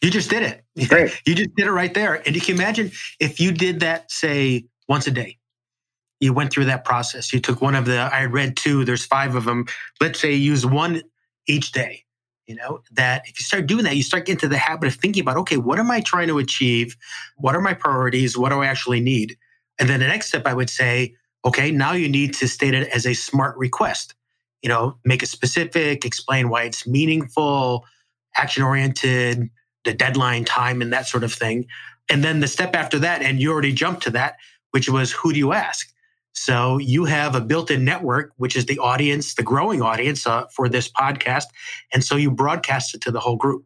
You 0.00 0.10
just 0.10 0.30
did 0.30 0.42
it. 0.42 0.64
Great. 0.88 1.20
You 1.26 1.34
just 1.34 1.54
did 1.56 1.66
it 1.66 1.72
right 1.72 1.92
there. 1.92 2.14
And 2.26 2.34
you 2.34 2.40
can 2.40 2.56
imagine 2.56 2.90
if 3.20 3.40
you 3.40 3.52
did 3.52 3.80
that, 3.80 4.10
say, 4.10 4.64
once 4.88 5.06
a 5.06 5.10
day. 5.10 5.38
You 6.20 6.32
went 6.32 6.52
through 6.52 6.66
that 6.66 6.84
process. 6.84 7.32
You 7.32 7.40
took 7.40 7.60
one 7.60 7.74
of 7.74 7.84
the, 7.84 7.98
I 7.98 8.26
read 8.26 8.56
two, 8.56 8.84
there's 8.84 9.04
five 9.04 9.34
of 9.34 9.44
them. 9.44 9.66
Let's 10.00 10.20
say 10.20 10.32
use 10.32 10.64
one 10.64 11.02
each 11.48 11.72
day 11.72 12.04
you 12.46 12.54
know 12.54 12.82
that 12.92 13.22
if 13.26 13.38
you 13.38 13.44
start 13.44 13.66
doing 13.66 13.84
that 13.84 13.96
you 13.96 14.02
start 14.02 14.26
getting 14.26 14.40
to 14.40 14.48
the 14.48 14.58
habit 14.58 14.88
of 14.88 14.94
thinking 14.94 15.22
about 15.22 15.36
okay 15.36 15.56
what 15.56 15.78
am 15.78 15.90
i 15.90 16.00
trying 16.00 16.28
to 16.28 16.38
achieve? 16.38 16.96
What 17.36 17.54
are 17.54 17.60
my 17.60 17.74
priorities? 17.74 18.36
What 18.36 18.50
do 18.50 18.60
i 18.60 18.66
actually 18.66 19.00
need? 19.00 19.36
And 19.78 19.88
then 19.88 20.00
the 20.00 20.06
next 20.06 20.28
step 20.28 20.46
i 20.46 20.54
would 20.54 20.70
say 20.70 21.14
okay 21.44 21.70
now 21.70 21.92
you 21.92 22.08
need 22.08 22.34
to 22.34 22.48
state 22.48 22.74
it 22.74 22.88
as 22.88 23.06
a 23.06 23.14
smart 23.14 23.56
request. 23.56 24.14
You 24.62 24.68
know 24.68 24.98
make 25.04 25.22
it 25.22 25.28
specific 25.28 26.04
explain 26.04 26.48
why 26.48 26.64
it's 26.64 26.86
meaningful 26.86 27.84
action 28.36 28.62
oriented 28.62 29.50
the 29.84 29.92
deadline 29.92 30.44
time 30.44 30.80
and 30.80 30.92
that 30.92 31.06
sort 31.06 31.24
of 31.24 31.32
thing. 31.32 31.66
And 32.08 32.22
then 32.22 32.40
the 32.40 32.48
step 32.48 32.74
after 32.74 32.98
that 33.00 33.22
and 33.22 33.40
you 33.40 33.52
already 33.52 33.72
jumped 33.72 34.02
to 34.04 34.10
that 34.10 34.36
which 34.72 34.88
was 34.88 35.12
who 35.12 35.32
do 35.32 35.38
you 35.38 35.52
ask 35.52 35.92
so 36.32 36.78
you 36.78 37.04
have 37.04 37.34
a 37.34 37.40
built-in 37.40 37.84
network, 37.84 38.32
which 38.36 38.56
is 38.56 38.66
the 38.66 38.78
audience, 38.78 39.34
the 39.34 39.42
growing 39.42 39.82
audience 39.82 40.26
uh, 40.26 40.46
for 40.54 40.68
this 40.68 40.88
podcast, 40.90 41.44
and 41.92 42.02
so 42.02 42.16
you 42.16 42.30
broadcast 42.30 42.94
it 42.94 43.00
to 43.02 43.10
the 43.10 43.20
whole 43.20 43.36
group. 43.36 43.64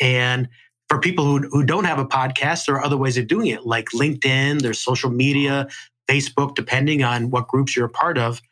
And 0.00 0.48
for 0.88 0.98
people 0.98 1.24
who, 1.24 1.48
who 1.48 1.62
don't 1.64 1.84
have 1.84 1.98
a 1.98 2.04
podcast, 2.04 2.66
there 2.66 2.74
are 2.74 2.84
other 2.84 2.96
ways 2.96 3.16
of 3.16 3.26
doing 3.26 3.46
it, 3.46 3.64
like 3.64 3.88
LinkedIn, 3.94 4.60
there's 4.60 4.78
social 4.78 5.10
media, 5.10 5.68
Facebook, 6.08 6.54
depending 6.54 7.02
on 7.02 7.30
what 7.30 7.48
groups 7.48 7.76
you're 7.76 7.86
a 7.86 7.90
part 7.90 8.18
of. 8.18 8.42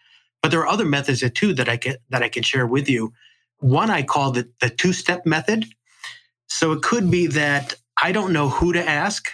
But 0.43 0.51
there 0.51 0.61
are 0.61 0.69
other 0.69 0.87
methods 0.87 1.23
too 1.33 1.53
that 1.55 1.69
I 1.69 1.77
can 1.77 1.97
that 2.09 2.23
I 2.23 2.29
can 2.29 2.43
share 2.43 2.67
with 2.67 2.89
you. 2.89 3.13
One 3.59 3.91
I 3.91 4.03
call 4.03 4.31
the, 4.31 4.49
the 4.61 4.71
two-step 4.71 5.27
method. 5.27 5.67
So 6.49 6.73
it 6.73 6.83
could 6.83 7.11
be 7.11 7.27
that 7.27 7.75
I 8.03 8.13
don't 8.13 8.33
know 8.33 8.49
who 8.49 8.73
to 8.73 8.89
ask 8.89 9.31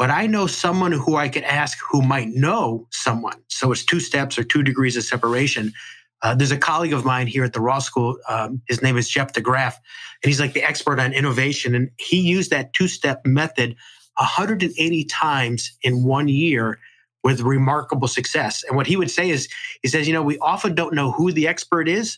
but 0.00 0.10
I 0.10 0.26
know 0.26 0.46
someone 0.46 0.92
who 0.92 1.16
I 1.16 1.28
could 1.28 1.42
ask 1.42 1.76
who 1.90 2.00
might 2.00 2.28
know 2.28 2.88
someone. 2.90 3.36
So 3.48 3.70
it's 3.70 3.84
two 3.84 4.00
steps 4.00 4.38
or 4.38 4.44
two 4.44 4.62
degrees 4.62 4.96
of 4.96 5.04
separation. 5.04 5.74
Uh, 6.22 6.34
there's 6.34 6.52
a 6.52 6.56
colleague 6.56 6.94
of 6.94 7.04
mine 7.04 7.26
here 7.26 7.44
at 7.44 7.52
the 7.52 7.60
Ross 7.60 7.84
School. 7.84 8.16
Um, 8.26 8.62
his 8.66 8.80
name 8.80 8.96
is 8.96 9.10
Jeff 9.10 9.34
DeGraff, 9.34 9.74
and 9.74 10.30
he's 10.30 10.40
like 10.40 10.54
the 10.54 10.62
expert 10.62 10.98
on 10.98 11.12
innovation. 11.12 11.74
And 11.74 11.90
he 11.98 12.18
used 12.18 12.50
that 12.50 12.72
two 12.72 12.88
step 12.88 13.20
method 13.26 13.76
180 14.16 15.04
times 15.04 15.70
in 15.82 16.02
one 16.02 16.28
year 16.28 16.78
with 17.22 17.42
remarkable 17.42 18.08
success. 18.08 18.64
And 18.66 18.78
what 18.78 18.86
he 18.86 18.96
would 18.96 19.10
say 19.10 19.28
is, 19.28 19.50
he 19.82 19.88
says, 19.88 20.08
you 20.08 20.14
know, 20.14 20.22
we 20.22 20.38
often 20.38 20.74
don't 20.74 20.94
know 20.94 21.12
who 21.12 21.30
the 21.30 21.46
expert 21.46 21.88
is, 21.88 22.16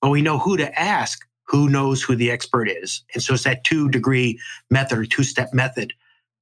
but 0.00 0.08
we 0.08 0.22
know 0.22 0.38
who 0.38 0.56
to 0.56 0.80
ask 0.80 1.20
who 1.48 1.68
knows 1.68 2.00
who 2.00 2.16
the 2.16 2.30
expert 2.30 2.70
is. 2.70 3.02
And 3.12 3.22
so 3.22 3.34
it's 3.34 3.44
that 3.44 3.64
two 3.64 3.90
degree 3.90 4.40
method 4.70 4.96
or 4.96 5.04
two 5.04 5.24
step 5.24 5.52
method. 5.52 5.92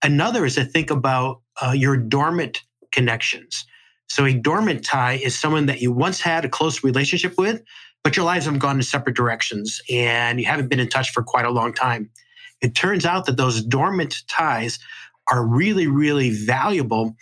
Another 0.02 0.44
is 0.44 0.54
to 0.54 0.64
think 0.64 0.90
about 0.90 1.40
uh, 1.60 1.72
your 1.72 1.96
dormant 1.96 2.62
connections. 2.92 3.66
So 4.08 4.24
a 4.24 4.32
dormant 4.32 4.84
tie 4.84 5.14
is 5.14 5.38
someone 5.38 5.66
that 5.66 5.80
you 5.80 5.92
once 5.92 6.20
had 6.20 6.44
a 6.44 6.48
close 6.48 6.82
relationship 6.82 7.34
with, 7.36 7.62
but 8.02 8.16
your 8.16 8.24
lives 8.24 8.46
have 8.46 8.58
gone 8.58 8.76
in 8.76 8.82
separate 8.82 9.16
directions 9.16 9.82
and 9.90 10.40
you 10.40 10.46
haven't 10.46 10.68
been 10.68 10.80
in 10.80 10.88
touch 10.88 11.10
for 11.10 11.22
quite 11.22 11.44
a 11.44 11.50
long 11.50 11.74
time. 11.74 12.10
It 12.60 12.74
turns 12.74 13.04
out 13.04 13.26
that 13.26 13.36
those 13.36 13.62
dormant 13.62 14.22
ties 14.28 14.78
are 15.30 15.46
really, 15.46 15.86
really 15.86 16.30
valuable 16.30 17.14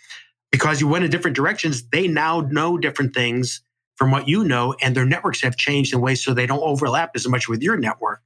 because 0.53 0.81
you 0.81 0.87
went 0.87 1.05
in 1.05 1.11
different 1.11 1.37
directions. 1.37 1.89
They 1.89 2.07
now 2.07 2.41
know 2.41 2.79
different 2.79 3.15
things 3.15 3.63
from 3.97 4.11
what 4.11 4.29
you 4.29 4.45
know, 4.45 4.75
and 4.81 4.95
their 4.95 5.07
networks 5.07 5.43
have 5.43 5.57
changed 5.57 5.93
in 5.93 6.01
ways 6.01 6.23
so 6.23 6.35
they 6.35 6.47
don't 6.47 6.63
overlap 6.63 7.13
as 7.15 7.27
much 7.27 7.49
with 7.49 7.63
your 7.63 7.77
network. 7.77 8.21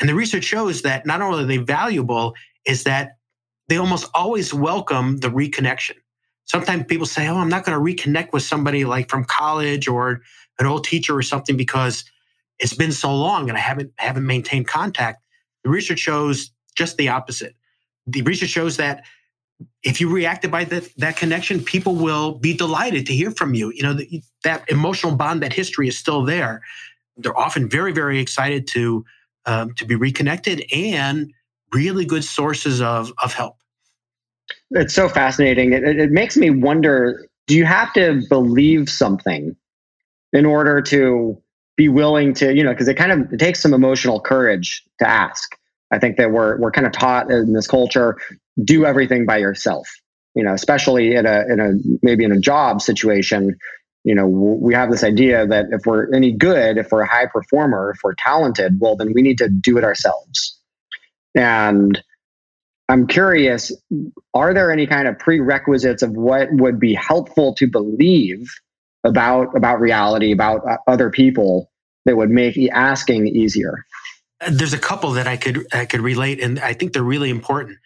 And 0.00 0.08
the 0.08 0.14
research 0.14 0.44
shows 0.44 0.82
that 0.82 1.04
not 1.04 1.20
only 1.20 1.42
are 1.42 1.46
they 1.46 1.56
valuable, 1.58 2.34
is 2.66 2.84
that 2.84 3.12
they 3.70 3.78
almost 3.78 4.10
always 4.14 4.54
welcome 4.54 5.18
the 5.18 5.30
reconnection. 5.30 5.96
Sometimes 6.46 6.84
people 6.88 7.06
say, 7.06 7.28
Oh, 7.28 7.38
I'm 7.38 7.50
not 7.50 7.64
going 7.64 7.78
to 7.78 7.84
reconnect 7.84 8.34
with 8.34 8.44
somebody 8.44 8.84
like 8.86 9.10
from 9.10 9.24
college 9.24 9.88
or 9.88 10.22
an 10.60 10.66
old 10.66 10.84
teacher 10.84 11.16
or 11.16 11.22
something 11.22 11.56
because 11.56 12.04
it's 12.60 12.74
been 12.74 12.92
so 12.92 13.16
long 13.16 13.50
and 13.50 13.58
I 13.58 13.62
haven't 13.62 13.92
haven't 13.98 14.26
maintained 14.26 14.68
contact. 14.68 15.22
The 15.64 15.70
research 15.70 16.00
shows 16.00 16.52
just 16.76 16.98
the 16.98 17.10
opposite. 17.10 17.56
the 18.06 18.22
research 18.22 18.50
shows 18.50 18.78
that 18.78 19.04
if 19.84 20.00
you 20.00 20.10
reacted 20.10 20.50
by 20.52 20.64
that, 20.66 20.88
that 20.98 21.16
connection, 21.16 21.64
people 21.64 21.96
will 21.96 22.34
be 22.34 22.54
delighted 22.54 23.06
to 23.06 23.14
hear 23.14 23.32
from 23.32 23.54
you. 23.54 23.72
You 23.72 23.84
know, 23.84 23.94
the, 23.94 24.22
that 24.44 24.64
emotional 24.70 25.16
bond, 25.16 25.42
that 25.42 25.54
history 25.54 25.88
is 25.88 25.98
still 25.98 26.24
there. 26.24 26.62
They're 27.18 27.38
often 27.38 27.70
very, 27.70 27.92
very 27.92 28.20
excited 28.20 28.68
to 28.68 29.04
um, 29.46 29.74
to 29.76 29.86
be 29.86 29.96
reconnected 29.96 30.64
and 30.72 31.32
really 31.72 32.04
good 32.04 32.24
sources 32.24 32.80
of, 32.80 33.12
of 33.22 33.32
help. 33.32 33.56
It's 34.72 34.94
so 34.94 35.08
fascinating. 35.08 35.72
It, 35.72 35.84
it 35.84 36.10
makes 36.10 36.36
me 36.36 36.50
wonder 36.50 37.26
do 37.46 37.56
you 37.56 37.64
have 37.64 37.92
to 37.94 38.22
believe 38.28 38.88
something 38.88 39.56
in 40.32 40.46
order 40.46 40.80
to 40.82 41.42
be 41.76 41.88
willing 41.88 42.34
to, 42.34 42.54
you 42.54 42.62
know, 42.62 42.70
because 42.70 42.88
it 42.88 42.94
kind 42.94 43.10
of 43.10 43.32
it 43.32 43.38
takes 43.38 43.60
some 43.60 43.74
emotional 43.74 44.20
courage 44.20 44.84
to 45.00 45.08
ask. 45.08 45.56
I 45.90 45.98
think 45.98 46.16
that 46.18 46.30
we're 46.30 46.58
we're 46.60 46.70
kind 46.70 46.86
of 46.86 46.92
taught 46.92 47.30
in 47.30 47.52
this 47.52 47.66
culture 47.66 48.18
do 48.62 48.84
everything 48.84 49.26
by 49.26 49.38
yourself. 49.38 49.88
You 50.34 50.44
know, 50.44 50.54
especially 50.54 51.14
in 51.14 51.26
a 51.26 51.44
in 51.50 51.58
a 51.58 51.72
maybe 52.02 52.24
in 52.24 52.32
a 52.32 52.38
job 52.38 52.80
situation, 52.80 53.56
you 54.04 54.14
know, 54.14 54.28
we 54.28 54.74
have 54.74 54.90
this 54.90 55.02
idea 55.02 55.46
that 55.46 55.66
if 55.72 55.86
we're 55.86 56.12
any 56.14 56.32
good, 56.32 56.78
if 56.78 56.92
we're 56.92 57.02
a 57.02 57.08
high 57.08 57.26
performer, 57.26 57.92
if 57.94 58.00
we're 58.04 58.14
talented, 58.14 58.78
well, 58.78 58.94
then 58.94 59.12
we 59.12 59.22
need 59.22 59.38
to 59.38 59.48
do 59.48 59.76
it 59.76 59.84
ourselves. 59.84 60.59
And 61.34 62.02
I'm 62.88 63.06
curious, 63.06 63.72
are 64.34 64.52
there 64.52 64.72
any 64.72 64.86
kind 64.86 65.06
of 65.06 65.18
prerequisites 65.18 66.02
of 66.02 66.12
what 66.12 66.48
would 66.52 66.80
be 66.80 66.94
helpful 66.94 67.54
to 67.54 67.68
believe 67.68 68.52
about 69.04 69.56
about 69.56 69.80
reality, 69.80 70.32
about 70.32 70.68
uh, 70.68 70.76
other 70.86 71.08
people 71.10 71.70
that 72.04 72.16
would 72.16 72.30
make 72.30 72.58
asking 72.72 73.28
easier? 73.28 73.84
There's 74.50 74.72
a 74.72 74.78
couple 74.78 75.12
that 75.12 75.28
I 75.28 75.36
could 75.36 75.66
I 75.72 75.84
could 75.84 76.00
relate, 76.00 76.42
and 76.42 76.58
I 76.58 76.72
think 76.72 76.92
they're 76.92 77.02
really 77.02 77.30
important. 77.30 77.78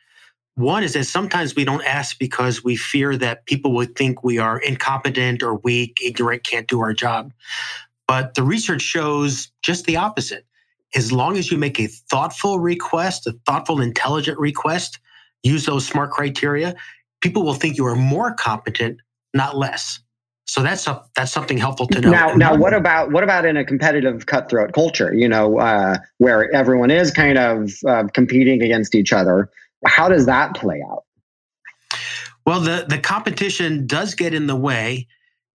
One 0.57 0.85
is 0.85 0.93
that 0.93 1.05
sometimes 1.05 1.57
we 1.57 1.65
don't 1.65 1.85
ask 1.85 2.19
because 2.19 2.63
we 2.63 2.77
fear 2.77 3.17
that 3.17 3.45
people 3.45 3.73
would 3.73 3.97
think 3.97 4.23
we 4.23 4.39
are 4.39 4.59
incompetent 4.59 5.43
or 5.43 5.57
weak, 5.57 5.99
ignorant, 6.03 6.45
can't 6.45 6.69
do 6.69 6.81
our 6.81 6.95
job. 6.95 7.33
But 8.07 8.35
the 8.35 8.45
research 8.45 8.83
shows 8.83 9.51
just 9.63 9.85
the 9.85 9.97
opposite. 9.97 10.47
As 10.95 11.11
long 11.13 11.37
as 11.37 11.51
you 11.51 11.59
make 11.59 11.81
a 11.81 11.87
thoughtful 11.87 12.61
request, 12.61 13.27
a 13.27 13.33
thoughtful, 13.47 13.81
intelligent 13.81 14.39
request, 14.39 14.99
use 15.43 15.67
those 15.67 15.87
smart 15.87 16.11
criteria, 16.11 16.75
people 17.21 17.43
will 17.43 17.55
think 17.55 17.77
you 17.77 17.87
are 17.87 17.97
more 17.97 18.33
competent, 18.35 19.01
not 19.33 19.57
less. 19.57 19.99
So 20.47 20.63
that's 20.63 20.87
a, 20.87 21.03
that's 21.17 21.33
something 21.33 21.57
helpful 21.57 21.87
to 21.89 22.01
know. 22.01 22.11
Now, 22.11 22.35
now, 22.35 22.55
what 22.55 22.75
about 22.75 23.11
what 23.13 23.25
about 23.25 23.47
in 23.47 23.57
a 23.57 23.65
competitive 23.65 24.27
cutthroat 24.27 24.75
culture? 24.75 25.13
You 25.15 25.29
know, 25.29 25.59
uh, 25.59 25.97
where 26.19 26.53
everyone 26.55 26.91
is 26.91 27.11
kind 27.11 27.39
of 27.39 27.73
uh, 27.89 28.05
competing 28.13 28.63
against 28.63 28.95
each 28.95 29.13
other. 29.13 29.51
How 29.87 30.09
does 30.09 30.27
that 30.27 30.55
play 30.55 30.83
out? 30.91 31.05
Well, 32.47 32.61
the, 32.61 32.85
the 32.89 32.99
competition 32.99 33.87
does 33.87 34.15
get 34.15 34.35
in 34.35 34.47
the 34.47 34.57
way, 34.57 35.07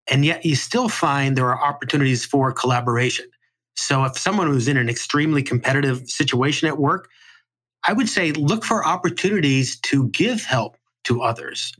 and 0.10 0.25
yet 0.25 0.43
you 0.43 0.56
still 0.56 0.89
find 0.89 1.36
there 1.36 1.54
are 1.54 1.63
opportunities 1.63 2.25
for 2.25 2.52
collaboration. 2.52 3.28
So 3.75 4.03
if 4.03 4.17
someone 4.17 4.47
who's 4.47 4.67
in 4.67 4.77
an 4.77 4.89
extremely 4.89 5.41
competitive 5.41 6.10
situation 6.10 6.67
at 6.67 6.77
work, 6.77 7.10
I 7.88 7.93
would 7.93 8.10
say 8.10 8.32
look 8.34 8.63
for 8.63 8.86
opportunities 8.86 9.79
to 9.82 10.10
give 10.10 10.43
help 10.43 10.75
to 11.05 11.21
others. 11.21 11.73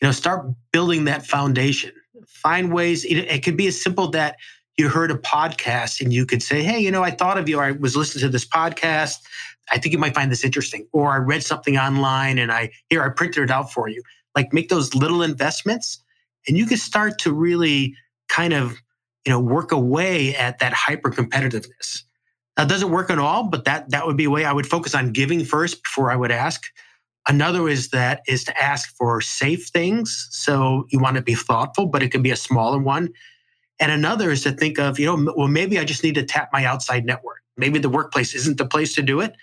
You 0.00 0.08
know, 0.08 0.12
start 0.12 0.46
building 0.72 1.04
that 1.04 1.26
foundation. 1.26 1.92
Find 2.26 2.72
ways, 2.72 3.04
it 3.04 3.42
could 3.44 3.56
be 3.56 3.66
as 3.66 3.80
simple 3.80 4.08
that 4.10 4.36
you 4.78 4.88
heard 4.88 5.10
a 5.10 5.16
podcast 5.16 6.00
and 6.00 6.12
you 6.12 6.24
could 6.24 6.42
say, 6.42 6.62
Hey, 6.62 6.78
you 6.78 6.90
know, 6.90 7.02
I 7.02 7.10
thought 7.10 7.36
of 7.36 7.48
you. 7.48 7.58
I 7.60 7.72
was 7.72 7.96
listening 7.96 8.22
to 8.22 8.28
this 8.28 8.46
podcast. 8.46 9.16
I 9.70 9.78
think 9.78 9.92
you 9.92 9.98
might 9.98 10.14
find 10.14 10.30
this 10.30 10.44
interesting. 10.44 10.86
Or 10.92 11.12
I 11.12 11.16
read 11.16 11.42
something 11.42 11.76
online 11.76 12.38
and 12.38 12.50
I, 12.50 12.70
here, 12.88 13.02
I 13.02 13.08
printed 13.10 13.42
it 13.42 13.50
out 13.50 13.72
for 13.72 13.88
you. 13.88 14.02
Like 14.34 14.52
make 14.52 14.68
those 14.68 14.94
little 14.94 15.22
investments 15.22 16.02
and 16.46 16.56
you 16.56 16.64
can 16.64 16.78
start 16.78 17.18
to 17.20 17.32
really 17.32 17.94
kind 18.28 18.52
of, 18.52 18.80
you 19.24 19.32
know, 19.32 19.40
work 19.40 19.72
away 19.72 20.34
at 20.34 20.58
that 20.58 20.72
hyper 20.72 21.10
competitiveness. 21.10 22.02
That 22.56 22.68
doesn't 22.68 22.90
work 22.90 23.10
at 23.10 23.18
all, 23.18 23.44
but 23.44 23.64
that, 23.64 23.90
that 23.90 24.06
would 24.06 24.16
be 24.16 24.24
a 24.24 24.30
way 24.30 24.44
I 24.44 24.52
would 24.52 24.66
focus 24.66 24.94
on 24.94 25.12
giving 25.12 25.44
first 25.44 25.82
before 25.82 26.10
I 26.10 26.16
would 26.16 26.32
ask. 26.32 26.64
Another 27.28 27.68
is 27.68 27.90
that 27.90 28.22
is 28.26 28.42
to 28.44 28.60
ask 28.60 28.96
for 28.96 29.20
safe 29.20 29.68
things. 29.68 30.28
So 30.30 30.86
you 30.90 30.98
want 30.98 31.16
to 31.16 31.22
be 31.22 31.34
thoughtful, 31.34 31.86
but 31.86 32.02
it 32.02 32.10
can 32.10 32.22
be 32.22 32.30
a 32.30 32.36
smaller 32.36 32.78
one. 32.78 33.10
And 33.78 33.92
another 33.92 34.30
is 34.30 34.42
to 34.42 34.52
think 34.52 34.78
of, 34.78 34.98
you 34.98 35.06
know, 35.06 35.32
well, 35.36 35.46
maybe 35.46 35.78
I 35.78 35.84
just 35.84 36.02
need 36.02 36.16
to 36.16 36.24
tap 36.24 36.48
my 36.52 36.64
outside 36.64 37.04
network. 37.04 37.42
Maybe 37.56 37.78
the 37.78 37.88
workplace 37.88 38.34
isn't 38.34 38.56
the 38.56 38.66
place 38.66 38.94
to 38.94 39.02
do 39.02 39.20
it, 39.20 39.34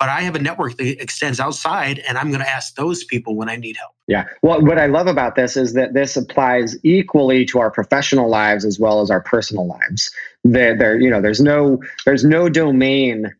but 0.00 0.08
I 0.08 0.22
have 0.22 0.34
a 0.34 0.38
network 0.38 0.78
that 0.78 1.00
extends 1.00 1.38
outside 1.38 1.98
and 1.98 2.16
I'm 2.16 2.30
going 2.30 2.40
to 2.40 2.48
ask 2.48 2.74
those 2.74 3.04
people 3.04 3.36
when 3.36 3.50
I 3.50 3.56
need 3.56 3.76
help. 3.76 3.92
Yeah. 4.08 4.24
Well, 4.42 4.62
what 4.62 4.78
I 4.78 4.86
love 4.86 5.06
about 5.06 5.36
this 5.36 5.58
is 5.58 5.74
that 5.74 5.92
this 5.92 6.16
applies 6.16 6.74
equally 6.82 7.44
to 7.46 7.58
our 7.58 7.70
professional 7.70 8.30
lives 8.30 8.64
as 8.64 8.80
well 8.80 9.02
as 9.02 9.10
our 9.10 9.20
personal 9.20 9.68
lives. 9.68 10.10
There, 10.42 10.76
there, 10.76 10.98
you 10.98 11.10
know, 11.10 11.20
there's 11.20 11.42
no, 11.42 11.82
there's 12.06 12.24
no 12.24 12.48
domain 12.48 13.30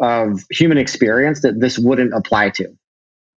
of 0.00 0.44
human 0.50 0.78
experience 0.78 1.42
that 1.42 1.58
this 1.58 1.80
wouldn't 1.80 2.14
apply 2.14 2.50
to. 2.50 2.68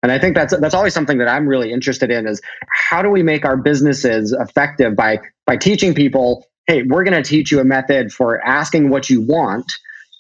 And 0.03 0.13
I 0.13 0.19
think 0.19 0.35
that's 0.35 0.59
that's 0.59 0.75
always 0.75 0.95
something 0.95 1.19
that 1.19 1.29
I'm 1.29 1.47
really 1.47 1.73
interested 1.73 2.11
in 2.11 2.27
is 2.27 2.41
how 2.71 3.03
do 3.03 3.11
we 3.11 3.23
make 3.23 3.45
our 3.45 3.57
businesses 3.57 4.33
effective 4.33 4.97
by 4.97 5.21
by 5.47 5.59
teaching 5.59 5.95
people, 5.95 6.47
hey, 6.67 6.83
we're 6.83 7.05
going 7.05 7.23
to 7.23 7.29
teach 7.29 7.51
you 7.51 7.61
a 7.61 7.65
method 7.65 8.11
for 8.11 8.43
asking 8.43 8.89
what 8.89 9.11
you 9.11 9.21
want 9.21 9.71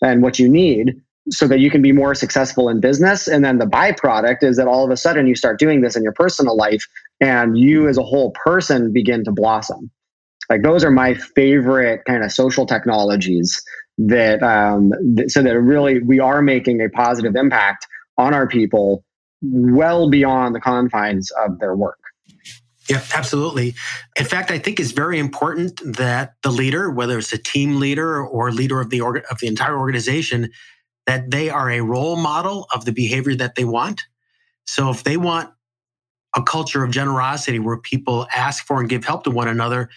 and 0.02 0.22
what 0.22 0.38
you 0.38 0.48
need 0.48 1.00
so 1.30 1.46
that 1.46 1.60
you 1.60 1.70
can 1.70 1.82
be 1.82 1.92
more 1.92 2.14
successful 2.14 2.68
in 2.68 2.80
business. 2.80 3.28
And 3.28 3.44
then 3.44 3.58
the 3.58 3.66
byproduct 3.66 4.42
is 4.42 4.56
that 4.56 4.66
all 4.66 4.84
of 4.84 4.90
a 4.90 4.96
sudden 4.96 5.26
you 5.26 5.34
start 5.34 5.58
doing 5.58 5.80
this 5.80 5.96
in 5.96 6.02
your 6.02 6.12
personal 6.12 6.56
life 6.56 6.84
and 7.20 7.56
you 7.56 7.88
as 7.88 7.98
a 7.98 8.02
whole 8.02 8.32
person 8.32 8.92
begin 8.92 9.24
to 9.24 9.32
blossom. 9.32 9.90
Like 10.48 10.62
those 10.62 10.84
are 10.84 10.90
my 10.90 11.14
favorite 11.14 12.02
kind 12.06 12.24
of 12.24 12.32
social 12.32 12.66
technologies 12.66 13.62
that, 13.98 14.42
um, 14.42 14.90
th- 15.16 15.30
so 15.30 15.42
that 15.42 15.58
really 15.60 16.02
we 16.02 16.18
are 16.18 16.42
making 16.42 16.80
a 16.80 16.88
positive 16.88 17.36
impact 17.36 17.86
on 18.18 18.34
our 18.34 18.48
people 18.48 19.04
well 19.42 20.10
beyond 20.10 20.54
the 20.54 20.60
confines 20.60 21.30
of 21.44 21.60
their 21.60 21.76
work. 21.76 21.98
Yeah, 22.88 23.02
absolutely. 23.14 23.74
In 24.18 24.24
fact, 24.24 24.50
I 24.50 24.58
think 24.58 24.80
it's 24.80 24.90
very 24.90 25.20
important 25.20 25.80
that 25.96 26.34
the 26.42 26.50
leader, 26.50 26.90
whether 26.90 27.18
it's 27.18 27.32
a 27.32 27.38
team 27.38 27.78
leader 27.78 28.20
or 28.20 28.50
leader 28.50 28.80
of 28.80 28.90
the 28.90 29.00
org- 29.00 29.22
of 29.30 29.38
the 29.38 29.46
entire 29.46 29.78
organization, 29.78 30.50
that 31.06 31.30
they 31.30 31.50
are 31.50 31.70
a 31.70 31.80
role 31.80 32.16
model 32.16 32.66
of 32.74 32.84
the 32.84 32.92
behavior 32.92 33.34
that 33.36 33.54
they 33.54 33.64
want. 33.64 34.04
So 34.66 34.90
if 34.90 35.04
they 35.04 35.16
want 35.16 35.50
a 36.36 36.42
culture 36.42 36.84
of 36.84 36.90
generosity 36.90 37.58
where 37.58 37.78
people 37.78 38.26
ask 38.34 38.64
for 38.66 38.80
and 38.80 38.88
give 38.88 39.04
help 39.04 39.24
to 39.24 39.30
one 39.30 39.48
another, 39.48 39.88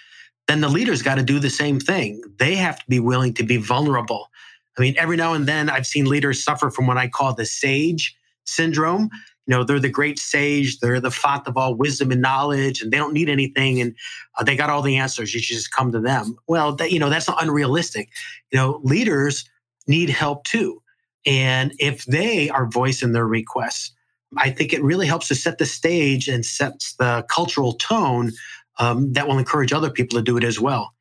then 0.48 0.62
the 0.62 0.70
leader's 0.70 1.02
got 1.02 1.16
to 1.16 1.24
do 1.24 1.40
the 1.40 1.50
same 1.50 1.80
thing. 1.80 2.22
They 2.38 2.56
have 2.56 2.80
to 2.80 2.86
be 2.88 3.00
willing 3.00 3.34
to 3.36 3.44
be 3.44 3.58
vulnerable. 3.58 4.30
I 4.78 4.82
mean, 4.82 4.96
every 4.98 5.18
now 5.18 5.34
and 5.34 5.48
then 5.48 5.70
I've 5.70 5.86
seen 5.86 6.06
leaders 6.06 6.44
suffer 6.44 6.72
from 6.72 6.88
what 6.88 6.98
I 6.98 7.08
call 7.08 7.34
the 7.34 7.46
sage 7.46 8.16
syndrome. 8.46 9.10
You 9.46 9.52
know, 9.56 9.64
they're 9.64 9.80
the 9.80 9.90
great 9.90 10.20
sage, 10.20 10.80
they're 10.80 11.02
the 11.02 11.12
font 11.12 11.48
of 11.48 11.58
all 11.58 11.76
wisdom 11.76 12.12
and 12.12 12.22
knowledge, 12.22 12.82
and 12.82 12.92
they 12.92 12.98
don't 12.98 13.14
need 13.14 13.30
anything, 13.30 13.82
and 13.82 13.94
uh, 14.40 14.44
they 14.44 14.56
got 14.56 14.70
all 14.70 14.82
the 14.82 14.96
answers. 14.96 15.34
You 15.34 15.42
should 15.42 15.58
just 15.58 15.72
come 15.72 15.92
to 15.92 16.00
them. 16.00 16.38
Well, 16.48 16.76
that, 16.78 16.92
you 16.92 17.00
know, 17.00 17.10
that's 17.10 17.28
not 17.28 17.44
unrealistic. 17.44 18.10
You 18.52 18.58
know, 18.58 18.80
leaders 18.84 19.44
need 19.86 20.10
help 20.10 20.46
too. 20.46 20.82
And 21.26 21.74
if 21.80 22.06
they 22.06 22.50
are 22.50 22.68
voicing 22.68 23.14
their 23.14 23.28
requests, 23.28 23.92
I 24.38 24.50
think 24.50 24.74
it 24.74 24.84
really 24.84 25.08
helps 25.08 25.28
to 25.30 25.36
set 25.36 25.58
the 25.58 25.66
stage 25.66 26.28
and 26.28 26.46
sets 26.46 26.96
the 26.96 27.26
cultural 27.30 27.74
tone 27.74 28.32
um, 28.80 29.14
that 29.14 29.28
will 29.28 29.38
encourage 29.38 29.72
other 29.72 29.90
people 29.90 30.18
to 30.18 30.24
do 30.24 30.38
it 30.38 30.44
as 30.44 30.60
well. 30.60 30.94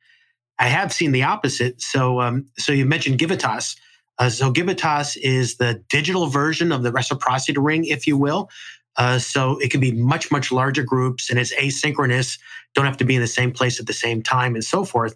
I 0.59 0.67
have 0.67 0.93
seen 0.93 1.11
the 1.11 1.23
opposite. 1.23 1.81
So, 1.81 2.21
um, 2.21 2.45
so 2.57 2.71
you 2.71 2.85
mentioned 2.85 3.19
Givitas. 3.19 3.75
Uh, 4.19 4.29
so 4.29 4.53
Givitas 4.53 5.17
is 5.17 5.57
the 5.57 5.83
digital 5.89 6.27
version 6.27 6.71
of 6.71 6.83
the 6.83 6.91
reciprocity 6.91 7.59
ring, 7.59 7.85
if 7.85 8.05
you 8.05 8.17
will. 8.17 8.49
Uh, 8.95 9.17
so 9.17 9.57
it 9.57 9.71
can 9.71 9.79
be 9.79 9.91
much, 9.91 10.31
much 10.31 10.51
larger 10.51 10.83
groups 10.83 11.29
and 11.29 11.39
it's 11.39 11.53
asynchronous, 11.55 12.37
don't 12.75 12.85
have 12.85 12.97
to 12.97 13.05
be 13.05 13.15
in 13.15 13.21
the 13.21 13.27
same 13.27 13.51
place 13.51 13.79
at 13.79 13.87
the 13.87 13.93
same 13.93 14.21
time 14.21 14.53
and 14.53 14.63
so 14.63 14.85
forth. 14.85 15.15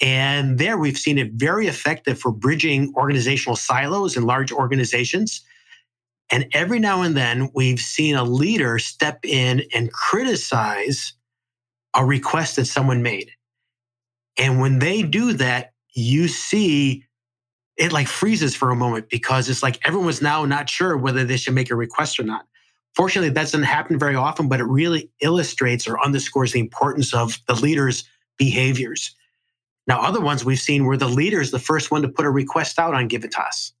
And 0.00 0.58
there 0.58 0.76
we've 0.76 0.98
seen 0.98 1.18
it 1.18 1.32
very 1.32 1.68
effective 1.68 2.18
for 2.18 2.30
bridging 2.30 2.92
organizational 2.96 3.56
silos 3.56 4.16
in 4.16 4.24
large 4.24 4.52
organizations. 4.52 5.42
And 6.30 6.46
every 6.52 6.78
now 6.78 7.02
and 7.02 7.16
then 7.16 7.50
we've 7.54 7.78
seen 7.78 8.14
a 8.14 8.24
leader 8.24 8.78
step 8.78 9.20
in 9.24 9.62
and 9.72 9.92
criticize 9.92 11.14
a 11.94 12.04
request 12.04 12.56
that 12.56 12.66
someone 12.66 13.02
made. 13.02 13.30
And 14.38 14.60
when 14.60 14.80
they 14.80 15.02
do 15.02 15.32
that, 15.34 15.72
you 15.94 16.28
see 16.28 17.04
it 17.76 17.92
like 17.92 18.06
freezes 18.06 18.54
for 18.54 18.70
a 18.70 18.76
moment 18.76 19.08
because 19.08 19.48
it's 19.48 19.62
like 19.62 19.78
everyone's 19.86 20.20
now 20.20 20.44
not 20.44 20.68
sure 20.68 20.96
whether 20.96 21.24
they 21.24 21.36
should 21.36 21.54
make 21.54 21.70
a 21.70 21.76
request 21.76 22.18
or 22.18 22.24
not. 22.24 22.46
Fortunately, 22.94 23.28
that 23.28 23.40
doesn't 23.40 23.62
happen 23.62 23.98
very 23.98 24.14
often, 24.14 24.48
but 24.48 24.60
it 24.60 24.64
really 24.64 25.10
illustrates 25.20 25.86
or 25.86 26.02
underscores 26.02 26.52
the 26.52 26.60
importance 26.60 27.12
of 27.12 27.38
the 27.46 27.54
leader's 27.54 28.04
behaviors. 28.38 29.14
Now, 29.86 30.02
other 30.02 30.20
ones 30.20 30.44
we've 30.44 30.58
seen 30.58 30.86
where 30.86 30.96
the 30.96 31.08
leader 31.08 31.40
is 31.40 31.50
the 31.50 31.58
first 31.58 31.90
one 31.90 32.02
to 32.02 32.08
put 32.08 32.26
a 32.26 32.30
request 32.30 32.78
out 32.78 32.94
on 32.94 33.08
Givitas, 33.08 33.72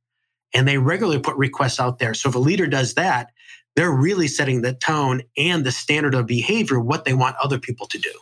and 0.54 0.66
they 0.66 0.78
regularly 0.78 1.18
put 1.18 1.36
requests 1.36 1.80
out 1.80 1.98
there. 1.98 2.14
So 2.14 2.28
if 2.28 2.34
a 2.34 2.40
leader 2.40 2.66
does 2.66 2.94
that, 2.94 3.32
they're 3.74 3.90
really 3.90 4.28
setting 4.28 4.62
the 4.62 4.72
tone 4.72 5.22
and 5.36 5.64
the 5.64 5.72
standard 5.72 6.14
of 6.14 6.26
behavior, 6.26 6.80
what 6.80 7.04
they 7.04 7.14
want 7.14 7.36
other 7.42 7.58
people 7.58 7.86
to 7.88 7.98
do. 7.98 8.12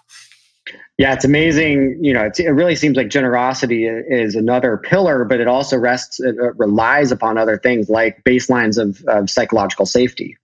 Yeah, 0.97 1.13
it's 1.13 1.25
amazing. 1.25 1.99
You 2.01 2.15
know, 2.15 2.31
it 2.37 2.51
really 2.51 2.77
seems 2.77 2.97
like 2.97 3.09
generosity 3.09 3.87
is 3.87 4.35
another 4.35 4.79
pillar, 4.79 5.25
but 5.25 5.41
it 5.41 5.49
also 5.49 5.77
rests, 5.77 6.21
it 6.21 6.37
relies 6.57 7.13
upon 7.13 7.37
other 7.37 7.59
things 7.59 7.89
like 7.89 8.23
baselines 8.25 8.79
of, 8.79 9.05
of 9.09 9.29
psychological 9.29 9.87
safety, 9.87 10.37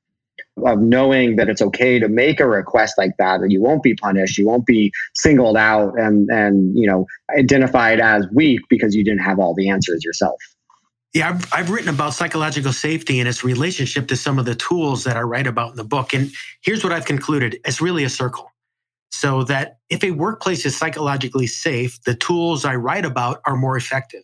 of 0.65 0.81
knowing 0.81 1.37
that 1.37 1.49
it's 1.49 1.63
okay 1.63 1.99
to 1.99 2.09
make 2.09 2.41
a 2.41 2.49
request 2.49 2.95
like 2.99 3.17
that, 3.19 3.41
and 3.41 3.53
you 3.53 3.63
won't 3.63 3.83
be 3.83 3.95
punished, 3.95 4.37
you 4.39 4.47
won't 4.47 4.67
be 4.67 4.93
singled 5.15 5.57
out 5.57 5.99
and 5.99 6.29
and 6.31 6.77
you 6.77 6.87
know 6.87 7.07
identified 7.39 8.01
as 8.01 8.27
weak 8.33 8.61
because 8.69 8.95
you 8.95 9.05
didn't 9.05 9.23
have 9.23 9.39
all 9.39 9.55
the 9.55 9.69
answers 9.69 10.05
yourself. 10.05 10.37
Yeah, 11.13 11.31
I've, 11.31 11.53
I've 11.53 11.71
written 11.71 11.89
about 11.89 12.15
psychological 12.15 12.73
safety 12.73 13.19
and 13.19 13.29
its 13.29 13.43
relationship 13.43 14.07
to 14.09 14.17
some 14.17 14.39
of 14.39 14.45
the 14.45 14.55
tools 14.55 15.03
that 15.05 15.17
I 15.17 15.23
write 15.23 15.49
about 15.49 15.71
in 15.71 15.77
the 15.77 15.85
book. 15.85 16.13
And 16.13 16.31
here's 16.63 16.85
what 16.85 16.93
I've 16.93 17.05
concluded 17.05 17.59
it's 17.65 17.81
really 17.81 18.05
a 18.05 18.09
circle. 18.09 18.51
So 19.13 19.43
that 19.45 19.79
if 19.89 20.05
a 20.05 20.13
workplace 20.13 20.65
is 20.65 20.77
psychologically 20.77 21.49
safe, 21.49 22.01
the 22.05 22.15
tools 22.15 22.65
I 22.65 22.77
write 22.77 23.05
about 23.05 23.41
are 23.45 23.57
more 23.57 23.77
effective. 23.77 24.23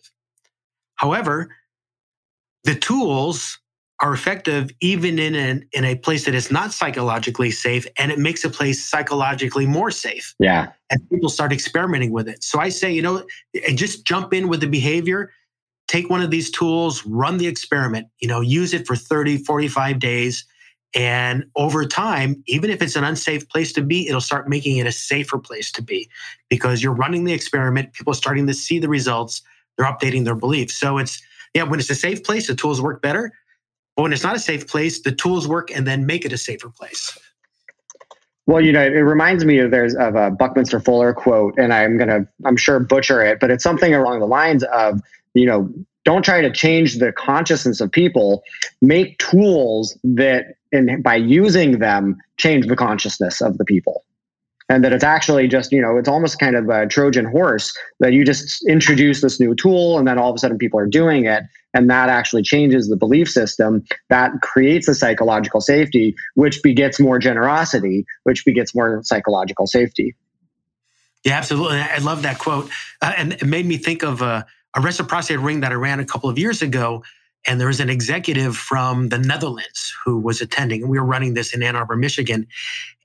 However, 0.95 1.49
the 2.63 2.73
tools 2.73 3.59
are 3.99 4.13
effective 4.13 4.69
even 4.79 5.17
in 5.17 5.33
an, 5.33 5.67
in 5.71 5.83
a 5.83 5.95
place 5.95 6.25
that 6.25 6.35
is 6.35 6.51
not 6.51 6.71
psychologically 6.71 7.49
safe 7.49 7.87
and 7.97 8.11
it 8.11 8.19
makes 8.19 8.43
a 8.43 8.49
place 8.49 8.83
psychologically 8.83 9.65
more 9.65 9.91
safe 9.91 10.35
yeah 10.39 10.71
and 10.91 11.09
people 11.09 11.29
start 11.29 11.51
experimenting 11.51 12.11
with 12.11 12.27
it 12.27 12.43
so 12.43 12.59
i 12.59 12.69
say 12.69 12.91
you 12.91 13.01
know 13.01 13.25
and 13.67 13.77
just 13.77 14.05
jump 14.05 14.33
in 14.33 14.47
with 14.47 14.61
the 14.61 14.67
behavior 14.67 15.31
take 15.87 16.09
one 16.09 16.21
of 16.21 16.31
these 16.31 16.51
tools, 16.51 17.05
run 17.05 17.37
the 17.37 17.47
experiment, 17.47 18.07
you 18.19 18.27
know, 18.27 18.41
use 18.41 18.73
it 18.73 18.85
for 18.85 18.95
30, 18.95 19.37
45 19.39 19.99
days. 19.99 20.45
And 20.93 21.45
over 21.55 21.85
time, 21.85 22.43
even 22.47 22.69
if 22.69 22.81
it's 22.81 22.95
an 22.95 23.03
unsafe 23.03 23.47
place 23.49 23.73
to 23.73 23.81
be, 23.81 24.07
it'll 24.07 24.21
start 24.21 24.47
making 24.47 24.77
it 24.77 24.87
a 24.87 24.91
safer 24.91 25.37
place 25.37 25.71
to 25.73 25.81
be 25.81 26.09
because 26.49 26.81
you're 26.81 26.93
running 26.93 27.23
the 27.23 27.33
experiment. 27.33 27.93
People 27.93 28.11
are 28.11 28.15
starting 28.15 28.47
to 28.47 28.53
see 28.53 28.79
the 28.79 28.89
results. 28.89 29.41
They're 29.77 29.87
updating 29.87 30.25
their 30.25 30.35
beliefs. 30.35 30.75
So 30.75 30.97
it's, 30.97 31.21
yeah, 31.53 31.63
when 31.63 31.79
it's 31.79 31.89
a 31.89 31.95
safe 31.95 32.23
place, 32.23 32.47
the 32.47 32.55
tools 32.55 32.81
work 32.81 33.01
better. 33.01 33.31
But 33.97 34.03
when 34.03 34.13
it's 34.13 34.23
not 34.23 34.35
a 34.35 34.39
safe 34.39 34.67
place, 34.67 35.01
the 35.01 35.11
tools 35.11 35.47
work 35.47 35.69
and 35.75 35.85
then 35.85 36.05
make 36.05 36.23
it 36.23 36.31
a 36.31 36.37
safer 36.37 36.69
place. 36.69 37.17
Well, 38.45 38.61
you 38.61 38.71
know, 38.71 38.81
it 38.81 38.99
reminds 38.99 39.43
me 39.43 39.57
of 39.57 39.71
there's 39.71 39.93
of 39.95 40.15
a 40.15 40.31
Buckminster 40.31 40.79
Fuller 40.79 41.13
quote, 41.13 41.55
and 41.57 41.73
I'm 41.73 41.97
gonna, 41.97 42.25
I'm 42.45 42.55
sure 42.55 42.79
butcher 42.79 43.21
it, 43.21 43.41
but 43.41 43.51
it's 43.51 43.63
something 43.63 43.93
along 43.93 44.21
the 44.21 44.27
lines 44.27 44.63
of 44.63 45.01
you 45.37 45.45
know, 45.45 45.69
don't 46.03 46.23
try 46.23 46.41
to 46.41 46.51
change 46.51 46.97
the 46.97 47.11
consciousness 47.11 47.79
of 47.79 47.91
people. 47.91 48.43
Make 48.81 49.19
tools 49.19 49.97
that, 50.03 50.55
and 50.71 51.03
by 51.03 51.15
using 51.15 51.79
them, 51.79 52.17
change 52.37 52.67
the 52.67 52.75
consciousness 52.75 53.41
of 53.41 53.57
the 53.57 53.65
people. 53.65 54.03
And 54.69 54.83
that 54.83 54.91
it's 54.91 55.03
actually 55.03 55.47
just, 55.47 55.71
you 55.71 55.81
know, 55.81 55.97
it's 55.97 56.09
almost 56.09 56.39
kind 56.39 56.55
of 56.55 56.67
a 56.67 56.87
Trojan 56.87 57.25
horse 57.25 57.75
that 57.99 58.11
you 58.11 58.25
just 58.25 58.67
introduce 58.67 59.21
this 59.21 59.39
new 59.39 59.55
tool 59.55 59.97
and 59.97 60.05
then 60.05 60.17
all 60.17 60.29
of 60.29 60.35
a 60.35 60.39
sudden 60.39 60.57
people 60.57 60.79
are 60.79 60.87
doing 60.87 61.25
it. 61.25 61.43
And 61.73 61.89
that 61.89 62.09
actually 62.09 62.43
changes 62.43 62.89
the 62.89 62.97
belief 62.97 63.29
system. 63.29 63.85
That 64.09 64.31
creates 64.41 64.87
a 64.87 64.95
psychological 64.95 65.61
safety, 65.61 66.15
which 66.35 66.61
begets 66.63 66.99
more 66.99 67.17
generosity, 67.17 68.05
which 68.23 68.43
begets 68.43 68.75
more 68.75 69.01
psychological 69.03 69.67
safety. 69.67 70.15
Yeah, 71.23 71.37
absolutely. 71.37 71.79
I 71.79 71.97
love 71.99 72.23
that 72.23 72.39
quote. 72.39 72.69
Uh, 73.01 73.13
and 73.17 73.33
it 73.33 73.45
made 73.45 73.65
me 73.65 73.77
think 73.77 74.03
of 74.03 74.21
uh, 74.21 74.43
a 74.75 74.81
reciprocity 74.81 75.37
ring 75.37 75.61
that 75.61 75.71
I 75.71 75.75
ran 75.75 75.99
a 75.99 76.05
couple 76.05 76.29
of 76.29 76.37
years 76.37 76.61
ago. 76.61 77.03
And 77.45 77.59
there 77.59 77.67
was 77.67 77.79
an 77.79 77.89
executive 77.89 78.57
from 78.57 79.09
the 79.09 79.17
Netherlands 79.17 79.93
who 80.03 80.19
was 80.19 80.41
attending, 80.41 80.81
and 80.81 80.91
we 80.91 80.99
were 80.99 81.05
running 81.05 81.33
this 81.33 81.53
in 81.53 81.63
Ann 81.63 81.75
Arbor, 81.75 81.95
Michigan. 81.95 82.47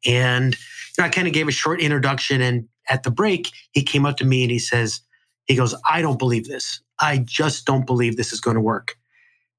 And 0.04 0.56
know, 0.98 1.04
I 1.04 1.08
kind 1.08 1.26
of 1.26 1.32
gave 1.32 1.48
a 1.48 1.52
short 1.52 1.80
introduction. 1.80 2.40
And 2.40 2.68
at 2.88 3.02
the 3.02 3.10
break, 3.10 3.50
he 3.72 3.82
came 3.82 4.06
up 4.06 4.16
to 4.18 4.24
me 4.24 4.42
and 4.42 4.50
he 4.50 4.58
says, 4.58 5.00
he 5.46 5.56
goes, 5.56 5.74
I 5.88 6.02
don't 6.02 6.18
believe 6.18 6.46
this. 6.46 6.80
I 7.00 7.18
just 7.18 7.66
don't 7.66 7.86
believe 7.86 8.16
this 8.16 8.32
is 8.32 8.40
going 8.40 8.54
to 8.56 8.60
work. 8.60 8.96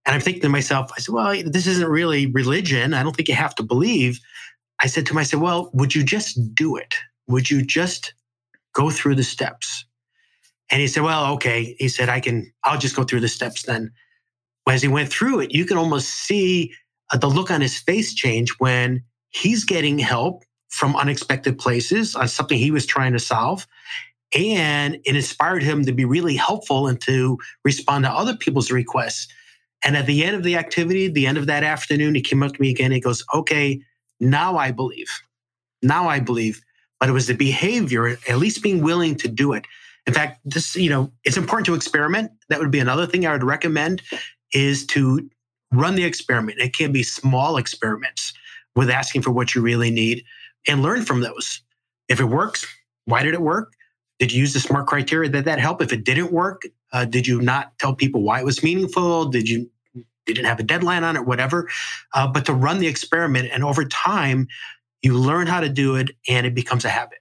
And 0.05 0.13
I'm 0.13 0.21
thinking 0.21 0.41
to 0.43 0.49
myself, 0.49 0.91
I 0.95 0.99
said, 0.99 1.13
well, 1.13 1.41
this 1.45 1.67
isn't 1.67 1.89
really 1.89 2.27
religion. 2.27 2.93
I 2.93 3.03
don't 3.03 3.15
think 3.15 3.29
you 3.29 3.35
have 3.35 3.55
to 3.55 3.63
believe. 3.63 4.19
I 4.81 4.87
said 4.87 5.05
to 5.05 5.13
him, 5.13 5.17
I 5.17 5.23
said, 5.23 5.39
well, 5.39 5.69
would 5.73 5.95
you 5.95 6.03
just 6.03 6.37
do 6.53 6.75
it? 6.75 6.95
Would 7.27 7.49
you 7.49 7.65
just 7.65 8.13
go 8.73 8.89
through 8.89 9.15
the 9.15 9.23
steps? 9.23 9.85
And 10.73 10.81
he 10.81 10.87
said, 10.87 11.03
Well, 11.03 11.33
okay. 11.33 11.75
He 11.77 11.87
said, 11.87 12.09
I 12.09 12.19
can, 12.19 12.51
I'll 12.63 12.79
just 12.79 12.95
go 12.95 13.03
through 13.03 13.19
the 13.19 13.27
steps 13.27 13.63
then. 13.63 13.91
As 14.67 14.81
he 14.81 14.87
went 14.87 15.09
through 15.09 15.41
it, 15.41 15.51
you 15.51 15.65
can 15.65 15.77
almost 15.77 16.09
see 16.09 16.73
uh, 17.11 17.17
the 17.17 17.27
look 17.27 17.51
on 17.51 17.61
his 17.61 17.77
face 17.77 18.13
change 18.13 18.49
when 18.57 19.03
he's 19.29 19.65
getting 19.65 19.99
help 19.99 20.43
from 20.73 20.95
unexpected 20.95 21.59
places 21.59 22.15
on 22.15 22.27
something 22.27 22.57
he 22.57 22.71
was 22.71 22.87
trying 22.87 23.13
to 23.13 23.19
solve. 23.19 23.67
And 24.35 24.95
it 25.05 25.15
inspired 25.15 25.61
him 25.61 25.85
to 25.85 25.93
be 25.93 26.03
really 26.03 26.35
helpful 26.35 26.87
and 26.87 26.99
to 27.01 27.37
respond 27.63 28.05
to 28.05 28.11
other 28.11 28.35
people's 28.35 28.71
requests. 28.71 29.27
And 29.85 29.95
at 29.95 30.07
the 30.07 30.23
end 30.23 30.35
of 30.35 30.41
the 30.41 30.55
activity, 30.55 31.07
the 31.07 31.27
end 31.27 31.37
of 31.37 31.45
that 31.45 31.63
afternoon, 31.63 32.15
he 32.15 32.21
came 32.21 32.41
up 32.41 32.53
to 32.53 32.61
me 32.61 32.71
again. 32.71 32.91
He 32.91 32.99
goes, 32.99 33.23
Okay, 33.35 33.81
now 34.19 34.57
I 34.57 34.71
believe. 34.71 35.09
Now 35.83 36.09
I 36.09 36.19
believe. 36.19 36.59
But 36.99 37.07
it 37.07 37.11
was 37.11 37.27
the 37.27 37.35
behavior, 37.35 38.07
at 38.07 38.37
least 38.39 38.63
being 38.63 38.81
willing 38.81 39.15
to 39.17 39.27
do 39.27 39.53
it. 39.53 39.67
In 40.07 40.13
fact, 40.13 40.39
this, 40.43 40.75
you 40.75 40.89
know, 40.89 41.11
it's 41.23 41.37
important 41.37 41.67
to 41.67 41.75
experiment. 41.75 42.31
That 42.49 42.59
would 42.59 42.71
be 42.71 42.79
another 42.79 43.05
thing 43.05 43.27
I 43.27 43.33
would 43.33 43.43
recommend 43.43 44.01
is 44.53 44.87
to 44.87 45.29
run 45.71 45.93
the 45.93 46.03
experiment. 46.03 46.59
It 46.59 46.75
can 46.75 46.91
be 46.91 47.03
small 47.03 47.57
experiments 47.57 48.33
with 48.75 48.89
asking 48.89 49.21
for 49.21 49.29
what 49.29 49.53
you 49.53 49.61
really 49.61 49.91
need 49.91 50.23
and 50.67 50.81
learn 50.81 51.03
from 51.03 51.21
those. 51.21 51.61
If 52.09 52.19
it 52.19 52.25
works, 52.25 52.65
why 53.05 53.23
did 53.23 53.33
it 53.33 53.41
work? 53.41 53.73
Did 54.19 54.31
you 54.31 54.39
use 54.39 54.53
the 54.53 54.59
smart 54.59 54.87
criteria? 54.87 55.29
Did 55.29 55.45
that 55.45 55.59
help? 55.59 55.81
If 55.81 55.91
it 55.91 56.03
didn't 56.03 56.31
work, 56.31 56.63
uh, 56.91 57.05
did 57.05 57.27
you 57.27 57.41
not 57.41 57.77
tell 57.79 57.95
people 57.95 58.21
why 58.21 58.39
it 58.39 58.45
was 58.45 58.63
meaningful? 58.63 59.25
Did 59.25 59.49
you 59.49 59.69
didn't 60.25 60.45
have 60.45 60.59
a 60.59 60.63
deadline 60.63 61.03
on 61.03 61.17
it, 61.17 61.25
whatever? 61.25 61.69
Uh, 62.13 62.27
but 62.27 62.45
to 62.45 62.53
run 62.53 62.79
the 62.79 62.87
experiment, 62.87 63.49
and 63.51 63.63
over 63.63 63.83
time, 63.85 64.47
you 65.01 65.17
learn 65.17 65.47
how 65.47 65.59
to 65.59 65.67
do 65.67 65.95
it, 65.95 66.11
and 66.29 66.45
it 66.45 66.55
becomes 66.55 66.85
a 66.85 66.89
habit. 66.89 67.19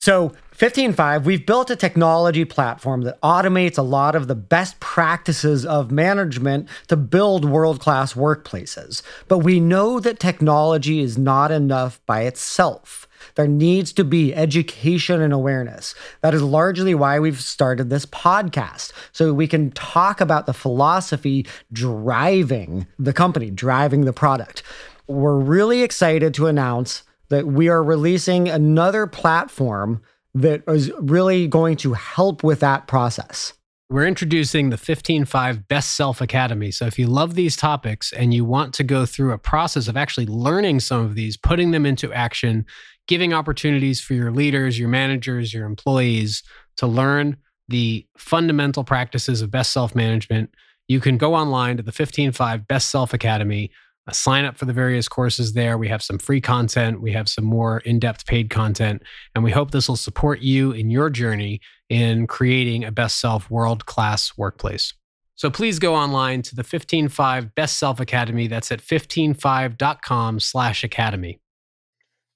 So, 0.00 0.32
15Five, 0.56 1.24
we've 1.24 1.44
built 1.44 1.70
a 1.70 1.76
technology 1.76 2.44
platform 2.44 3.02
that 3.02 3.20
automates 3.20 3.78
a 3.78 3.82
lot 3.82 4.14
of 4.14 4.28
the 4.28 4.34
best 4.36 4.78
practices 4.78 5.66
of 5.66 5.90
management 5.90 6.68
to 6.86 6.96
build 6.96 7.44
world 7.44 7.80
class 7.80 8.14
workplaces. 8.14 9.02
But 9.26 9.38
we 9.38 9.58
know 9.58 9.98
that 10.00 10.20
technology 10.20 11.00
is 11.00 11.18
not 11.18 11.50
enough 11.50 12.00
by 12.06 12.22
itself. 12.22 13.08
There 13.34 13.48
needs 13.48 13.92
to 13.94 14.04
be 14.04 14.34
education 14.34 15.20
and 15.20 15.32
awareness. 15.32 15.94
That 16.22 16.34
is 16.34 16.42
largely 16.42 16.94
why 16.94 17.18
we've 17.18 17.40
started 17.40 17.90
this 17.90 18.06
podcast, 18.06 18.92
so 19.12 19.34
we 19.34 19.48
can 19.48 19.72
talk 19.72 20.20
about 20.20 20.46
the 20.46 20.54
philosophy 20.54 21.46
driving 21.72 22.86
the 23.00 23.12
company, 23.12 23.50
driving 23.50 24.02
the 24.02 24.12
product. 24.12 24.62
We're 25.08 25.38
really 25.38 25.82
excited 25.82 26.34
to 26.34 26.46
announce 26.46 27.02
that 27.30 27.46
we 27.46 27.68
are 27.68 27.82
releasing 27.82 28.48
another 28.48 29.06
platform 29.06 30.02
that 30.34 30.62
is 30.68 30.92
really 31.00 31.46
going 31.46 31.76
to 31.76 31.94
help 31.94 32.42
with 32.42 32.60
that 32.60 32.86
process. 32.86 33.52
We're 33.90 34.06
introducing 34.06 34.68
the 34.68 34.76
15Five 34.76 35.66
Best 35.66 35.96
Self 35.96 36.20
Academy. 36.20 36.70
So, 36.70 36.84
if 36.84 36.98
you 36.98 37.06
love 37.06 37.34
these 37.34 37.56
topics 37.56 38.12
and 38.12 38.34
you 38.34 38.44
want 38.44 38.74
to 38.74 38.84
go 38.84 39.06
through 39.06 39.32
a 39.32 39.38
process 39.38 39.88
of 39.88 39.96
actually 39.96 40.26
learning 40.26 40.80
some 40.80 41.04
of 41.04 41.14
these, 41.14 41.38
putting 41.38 41.70
them 41.70 41.86
into 41.86 42.12
action, 42.12 42.66
giving 43.06 43.32
opportunities 43.32 44.00
for 44.00 44.12
your 44.12 44.30
leaders, 44.30 44.78
your 44.78 44.90
managers, 44.90 45.54
your 45.54 45.64
employees 45.64 46.42
to 46.76 46.86
learn 46.86 47.38
the 47.68 48.06
fundamental 48.16 48.84
practices 48.84 49.40
of 49.40 49.50
best 49.50 49.72
self 49.72 49.94
management, 49.94 50.50
you 50.86 51.00
can 51.00 51.16
go 51.16 51.34
online 51.34 51.78
to 51.78 51.82
the 51.82 51.92
15Five 51.92 52.66
Best 52.66 52.90
Self 52.90 53.14
Academy 53.14 53.70
sign 54.14 54.44
up 54.44 54.56
for 54.56 54.64
the 54.64 54.72
various 54.72 55.08
courses 55.08 55.52
there. 55.52 55.78
We 55.78 55.88
have 55.88 56.02
some 56.02 56.18
free 56.18 56.40
content, 56.40 57.00
we 57.00 57.12
have 57.12 57.28
some 57.28 57.44
more 57.44 57.78
in 57.80 57.98
depth 57.98 58.26
paid 58.26 58.50
content, 58.50 59.02
and 59.34 59.44
we 59.44 59.50
hope 59.50 59.70
this 59.70 59.88
will 59.88 59.96
support 59.96 60.40
you 60.40 60.72
in 60.72 60.90
your 60.90 61.10
journey 61.10 61.60
in 61.88 62.26
creating 62.26 62.84
a 62.84 62.92
best 62.92 63.20
self 63.20 63.50
world 63.50 63.86
class 63.86 64.36
workplace. 64.36 64.94
So 65.34 65.50
please 65.50 65.78
go 65.78 65.94
online 65.94 66.42
to 66.42 66.56
the 66.56 66.64
15Five 66.64 67.54
Best 67.54 67.78
Self 67.78 68.00
Academy. 68.00 68.48
That's 68.48 68.72
at 68.72 68.80
15Five.com 68.80 70.40
slash 70.40 70.82
academy. 70.82 71.38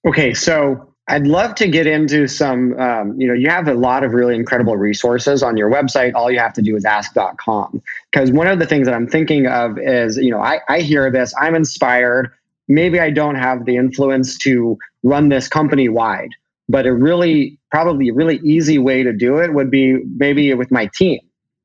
Okay, 0.06 0.34
so 0.34 0.91
I'd 1.08 1.26
love 1.26 1.56
to 1.56 1.66
get 1.66 1.86
into 1.86 2.28
some, 2.28 2.78
um, 2.78 3.20
you 3.20 3.26
know, 3.26 3.34
you 3.34 3.48
have 3.50 3.66
a 3.66 3.74
lot 3.74 4.04
of 4.04 4.12
really 4.12 4.36
incredible 4.36 4.76
resources 4.76 5.42
on 5.42 5.56
your 5.56 5.68
website. 5.68 6.14
All 6.14 6.30
you 6.30 6.38
have 6.38 6.52
to 6.54 6.62
do 6.62 6.76
is 6.76 6.84
ask.com. 6.84 7.82
Because 8.10 8.30
one 8.30 8.46
of 8.46 8.60
the 8.60 8.66
things 8.66 8.86
that 8.86 8.94
I'm 8.94 9.08
thinking 9.08 9.46
of 9.46 9.78
is, 9.78 10.16
you 10.16 10.30
know, 10.30 10.40
I, 10.40 10.60
I 10.68 10.80
hear 10.80 11.10
this, 11.10 11.34
I'm 11.40 11.56
inspired. 11.56 12.30
Maybe 12.68 13.00
I 13.00 13.10
don't 13.10 13.34
have 13.34 13.64
the 13.64 13.76
influence 13.76 14.38
to 14.38 14.78
run 15.02 15.28
this 15.28 15.48
company 15.48 15.88
wide, 15.88 16.30
but 16.68 16.86
a 16.86 16.94
really, 16.94 17.58
probably 17.72 18.10
a 18.10 18.14
really 18.14 18.38
easy 18.44 18.78
way 18.78 19.02
to 19.02 19.12
do 19.12 19.38
it 19.38 19.54
would 19.54 19.70
be 19.70 19.98
maybe 20.16 20.54
with 20.54 20.70
my 20.70 20.88
team. 20.94 21.18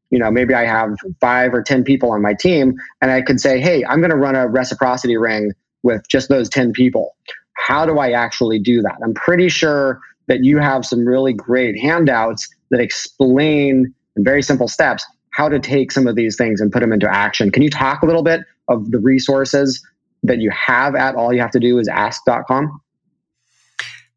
You 0.10 0.18
know, 0.18 0.32
maybe 0.32 0.56
I 0.56 0.66
have 0.66 0.96
five 1.22 1.54
or 1.54 1.62
10 1.62 1.84
people 1.84 2.12
on 2.12 2.22
my 2.24 2.34
team, 2.34 2.76
and 3.02 3.12
I 3.12 3.22
could 3.22 3.40
say, 3.40 3.60
hey, 3.60 3.86
I'm 3.86 4.00
going 4.00 4.10
to 4.10 4.18
run 4.18 4.36
a 4.36 4.48
reciprocity 4.48 5.18
ring 5.18 5.52
with 5.84 6.08
just 6.10 6.30
those 6.30 6.50
10 6.50 6.72
people. 6.72 7.16
How 7.58 7.86
do 7.86 8.00
I 8.00 8.12
actually 8.12 8.60
do 8.60 8.82
that? 8.82 8.96
I'm 9.04 9.14
pretty 9.14 9.50
sure 9.50 10.00
that 10.28 10.44
you 10.44 10.58
have 10.60 10.86
some 10.86 11.06
really 11.06 11.34
great 11.34 11.78
handouts 11.80 12.48
that 12.72 12.80
explain 12.80 13.94
in 14.16 14.24
very 14.24 14.42
simple 14.42 14.68
steps 14.68 15.06
how 15.32 15.50
to 15.50 15.60
take 15.60 15.92
some 15.92 16.08
of 16.08 16.16
these 16.16 16.36
things 16.36 16.60
and 16.60 16.72
put 16.72 16.80
them 16.80 16.92
into 16.92 17.10
action. 17.10 17.52
Can 17.52 17.62
you 17.64 17.70
talk 17.70 18.02
a 18.02 18.06
little 18.06 18.24
bit 18.24 18.42
of 18.68 18.90
the 18.92 19.00
resources 19.00 19.86
that 20.24 20.40
you 20.40 20.50
have 20.50 20.96
at 20.96 21.16
all 21.16 21.34
you 21.34 21.42
have 21.42 21.52
to 21.52 21.60
do 21.60 21.78
is 21.78 21.88
ask.com? 21.88 22.82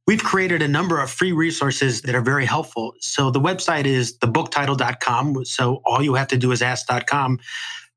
We've 0.07 0.25
created 0.25 0.63
a 0.63 0.69
number 0.69 1.01
of 1.01 1.11
free 1.11 1.33
resources 1.33 2.03
that 2.03 2.15
are 2.15 2.23
very 2.23 2.47
helpful. 2.47 2.95
So 3.01 3.31
the 3.31 3.41
website 3.41 3.85
is 3.85 4.19
thebooktitle.com. 4.19 5.45
So 5.45 5.83
all 5.85 6.03
you 6.03 6.15
have 6.15 6.29
to 6.29 6.37
do 6.37 6.51
is 6.53 6.63
ask.com. 6.63 7.39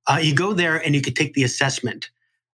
Uh, 0.06 0.20
you 0.22 0.36
go 0.36 0.54
there 0.54 0.76
and 0.78 0.94
you 0.94 1.02
can 1.02 1.14
take 1.14 1.34
the 1.34 1.44
assessment. 1.44 2.10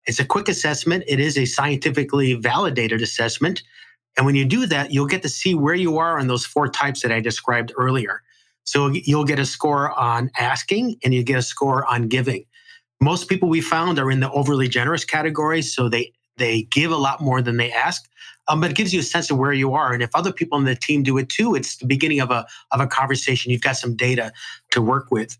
It's 0.08 0.18
a 0.18 0.24
quick 0.24 0.48
assessment. 0.48 1.04
It 1.06 1.20
is 1.20 1.36
a 1.36 1.44
scientifically 1.44 2.32
validated 2.32 3.02
assessment. 3.02 3.62
And 4.16 4.24
when 4.24 4.34
you 4.34 4.46
do 4.46 4.64
that, 4.64 4.90
you'll 4.90 5.06
get 5.06 5.22
to 5.22 5.28
see 5.28 5.54
where 5.54 5.74
you 5.74 5.98
are 5.98 6.18
on 6.18 6.26
those 6.28 6.46
four 6.46 6.66
types 6.66 7.02
that 7.02 7.12
I 7.12 7.20
described 7.20 7.72
earlier. 7.76 8.22
So 8.64 8.88
you'll 8.88 9.24
get 9.24 9.38
a 9.38 9.44
score 9.44 9.92
on 9.98 10.30
asking 10.38 10.96
and 11.04 11.12
you 11.12 11.22
get 11.22 11.38
a 11.38 11.42
score 11.42 11.84
on 11.86 12.08
giving. 12.08 12.44
Most 13.02 13.28
people 13.28 13.50
we 13.50 13.60
found 13.60 13.98
are 13.98 14.10
in 14.10 14.20
the 14.20 14.30
overly 14.32 14.66
generous 14.66 15.04
category. 15.04 15.60
So 15.60 15.90
they, 15.90 16.12
they 16.38 16.62
give 16.62 16.90
a 16.90 16.96
lot 16.96 17.20
more 17.20 17.42
than 17.42 17.58
they 17.58 17.70
ask. 17.70 18.08
Um, 18.48 18.62
but 18.62 18.70
it 18.70 18.76
gives 18.76 18.94
you 18.94 19.00
a 19.00 19.04
sense 19.04 19.30
of 19.30 19.36
where 19.36 19.52
you 19.52 19.74
are. 19.74 19.92
And 19.92 20.02
if 20.02 20.10
other 20.14 20.32
people 20.32 20.56
on 20.56 20.64
the 20.64 20.74
team 20.74 21.02
do 21.02 21.18
it 21.18 21.28
too, 21.28 21.54
it's 21.54 21.76
the 21.76 21.86
beginning 21.86 22.20
of 22.20 22.30
a, 22.30 22.46
of 22.72 22.80
a 22.80 22.86
conversation. 22.86 23.52
You've 23.52 23.60
got 23.60 23.76
some 23.76 23.94
data 23.94 24.32
to 24.70 24.80
work 24.80 25.10
with. 25.10 25.36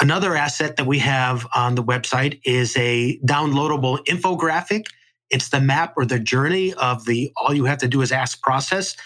Another 0.00 0.34
asset 0.34 0.76
that 0.76 0.86
we 0.86 0.98
have 1.00 1.46
on 1.54 1.74
the 1.74 1.84
website 1.84 2.40
is 2.44 2.74
a 2.78 3.18
downloadable 3.18 4.02
infographic. 4.06 4.86
It's 5.28 5.50
the 5.50 5.60
map 5.60 5.92
or 5.96 6.06
the 6.06 6.18
journey 6.18 6.72
of 6.74 7.04
the 7.04 7.30
all 7.36 7.52
you 7.52 7.66
have 7.66 7.78
to 7.78 7.88
do 7.88 8.00
is 8.00 8.10
ask 8.10 8.40
process. 8.42 8.96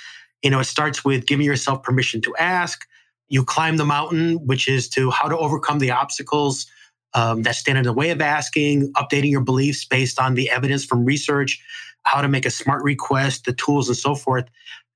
You 0.42 0.51
know, 0.51 0.61
it 0.61 0.64
starts 0.64 1.05
with 1.05 1.26
giving 1.26 1.47
yourself 1.47 1.82
permission 1.82 2.20
to 2.22 2.36
ask. 2.36 2.86
You 3.28 3.45
climb 3.45 3.76
the 3.76 3.84
mountain, 3.84 4.36
which 4.47 4.68
is 4.68 4.88
to 4.90 5.11
how 5.11 5.28
to 5.28 5.36
overcome 5.36 5.80
the 5.80 5.90
obstacles 5.90 6.66
um, 7.14 7.42
that 7.42 7.57
stand 7.57 7.78
in 7.78 7.84
the 7.84 7.92
way 7.92 8.11
of 8.11 8.20
asking, 8.20 8.92
updating 8.92 9.30
your 9.30 9.40
beliefs 9.40 9.84
based 9.84 10.20
on 10.20 10.34
the 10.34 10.49
evidence 10.51 10.84
from 10.84 11.05
research, 11.05 11.61
how 12.05 12.20
to 12.20 12.28
make 12.28 12.47
a 12.47 12.51
smart 12.51 12.84
request, 12.84 13.47
the 13.47 13.53
tools, 13.53 13.88
and 13.88 13.97
so 13.97 14.14
forth. 14.14 14.45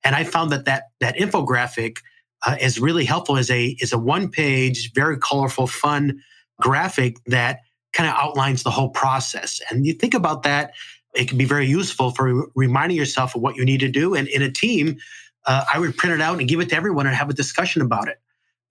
And 0.05 0.15
I 0.15 0.23
found 0.23 0.53
that 0.53 0.65
that 0.67 0.91
that 1.01 1.17
infographic 1.17 1.99
uh, 2.47 2.57
is 2.61 2.79
really 2.81 3.05
helpful 3.05 3.37
as 3.37 3.51
a 3.51 3.77
is 3.81 3.93
a 3.93 3.99
one 3.99 4.31
page, 4.31 4.93
very 4.93 5.19
colorful, 5.19 5.67
fun 5.67 6.21
graphic 6.61 7.17
that 7.27 7.61
kind 7.93 8.09
of 8.09 8.15
outlines 8.17 8.63
the 8.63 8.71
whole 8.71 8.91
process. 8.91 9.61
And 9.71 9.87
you 9.87 9.93
think 9.93 10.15
about 10.15 10.43
that, 10.43 10.73
it 11.15 11.29
can 11.29 11.39
be 11.39 11.45
very 11.45 11.67
useful 11.67 12.11
for 12.11 12.49
reminding 12.55 12.97
yourself 12.97 13.35
of 13.35 13.43
what 13.43 13.57
you 13.57 13.65
need 13.65 13.81
to 13.81 13.89
do. 13.89 14.15
And 14.15 14.29
in 14.29 14.43
a 14.43 14.51
team, 14.51 14.99
uh, 15.47 15.65
I 15.73 15.79
would 15.79 15.97
print 15.97 16.15
it 16.15 16.21
out 16.21 16.39
and 16.39 16.49
give 16.49 16.61
it 16.61 16.69
to 16.71 16.77
everyone 16.77 17.07
and 17.07 17.17
have 17.17 17.31
a 17.31 17.35
discussion 17.35 17.83
about 17.83 18.09
it. 18.09 18.21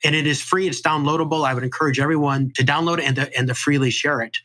And 0.03 0.15
it 0.15 0.27
is 0.27 0.41
free; 0.41 0.67
it's 0.67 0.81
downloadable. 0.81 1.45
I 1.45 1.53
would 1.53 1.63
encourage 1.63 1.99
everyone 1.99 2.51
to 2.55 2.63
download 2.63 2.99
it 2.99 3.05
and 3.05 3.15
to, 3.15 3.37
and 3.37 3.47
to 3.47 3.55
freely 3.55 3.89
share 3.89 4.21
it. 4.21 4.37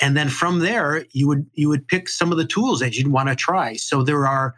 And 0.00 0.16
then 0.16 0.28
from 0.28 0.60
there, 0.60 1.04
you 1.12 1.28
would 1.28 1.46
you 1.52 1.68
would 1.68 1.86
pick 1.86 2.08
some 2.08 2.32
of 2.32 2.38
the 2.38 2.46
tools 2.46 2.80
that 2.80 2.96
you'd 2.96 3.08
want 3.08 3.28
to 3.28 3.36
try. 3.36 3.74
So 3.74 4.02
there 4.02 4.26
are 4.26 4.54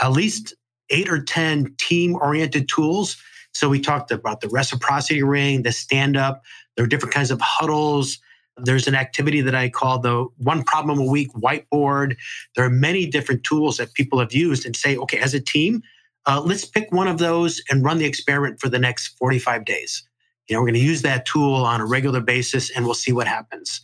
at 0.00 0.12
least 0.12 0.54
eight 0.90 1.08
or 1.08 1.20
ten 1.20 1.74
team 1.78 2.14
oriented 2.14 2.68
tools 2.68 3.16
so 3.52 3.68
we 3.68 3.80
talked 3.80 4.10
about 4.10 4.40
the 4.40 4.48
reciprocity 4.48 5.22
ring, 5.22 5.62
the 5.62 5.72
stand 5.72 6.16
up. 6.16 6.42
There 6.76 6.84
are 6.84 6.88
different 6.88 7.14
kinds 7.14 7.30
of 7.30 7.40
huddles. 7.40 8.18
There's 8.56 8.86
an 8.86 8.94
activity 8.94 9.40
that 9.42 9.54
I 9.54 9.68
call 9.68 9.98
the 9.98 10.26
one 10.38 10.62
problem 10.62 10.98
a 10.98 11.04
week 11.04 11.32
whiteboard. 11.32 12.16
There 12.56 12.64
are 12.64 12.70
many 12.70 13.06
different 13.06 13.44
tools 13.44 13.76
that 13.78 13.94
people 13.94 14.18
have 14.18 14.32
used 14.32 14.66
and 14.66 14.76
say, 14.76 14.96
okay, 14.96 15.18
as 15.18 15.34
a 15.34 15.40
team, 15.40 15.82
uh, 16.26 16.40
let's 16.44 16.64
pick 16.64 16.92
one 16.92 17.08
of 17.08 17.18
those 17.18 17.62
and 17.70 17.84
run 17.84 17.98
the 17.98 18.04
experiment 18.04 18.60
for 18.60 18.68
the 18.68 18.78
next 18.78 19.16
45 19.18 19.64
days. 19.64 20.02
You 20.48 20.54
know, 20.54 20.60
we're 20.60 20.68
going 20.68 20.80
to 20.80 20.80
use 20.80 21.02
that 21.02 21.24
tool 21.26 21.54
on 21.54 21.80
a 21.80 21.86
regular 21.86 22.20
basis 22.20 22.70
and 22.70 22.84
we'll 22.84 22.94
see 22.94 23.12
what 23.12 23.26
happens. 23.26 23.80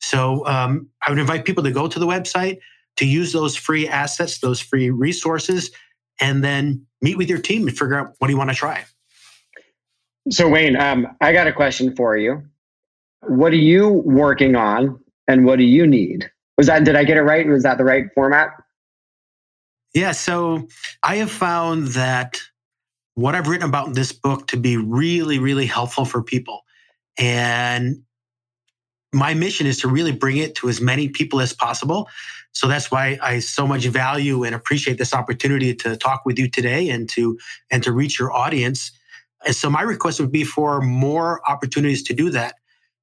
So 0.00 0.46
um, 0.46 0.88
I 1.06 1.10
would 1.10 1.18
invite 1.18 1.44
people 1.44 1.64
to 1.64 1.70
go 1.70 1.88
to 1.88 1.98
the 1.98 2.06
website 2.06 2.58
to 2.96 3.06
use 3.06 3.32
those 3.32 3.56
free 3.56 3.88
assets, 3.88 4.38
those 4.38 4.60
free 4.60 4.90
resources, 4.90 5.70
and 6.20 6.44
then 6.44 6.86
meet 7.02 7.16
with 7.16 7.28
your 7.28 7.40
team 7.40 7.66
and 7.66 7.76
figure 7.76 7.98
out 7.98 8.14
what 8.18 8.28
do 8.28 8.32
you 8.32 8.38
want 8.38 8.50
to 8.50 8.56
try. 8.56 8.84
So 10.30 10.48
Wayne, 10.48 10.76
um, 10.76 11.06
I 11.20 11.32
got 11.32 11.46
a 11.46 11.52
question 11.52 11.94
for 11.94 12.16
you. 12.16 12.42
What 13.22 13.52
are 13.52 13.56
you 13.56 13.90
working 13.90 14.56
on, 14.56 14.98
and 15.28 15.44
what 15.44 15.56
do 15.56 15.64
you 15.64 15.86
need? 15.86 16.30
Was 16.56 16.66
that 16.66 16.84
did 16.84 16.96
I 16.96 17.04
get 17.04 17.16
it 17.16 17.22
right? 17.22 17.46
Was 17.46 17.62
that 17.64 17.78
the 17.78 17.84
right 17.84 18.06
format? 18.14 18.50
Yeah. 19.94 20.12
So 20.12 20.68
I 21.02 21.16
have 21.16 21.30
found 21.30 21.88
that 21.88 22.40
what 23.14 23.34
I've 23.34 23.48
written 23.48 23.68
about 23.68 23.86
in 23.86 23.92
this 23.92 24.12
book 24.12 24.48
to 24.48 24.56
be 24.56 24.76
really, 24.76 25.38
really 25.38 25.66
helpful 25.66 26.04
for 26.04 26.22
people, 26.22 26.64
and 27.18 28.02
my 29.12 29.32
mission 29.34 29.66
is 29.66 29.78
to 29.80 29.88
really 29.88 30.12
bring 30.12 30.38
it 30.38 30.56
to 30.56 30.68
as 30.68 30.80
many 30.80 31.08
people 31.08 31.40
as 31.40 31.52
possible. 31.52 32.08
So 32.52 32.66
that's 32.66 32.90
why 32.90 33.18
I 33.22 33.40
so 33.40 33.66
much 33.66 33.84
value 33.86 34.42
and 34.44 34.54
appreciate 34.54 34.98
this 34.98 35.12
opportunity 35.12 35.74
to 35.74 35.96
talk 35.96 36.24
with 36.24 36.38
you 36.38 36.48
today 36.48 36.88
and 36.88 37.08
to 37.10 37.38
and 37.70 37.82
to 37.82 37.92
reach 37.92 38.18
your 38.18 38.32
audience 38.32 38.90
and 39.46 39.54
so 39.54 39.70
my 39.70 39.82
request 39.82 40.20
would 40.20 40.32
be 40.32 40.44
for 40.44 40.80
more 40.80 41.40
opportunities 41.48 42.02
to 42.04 42.14
do 42.14 42.30
that. 42.30 42.56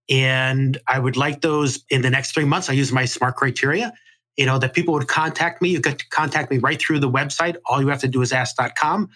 And 0.09 0.77
I 0.87 0.99
would 0.99 1.15
like 1.15 1.41
those 1.41 1.83
in 1.89 2.01
the 2.01 2.09
next 2.09 2.33
three 2.33 2.45
months. 2.45 2.69
I 2.69 2.73
use 2.73 2.91
my 2.91 3.05
smart 3.05 3.35
criteria, 3.35 3.93
you 4.37 4.45
know, 4.45 4.57
that 4.57 4.73
people 4.73 4.93
would 4.93 5.07
contact 5.07 5.61
me. 5.61 5.69
You 5.69 5.81
could 5.81 6.09
contact 6.09 6.51
me 6.51 6.57
right 6.57 6.79
through 6.79 6.99
the 6.99 7.09
website. 7.09 7.55
All 7.65 7.81
you 7.81 7.87
have 7.87 8.01
to 8.01 8.07
do 8.07 8.21
is 8.21 8.33
ask.com. 8.33 9.09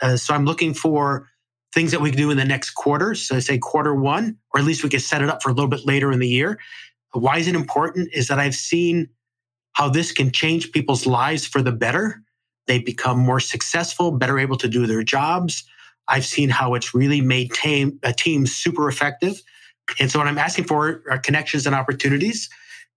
Uh, 0.00 0.16
so 0.16 0.34
I'm 0.34 0.44
looking 0.44 0.74
for 0.74 1.28
things 1.74 1.90
that 1.90 2.00
we 2.00 2.10
can 2.10 2.18
do 2.18 2.30
in 2.30 2.36
the 2.36 2.44
next 2.44 2.70
quarter. 2.70 3.14
So 3.14 3.36
I 3.36 3.40
say 3.40 3.58
quarter 3.58 3.94
one, 3.94 4.38
or 4.54 4.60
at 4.60 4.66
least 4.66 4.82
we 4.82 4.88
can 4.88 5.00
set 5.00 5.22
it 5.22 5.28
up 5.28 5.42
for 5.42 5.50
a 5.50 5.52
little 5.52 5.68
bit 5.68 5.84
later 5.84 6.12
in 6.12 6.18
the 6.18 6.28
year. 6.28 6.58
Why 7.12 7.38
is 7.38 7.48
it 7.48 7.54
important? 7.54 8.10
Is 8.12 8.28
that 8.28 8.38
I've 8.38 8.54
seen 8.54 9.08
how 9.72 9.88
this 9.88 10.12
can 10.12 10.30
change 10.32 10.72
people's 10.72 11.06
lives 11.06 11.46
for 11.46 11.62
the 11.62 11.72
better. 11.72 12.22
They 12.66 12.80
become 12.80 13.18
more 13.18 13.40
successful, 13.40 14.10
better 14.10 14.38
able 14.38 14.56
to 14.56 14.68
do 14.68 14.86
their 14.86 15.02
jobs. 15.02 15.62
I've 16.08 16.26
seen 16.26 16.48
how 16.48 16.74
it's 16.74 16.94
really 16.94 17.20
made 17.20 17.52
a 18.02 18.12
team 18.12 18.46
super 18.46 18.88
effective. 18.88 19.42
And 20.00 20.10
so 20.10 20.18
what 20.18 20.28
I'm 20.28 20.38
asking 20.38 20.64
for 20.64 21.02
are 21.10 21.18
connections 21.18 21.66
and 21.66 21.74
opportunities. 21.74 22.48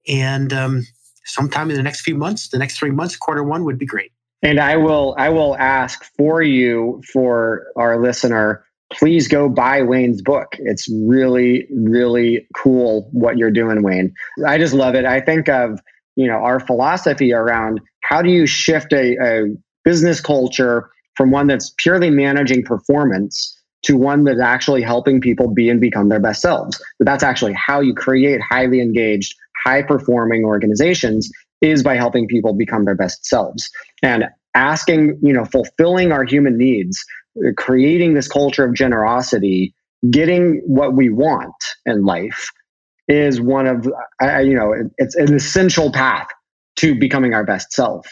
And 0.07 0.51
um, 0.53 0.85
sometime 1.25 1.69
in 1.69 1.77
the 1.77 1.83
next 1.83 2.01
few 2.01 2.15
months, 2.15 2.49
the 2.49 2.57
next 2.57 2.77
three 2.77 2.91
months, 2.91 3.15
quarter 3.15 3.43
one 3.43 3.65
would 3.65 3.77
be 3.77 3.85
great. 3.85 4.11
And 4.43 4.59
I 4.59 4.75
will 4.77 5.13
I 5.17 5.29
will 5.29 5.55
ask 5.57 6.03
for 6.17 6.41
you 6.41 7.01
for 7.13 7.67
our 7.75 8.01
listener, 8.01 8.65
please 8.91 9.27
go 9.27 9.47
buy 9.47 9.83
Wayne's 9.83 10.21
book. 10.21 10.55
It's 10.59 10.89
really, 10.89 11.67
really 11.71 12.47
cool 12.55 13.07
what 13.11 13.37
you're 13.37 13.51
doing, 13.51 13.83
Wayne. 13.83 14.13
I 14.45 14.57
just 14.57 14.73
love 14.73 14.95
it. 14.95 15.05
I 15.05 15.21
think 15.21 15.47
of, 15.47 15.79
you 16.15 16.27
know, 16.27 16.37
our 16.37 16.59
philosophy 16.59 17.31
around 17.33 17.81
how 18.03 18.21
do 18.21 18.29
you 18.29 18.47
shift 18.47 18.91
a, 18.93 19.15
a 19.21 19.43
business 19.85 20.19
culture 20.19 20.89
from 21.15 21.31
one 21.31 21.47
that's 21.47 21.73
purely 21.77 22.09
managing 22.09 22.63
performance 22.63 23.57
to 23.83 23.97
one 23.97 24.23
that's 24.23 24.39
actually 24.39 24.81
helping 24.81 25.19
people 25.19 25.47
be 25.47 25.69
and 25.69 25.81
become 25.81 26.09
their 26.09 26.19
best 26.19 26.41
selves. 26.41 26.81
But 26.99 27.05
that's 27.05 27.23
actually 27.23 27.53
how 27.53 27.79
you 27.79 27.93
create 27.93 28.41
highly 28.41 28.79
engaged, 28.79 29.33
high 29.65 29.81
performing 29.81 30.45
organizations 30.45 31.31
is 31.61 31.83
by 31.83 31.95
helping 31.95 32.27
people 32.27 32.53
become 32.53 32.85
their 32.85 32.95
best 32.95 33.25
selves 33.25 33.69
and 34.01 34.25
asking, 34.55 35.19
you 35.21 35.33
know, 35.33 35.45
fulfilling 35.45 36.11
our 36.11 36.23
human 36.23 36.57
needs, 36.57 37.03
uh, 37.37 37.51
creating 37.57 38.13
this 38.13 38.27
culture 38.27 38.65
of 38.65 38.73
generosity, 38.73 39.73
getting 40.09 40.61
what 40.65 40.95
we 40.95 41.09
want 41.09 41.53
in 41.85 42.03
life 42.03 42.49
is 43.07 43.39
one 43.39 43.67
of, 43.67 43.85
you 44.43 44.55
know, 44.55 44.73
it's 44.97 45.15
an 45.15 45.33
essential 45.33 45.91
path 45.91 46.27
to 46.77 46.97
becoming 46.97 47.33
our 47.33 47.43
best 47.43 47.71
self 47.73 48.07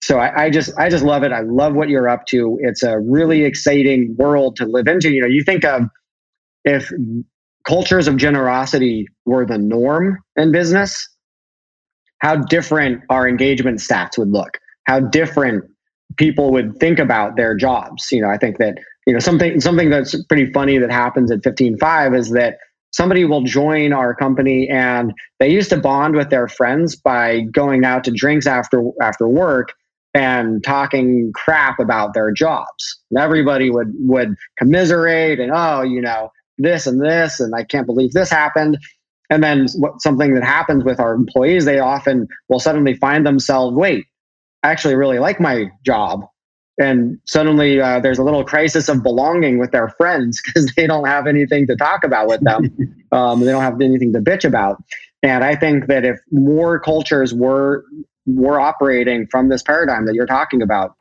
so 0.00 0.18
I, 0.18 0.44
I, 0.44 0.50
just 0.50 0.70
I 0.78 0.88
just 0.88 1.04
love 1.04 1.22
it. 1.22 1.32
I 1.32 1.40
love 1.40 1.74
what 1.74 1.88
you're 1.88 2.08
up 2.08 2.26
to. 2.26 2.58
It's 2.60 2.82
a 2.82 2.98
really 2.98 3.44
exciting 3.44 4.14
world 4.16 4.56
to 4.56 4.66
live 4.66 4.86
into. 4.86 5.10
You 5.10 5.22
know, 5.22 5.26
you 5.26 5.42
think 5.42 5.64
of 5.64 5.82
if 6.64 6.90
cultures 7.66 8.08
of 8.08 8.16
generosity 8.16 9.06
were 9.26 9.44
the 9.44 9.58
norm 9.58 10.18
in 10.36 10.52
business, 10.52 11.08
how 12.20 12.36
different 12.36 13.02
our 13.10 13.28
engagement 13.28 13.78
stats 13.78 14.18
would 14.18 14.30
look. 14.30 14.58
How 14.86 15.00
different 15.00 15.64
people 16.16 16.52
would 16.52 16.78
think 16.78 16.98
about 16.98 17.36
their 17.36 17.54
jobs. 17.54 18.08
You 18.10 18.22
know, 18.22 18.28
I 18.28 18.38
think 18.38 18.58
that 18.58 18.78
you 19.06 19.12
know 19.12 19.18
something 19.18 19.60
something 19.60 19.90
that's 19.90 20.20
pretty 20.26 20.52
funny 20.52 20.78
that 20.78 20.90
happens 20.90 21.30
at 21.30 21.40
15Five 21.40 22.16
is 22.16 22.30
that 22.30 22.58
somebody 22.92 23.24
will 23.24 23.42
join 23.42 23.92
our 23.92 24.14
company 24.14 24.68
and 24.68 25.12
they 25.40 25.50
used 25.50 25.70
to 25.70 25.76
bond 25.76 26.14
with 26.14 26.30
their 26.30 26.48
friends 26.48 26.96
by 26.96 27.42
going 27.52 27.84
out 27.84 28.04
to 28.04 28.10
drinks 28.10 28.46
after 28.46 28.82
after 29.02 29.28
work 29.28 29.72
and 30.14 30.64
talking 30.64 31.32
crap 31.34 31.78
about 31.78 32.14
their 32.14 32.32
jobs. 32.32 33.00
And 33.10 33.20
everybody 33.20 33.70
would 33.70 33.92
would 33.98 34.34
commiserate 34.58 35.40
and 35.40 35.52
oh, 35.54 35.82
you 35.82 36.00
know, 36.00 36.30
this 36.58 36.86
and 36.86 37.00
this 37.00 37.40
and 37.40 37.54
I 37.54 37.64
can't 37.64 37.86
believe 37.86 38.12
this 38.12 38.30
happened. 38.30 38.78
And 39.30 39.42
then 39.42 39.68
what, 39.76 40.00
something 40.00 40.34
that 40.34 40.44
happens 40.44 40.84
with 40.84 41.00
our 41.00 41.12
employees, 41.12 41.64
they 41.64 41.78
often 41.78 42.26
will 42.48 42.60
suddenly 42.60 42.94
find 42.94 43.26
themselves, 43.26 43.76
wait, 43.76 44.06
I 44.62 44.70
actually 44.70 44.94
really 44.94 45.18
like 45.18 45.38
my 45.38 45.66
job. 45.84 46.24
And 46.78 47.18
suddenly 47.26 47.80
uh, 47.80 48.00
there's 48.00 48.18
a 48.18 48.22
little 48.22 48.44
crisis 48.44 48.88
of 48.88 49.02
belonging 49.02 49.58
with 49.58 49.72
their 49.72 49.88
friends 49.88 50.40
because 50.46 50.72
they 50.74 50.86
don't 50.86 51.06
have 51.06 51.26
anything 51.26 51.66
to 51.66 51.76
talk 51.76 52.04
about 52.04 52.28
with 52.28 52.40
them. 52.42 53.04
um, 53.12 53.40
they 53.40 53.50
don't 53.50 53.62
have 53.62 53.80
anything 53.80 54.12
to 54.14 54.20
bitch 54.20 54.44
about. 54.44 54.82
And 55.22 55.42
I 55.44 55.56
think 55.56 55.86
that 55.88 56.04
if 56.04 56.18
more 56.30 56.78
cultures 56.78 57.34
were 57.34 57.84
were 58.34 58.60
operating 58.60 59.26
from 59.26 59.48
this 59.48 59.62
paradigm 59.62 60.06
that 60.06 60.14
you're 60.14 60.26
talking 60.26 60.62
about, 60.62 60.94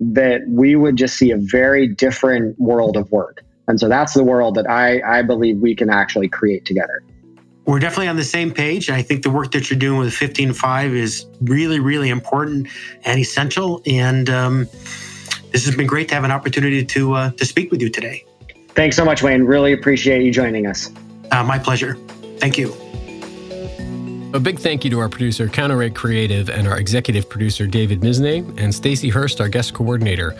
that 0.00 0.42
we 0.48 0.76
would 0.76 0.96
just 0.96 1.16
see 1.16 1.30
a 1.30 1.38
very 1.38 1.86
different 1.86 2.58
world 2.58 2.96
of 2.96 3.10
work. 3.10 3.42
And 3.68 3.80
so 3.80 3.88
that's 3.88 4.14
the 4.14 4.24
world 4.24 4.54
that 4.56 4.68
I, 4.68 5.00
I 5.18 5.22
believe 5.22 5.58
we 5.58 5.74
can 5.74 5.88
actually 5.88 6.28
create 6.28 6.64
together. 6.64 7.02
We're 7.66 7.78
definitely 7.78 8.08
on 8.08 8.16
the 8.16 8.24
same 8.24 8.52
page. 8.52 8.90
I 8.90 9.00
think 9.00 9.22
the 9.22 9.30
work 9.30 9.52
that 9.52 9.70
you're 9.70 9.78
doing 9.78 9.98
with 9.98 10.12
15Five 10.12 10.94
is 10.94 11.26
really, 11.40 11.80
really 11.80 12.10
important 12.10 12.68
and 13.04 13.18
essential. 13.18 13.80
And 13.86 14.28
um, 14.28 14.68
this 15.50 15.64
has 15.64 15.74
been 15.74 15.86
great 15.86 16.08
to 16.08 16.14
have 16.14 16.24
an 16.24 16.30
opportunity 16.30 16.84
to 16.84 17.14
uh, 17.14 17.30
to 17.30 17.44
speak 17.46 17.70
with 17.70 17.80
you 17.80 17.88
today. 17.88 18.24
Thanks 18.70 18.96
so 18.96 19.04
much, 19.04 19.22
Wayne. 19.22 19.44
Really 19.44 19.72
appreciate 19.72 20.24
you 20.24 20.32
joining 20.32 20.66
us. 20.66 20.90
Uh, 21.30 21.42
my 21.42 21.58
pleasure. 21.58 21.94
Thank 22.38 22.58
you. 22.58 22.83
A 24.34 24.40
big 24.40 24.58
thank 24.58 24.82
you 24.82 24.90
to 24.90 24.98
our 24.98 25.08
producer, 25.08 25.46
Counterweight 25.46 25.94
Creative, 25.94 26.50
and 26.50 26.66
our 26.66 26.76
executive 26.76 27.28
producer, 27.28 27.68
David 27.68 28.00
Misnay, 28.00 28.42
and 28.60 28.74
Stacy 28.74 29.08
Hurst, 29.08 29.40
our 29.40 29.48
guest 29.48 29.74
coordinator. 29.74 30.36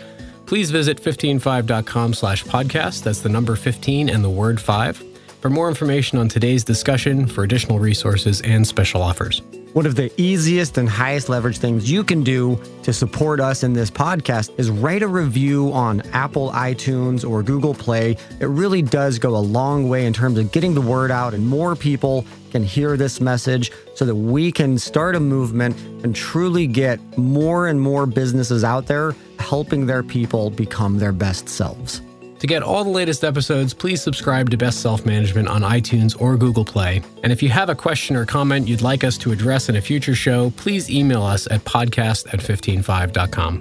Please 0.47 0.69
visit 0.69 1.01
15Five.com 1.01 2.13
slash 2.13 2.43
podcast. 2.43 3.03
That's 3.03 3.21
the 3.21 3.29
number 3.29 3.55
15 3.55 4.09
and 4.09 4.21
the 4.21 4.29
word 4.29 4.59
5 4.59 5.01
for 5.39 5.49
more 5.49 5.69
information 5.69 6.17
on 6.17 6.27
today's 6.27 6.65
discussion, 6.65 7.25
for 7.25 7.43
additional 7.43 7.79
resources, 7.79 8.41
and 8.41 8.67
special 8.67 9.01
offers. 9.01 9.41
One 9.71 9.85
of 9.85 9.95
the 9.95 10.11
easiest 10.19 10.77
and 10.77 10.89
highest 10.89 11.29
leverage 11.29 11.59
things 11.59 11.89
you 11.89 12.03
can 12.03 12.23
do 12.23 12.59
to 12.83 12.91
support 12.91 13.39
us 13.39 13.63
in 13.63 13.71
this 13.71 13.91
podcast 13.91 14.57
is 14.57 14.71
write 14.71 15.03
a 15.03 15.07
review 15.07 15.71
on 15.71 16.01
Apple 16.11 16.49
iTunes 16.51 17.29
or 17.29 17.43
Google 17.43 17.73
Play. 17.73 18.17
It 18.39 18.47
really 18.47 18.81
does 18.81 19.19
go 19.19 19.35
a 19.35 19.39
long 19.39 19.87
way 19.87 20.05
in 20.05 20.13
terms 20.13 20.37
of 20.37 20.51
getting 20.51 20.73
the 20.73 20.81
word 20.81 21.11
out, 21.11 21.33
and 21.33 21.47
more 21.47 21.75
people 21.75 22.25
can 22.55 22.63
hear 22.63 22.95
this 22.95 23.19
message 23.19 23.69
so 23.95 24.05
that 24.05 24.15
we 24.15 24.49
can 24.49 24.77
start 24.79 25.13
a 25.13 25.19
movement 25.19 25.75
and 26.05 26.15
truly 26.15 26.65
get 26.65 26.97
more 27.17 27.67
and 27.67 27.81
more 27.81 28.05
businesses 28.05 28.63
out 28.63 28.87
there 28.87 29.13
helping 29.39 29.87
their 29.87 30.01
people 30.01 30.49
become 30.49 30.97
their 30.97 31.11
best 31.11 31.49
selves. 31.49 32.01
To 32.39 32.47
get 32.47 32.63
all 32.63 32.85
the 32.85 32.89
latest 32.89 33.25
episodes, 33.25 33.73
please 33.73 34.01
subscribe 34.01 34.49
to 34.51 34.57
Best 34.57 34.79
Self 34.79 35.05
Management 35.05 35.49
on 35.49 35.63
iTunes 35.63 36.15
or 36.21 36.37
Google 36.37 36.63
Play. 36.63 37.01
And 37.23 37.33
if 37.33 37.43
you 37.43 37.49
have 37.49 37.67
a 37.67 37.75
question 37.75 38.15
or 38.15 38.25
comment 38.25 38.69
you'd 38.69 38.81
like 38.81 39.03
us 39.03 39.17
to 39.17 39.33
address 39.33 39.67
in 39.67 39.75
a 39.75 39.81
future 39.81 40.15
show, 40.15 40.51
please 40.51 40.89
email 40.89 41.23
us 41.23 41.47
at 41.51 41.59
podcast 41.65 42.33
at 42.33 42.39
15Five.com. 42.39 43.57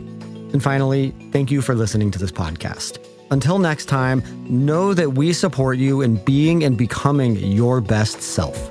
And 0.53 0.63
finally, 0.63 1.13
thank 1.33 1.51
you 1.51 1.63
for 1.63 1.75
listening 1.75 2.13
to 2.13 2.19
this 2.21 2.31
podcast. 2.31 3.05
Until 3.31 3.59
next 3.59 3.87
time, 3.87 4.23
know 4.49 4.95
that 4.95 5.15
we 5.15 5.33
support 5.33 5.79
you 5.79 6.03
in 6.03 6.17
being 6.25 6.65
and 6.65 6.77
becoming 6.77 7.37
your 7.37 7.81
best 7.81 8.23
self. 8.23 8.71